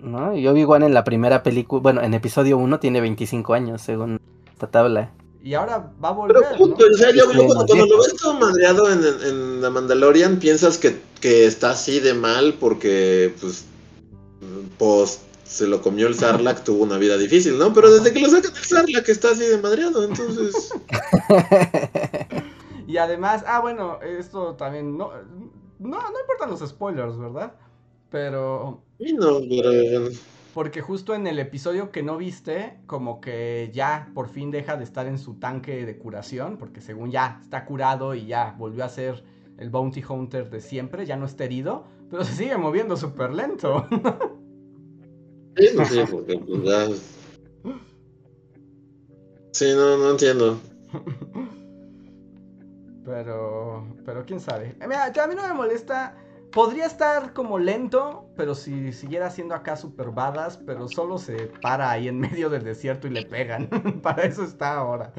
[0.00, 0.36] ¿No?
[0.36, 4.20] Y Obi-Wan en la primera película, bueno, en episodio 1 tiene 25 años, según
[4.52, 5.12] esta tabla.
[5.42, 6.36] Y ahora va a volver.
[6.36, 10.78] Pero justo, o sea, yo, cuando, lo ves todo madreado en, en, la Mandalorian, piensas
[10.78, 13.64] que, que, está así de mal porque, pues,
[14.78, 17.72] post se lo comió el Sarlacc, tuvo una vida difícil, ¿no?
[17.74, 20.72] Pero desde que lo sacan el Sarlacc está así de madreado, entonces.
[22.86, 25.10] y además, ah, bueno, esto también, no,
[25.78, 27.52] no, no importan los spoilers, ¿verdad?
[28.12, 28.84] Pero.
[30.54, 34.84] Porque justo en el episodio que no viste, como que ya por fin deja de
[34.84, 38.90] estar en su tanque de curación, porque según ya está curado y ya volvió a
[38.90, 39.24] ser
[39.56, 43.88] el Bounty Hunter de siempre, ya no está herido, pero se sigue moviendo súper lento.
[45.54, 46.88] Sí, no sé, porque pues ya...
[49.50, 50.58] Sí, no, no entiendo.
[53.04, 54.76] Pero, pero quién sabe.
[54.80, 56.14] Mira, a mí no me molesta
[56.52, 61.90] podría estar como lento, pero si siguiera siendo acá super badas, pero solo se para
[61.90, 63.68] ahí en medio del desierto y le pegan.
[64.02, 65.12] Para eso está ahora.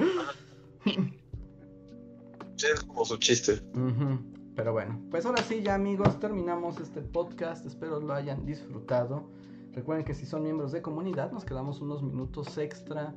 [0.85, 3.61] Sí, es como su chiste.
[4.55, 7.65] Pero bueno, pues ahora sí, ya amigos, terminamos este podcast.
[7.65, 9.30] Espero lo hayan disfrutado.
[9.73, 13.14] Recuerden que si son miembros de comunidad, nos quedamos unos minutos extra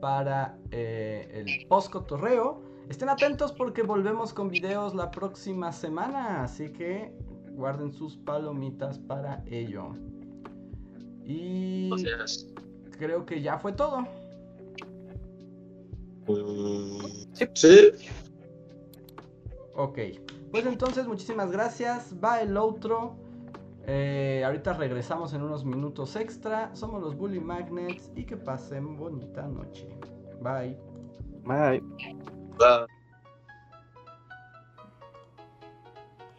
[0.00, 2.60] para eh, el post cotorreo.
[2.90, 6.44] Estén atentos porque volvemos con videos la próxima semana.
[6.44, 7.12] Así que
[7.56, 9.94] guarden sus palomitas para ello.
[11.24, 11.90] Y
[12.98, 14.06] creo que ya fue todo.
[16.28, 17.00] Mm,
[17.54, 17.90] sí.
[19.74, 19.98] Ok.
[20.50, 22.14] Pues entonces, muchísimas gracias.
[22.22, 23.16] Va el otro.
[23.86, 26.74] Eh, ahorita regresamos en unos minutos extra.
[26.74, 29.88] Somos los Bully Magnets y que pasen bonita noche.
[30.40, 30.76] Bye.
[31.44, 31.80] Bye.
[32.58, 32.86] Bye.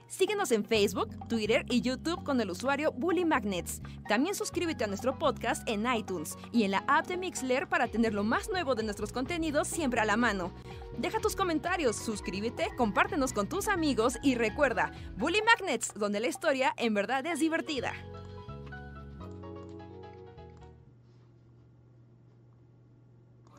[0.08, 3.82] Síguenos en Facebook, Twitter y YouTube con el usuario Bully Magnets.
[4.08, 8.14] También suscríbete a nuestro podcast en iTunes y en la app de Mixler para tener
[8.14, 10.54] lo más nuevo de nuestros contenidos siempre a la mano.
[10.98, 16.74] Deja tus comentarios, suscríbete, compártenos con tus amigos y recuerda, Bully Magnets, donde la historia
[16.78, 17.92] en verdad es divertida.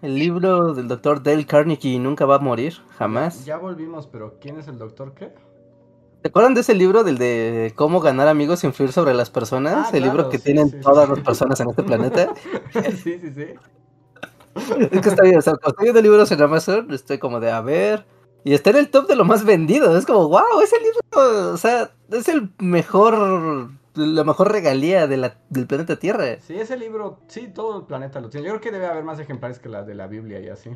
[0.01, 3.45] El libro del doctor Dale Carnegie nunca va a morir, jamás.
[3.45, 5.35] Ya volvimos, pero ¿quién es el doctor qué?
[6.23, 9.89] ¿Te acuerdan de ese libro del de cómo ganar amigos e influir sobre las personas?
[9.93, 12.35] Ah, el libro que tienen todas las personas en este planeta.
[13.03, 13.47] sí, sí, sí.
[14.91, 17.53] Es que está bien, o sea, cuando estoy viendo libros en Amazon, estoy como de
[17.53, 18.05] a ver.
[18.43, 19.97] Y está en el top de lo más vendido.
[19.97, 25.37] Es como, wow, ese libro, o sea, es el mejor, la mejor regalía de la,
[25.51, 26.25] del planeta Tierra.
[26.41, 28.47] Sí, ese libro, sí, todo el planeta lo tiene.
[28.47, 30.71] Yo creo que debe haber más ejemplares que la de la Biblia y así.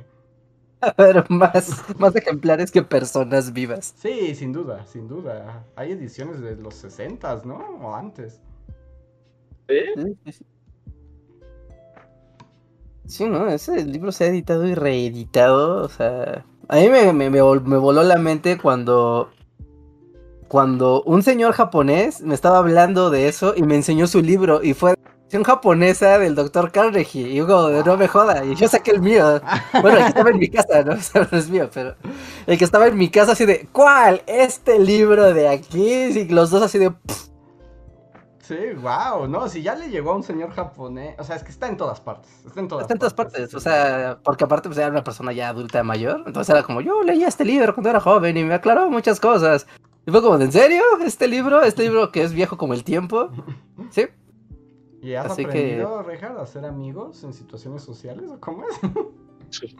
[0.96, 3.94] Pero más, más ejemplares que personas vivas.
[3.98, 5.64] Sí, sin duda, sin duda.
[5.76, 7.58] Hay ediciones de los 60, ¿no?
[7.80, 8.40] O antes.
[9.68, 10.40] ¿Sí?
[13.06, 13.48] Sí, ¿no?
[13.48, 15.82] Ese libro se ha editado y reeditado.
[15.82, 19.30] O sea, a mí me, me, me, voló la mente cuando
[20.48, 24.74] cuando un señor japonés me estaba hablando de eso y me enseñó su libro y
[24.74, 24.94] fue
[25.42, 27.28] japonesa del doctor Carnegie.
[27.28, 27.46] Y yo
[27.84, 28.44] no me joda.
[28.44, 29.40] Y yo saqué el mío.
[29.80, 30.94] Bueno, el que estaba en mi casa, ¿no?
[31.32, 31.94] no es mío, pero
[32.46, 34.22] el que estaba en mi casa así de, ¿cuál?
[34.26, 35.90] Este libro de aquí.
[35.90, 36.92] Y los dos así de...
[38.42, 41.50] Sí, wow, no, si ya le llegó a un señor japonés, o sea, es que
[41.50, 44.68] está en todas partes, está en todas está en todas partes, o sea, porque aparte
[44.68, 47.90] pues era una persona ya adulta mayor, entonces era como, yo leía este libro cuando
[47.90, 49.68] era joven y me aclaró muchas cosas.
[50.04, 50.82] Y fue como, ¿en serio?
[51.04, 51.62] ¿Este libro?
[51.62, 53.30] ¿Este libro que es viejo como el tiempo?
[53.90, 54.06] Sí,
[55.02, 58.78] ¿Y has aprendido, a ser amigos en situaciones sociales o cómo es?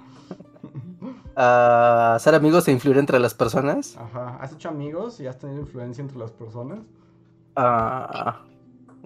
[1.37, 3.97] ¿A ser amigos e influir entre las personas?
[3.97, 4.37] Ajá.
[4.41, 6.81] ¿Has hecho amigos y has tenido influencia entre las personas?
[7.55, 8.43] Ah,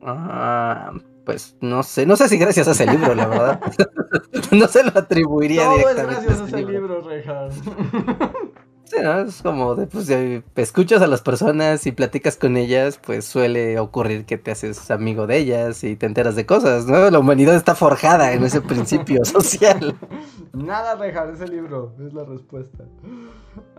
[0.03, 0.93] ah
[1.27, 3.61] pues no sé, no sé si gracias a ese libro, la verdad.
[4.53, 7.55] no se lo atribuiría Todo es directamente gracias a ese ese libro, Rejas.
[8.89, 9.19] Sí, ¿no?
[9.19, 13.81] Es como de, pues, de- escuchas a las personas y platicas con ellas, pues suele
[13.81, 17.11] ocurrir que te haces amigo de ellas y te enteras de cosas, ¿no?
[17.11, 19.97] La humanidad está forjada en ese principio social.
[20.53, 22.85] Nada, Rejas, ese libro es la respuesta.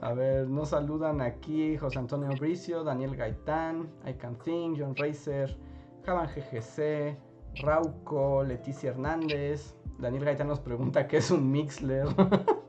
[0.01, 5.57] A ver, nos saludan aquí José Antonio Bricio, Daniel Gaitán, I Can Think, John Racer,
[6.05, 7.17] Javan GGC,
[7.63, 9.73] Rauco, Leticia Hernández.
[9.99, 12.07] Daniel Gaitán nos pregunta qué es un Mixler.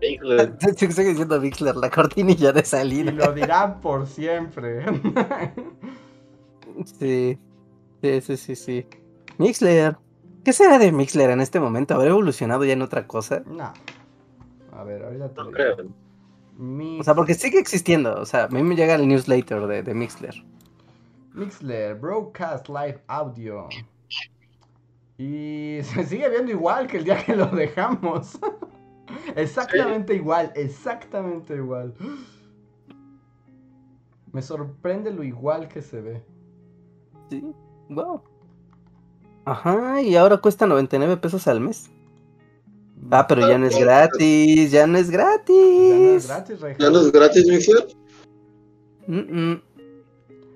[0.76, 3.10] Sigue diciendo Mixler, la cortinilla de y salida.
[3.12, 4.84] lo dirá por siempre.
[6.84, 7.36] Sí,
[8.02, 8.86] sí, sí, sí, sí.
[9.38, 9.96] Mixler.
[10.44, 11.94] ¿Qué será de Mixler en este momento?
[11.94, 13.42] ¿Habrá evolucionado ya en otra cosa?
[13.46, 13.72] no.
[14.72, 15.52] A ver, ahorita te no digo.
[15.56, 15.76] creo.
[16.56, 18.14] Mix- O sea, porque sigue existiendo.
[18.20, 20.34] O sea, a mí me llega el newsletter de, de Mixler.
[21.34, 23.68] Mixler, Broadcast Live Audio.
[25.18, 28.38] Y se sigue viendo igual que el día que lo dejamos.
[29.36, 31.94] exactamente igual, exactamente igual.
[34.32, 36.22] Me sorprende lo igual que se ve.
[37.30, 37.44] Sí,
[37.88, 38.22] wow.
[39.44, 41.90] Ajá, y ahora cuesta 99 pesos al mes.
[43.10, 46.24] Ah, pero ya no es gratis, ya no es Ya no gratis.
[46.24, 46.78] es gratis, Reja.
[46.78, 47.86] ¿Ya no es gratis, Mixer?
[49.06, 49.62] Mm, mm.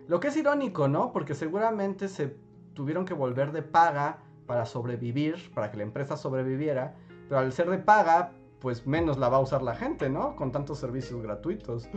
[0.09, 1.13] Lo que es irónico, ¿no?
[1.13, 2.37] Porque seguramente se
[2.75, 6.95] tuvieron que volver de paga para sobrevivir, para que la empresa sobreviviera.
[7.29, 8.33] Pero al ser de paga,
[8.63, 10.37] pues menos la va a usar la gente, ¿no?
[10.37, 11.89] Con tantos servicios gratuitos.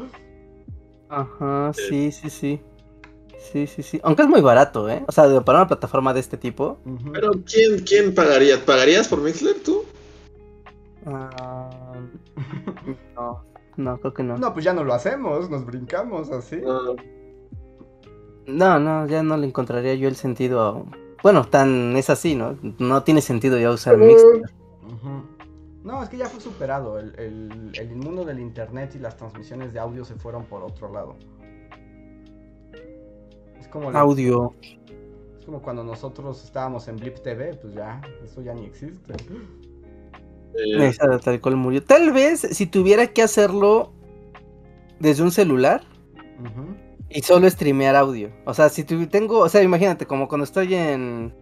[1.10, 2.62] Ajá, sí, sí, sí.
[3.38, 4.02] Sí, sí, sí.
[4.04, 5.06] Aunque es muy barato, ¿eh?
[5.08, 6.80] O sea, de- para una plataforma de este tipo.
[7.14, 8.66] Pero ¿quién, quién pagaría?
[8.66, 9.84] ¿Pagarías por Mixler tú?
[11.06, 11.94] ah,
[13.16, 13.44] no,
[13.78, 14.38] no, creo que no.
[14.38, 16.58] No, pues ya no lo hacemos, nos brincamos así.
[16.58, 16.96] No.
[18.48, 20.62] No, no, ya no le encontraría yo el sentido.
[20.62, 20.84] a-
[21.22, 22.58] Bueno, tan es así, ¿no?
[22.80, 24.42] No tiene sentido ya usar Mixler.
[25.86, 26.99] No, es que ya fue superado.
[26.99, 30.91] El, el, el mundo del internet y las transmisiones de audio se fueron por otro
[30.91, 31.16] lado.
[33.60, 34.53] Es como, la- Audio.
[35.40, 39.14] es como cuando nosotros estábamos en Blip TV, pues ya, eso ya ni existe.
[40.57, 41.84] Eh, Esa tal cual murió.
[41.84, 43.91] Tal vez si tuviera que hacerlo
[44.99, 45.84] desde un celular
[47.10, 48.32] y solo streamear audio.
[48.45, 51.34] O sea, si tu- tengo, o sea, imagínate, como cuando estoy en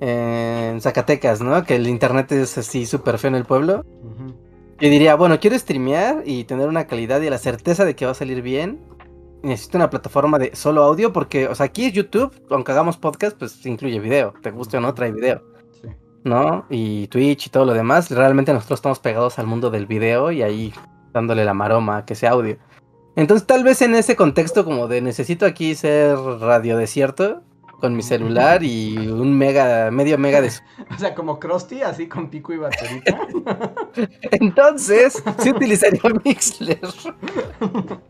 [0.00, 1.64] en Zacatecas, ¿no?
[1.64, 3.84] Que el internet es así súper feo en el pueblo.
[4.02, 4.34] Ujú.
[4.78, 8.12] Yo diría, bueno, quiero streamear y tener una calidad y la certeza de que va
[8.12, 8.80] a salir bien.
[9.42, 13.38] Necesito una plataforma de solo audio porque, o sea, aquí es YouTube, aunque hagamos podcast,
[13.38, 14.34] pues incluye video.
[14.42, 15.42] Te guste o no, trae video.
[15.80, 15.88] Sí.
[16.24, 16.66] ¿no?
[16.68, 20.42] Y Twitch y todo lo demás, realmente nosotros estamos pegados al mundo del video y
[20.42, 20.74] ahí
[21.12, 22.58] dándole la maroma a que sea audio.
[23.14, 27.42] Entonces tal vez en ese contexto como de necesito aquí ser radio desierto
[27.80, 30.48] con mi celular y un mega, medio mega de...
[30.94, 33.20] O sea, como Krusty, así con pico y baterita.
[34.32, 36.80] Entonces sí utilizaría Mixler.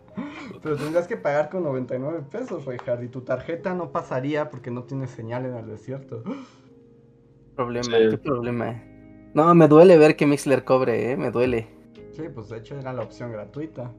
[0.63, 4.85] Pero tendrías que pagar con 99 pesos, Reinhard, y tu tarjeta no pasaría porque no
[4.85, 6.23] tiene señal en el desierto.
[7.55, 7.93] Problema, Sí.
[8.11, 8.83] qué problema.
[9.35, 11.17] No, me duele ver que Mixler cobre, ¿eh?
[11.17, 11.69] Me duele.
[12.13, 13.93] Sí, pues de hecho era la opción gratuita.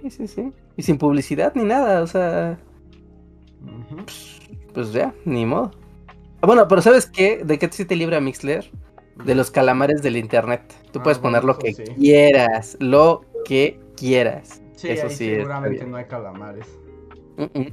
[0.00, 0.52] Sí, sí, sí.
[0.76, 2.58] Y sin publicidad ni nada, o sea...
[4.74, 5.70] Pues ya, ni modo.
[6.40, 7.42] Ah, Bueno, pero ¿sabes qué?
[7.44, 8.70] ¿De qué sí te libra Mixler?
[9.24, 10.62] De los calamares del internet.
[10.92, 11.84] Tú Ah, puedes bueno, poner lo que sí.
[11.94, 14.62] quieras, lo que quieras.
[14.76, 16.66] Sí, Eso ahí sí seguramente no hay calamares.
[17.36, 17.66] Mm.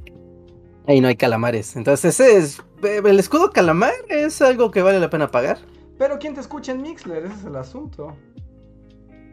[0.87, 1.75] Ahí no hay calamares.
[1.75, 2.61] Entonces, ese es.
[2.83, 5.59] El escudo calamar es algo que vale la pena pagar.
[5.97, 7.25] Pero ¿quién te escucha en Mixler?
[7.25, 8.15] Ese es el asunto.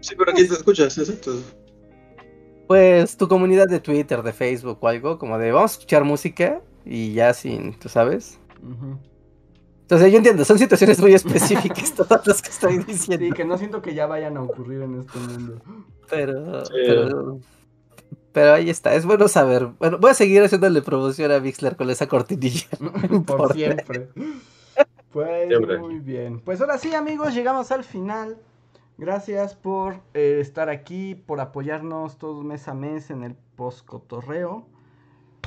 [0.00, 1.32] Sí, pero aquí te escuchas, exacto.
[2.66, 6.60] Pues tu comunidad de Twitter, de Facebook o algo, como de vamos a escuchar música
[6.84, 8.38] y ya sin, tú sabes.
[9.82, 13.34] Entonces, yo entiendo, son situaciones muy específicas todas las que estoy Sí, diciendo.
[13.36, 15.60] que no siento que ya vayan a ocurrir en este mundo.
[16.10, 16.72] Pero, Sí.
[16.86, 17.38] pero,
[18.32, 19.66] pero ahí está, es bueno saber.
[19.78, 22.66] Bueno, voy a seguir haciéndole promoción a Mixler con esa cortinilla.
[23.26, 24.09] Por siempre.
[25.12, 25.78] Pues Siempre.
[25.78, 26.40] muy bien.
[26.40, 28.36] Pues ahora sí, amigos, llegamos al final.
[28.98, 34.66] Gracias por eh, estar aquí, por apoyarnos todos mes a mes en el post cotorreo.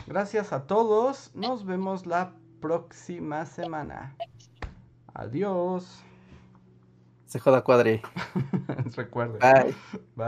[0.05, 1.31] Gracias a todos.
[1.33, 4.15] Nos vemos la próxima semana.
[5.13, 6.03] Adiós.
[7.25, 8.01] Se joda cuadre.
[8.95, 9.39] Recuerden.
[9.39, 9.75] Bye.
[10.15, 10.27] Bye.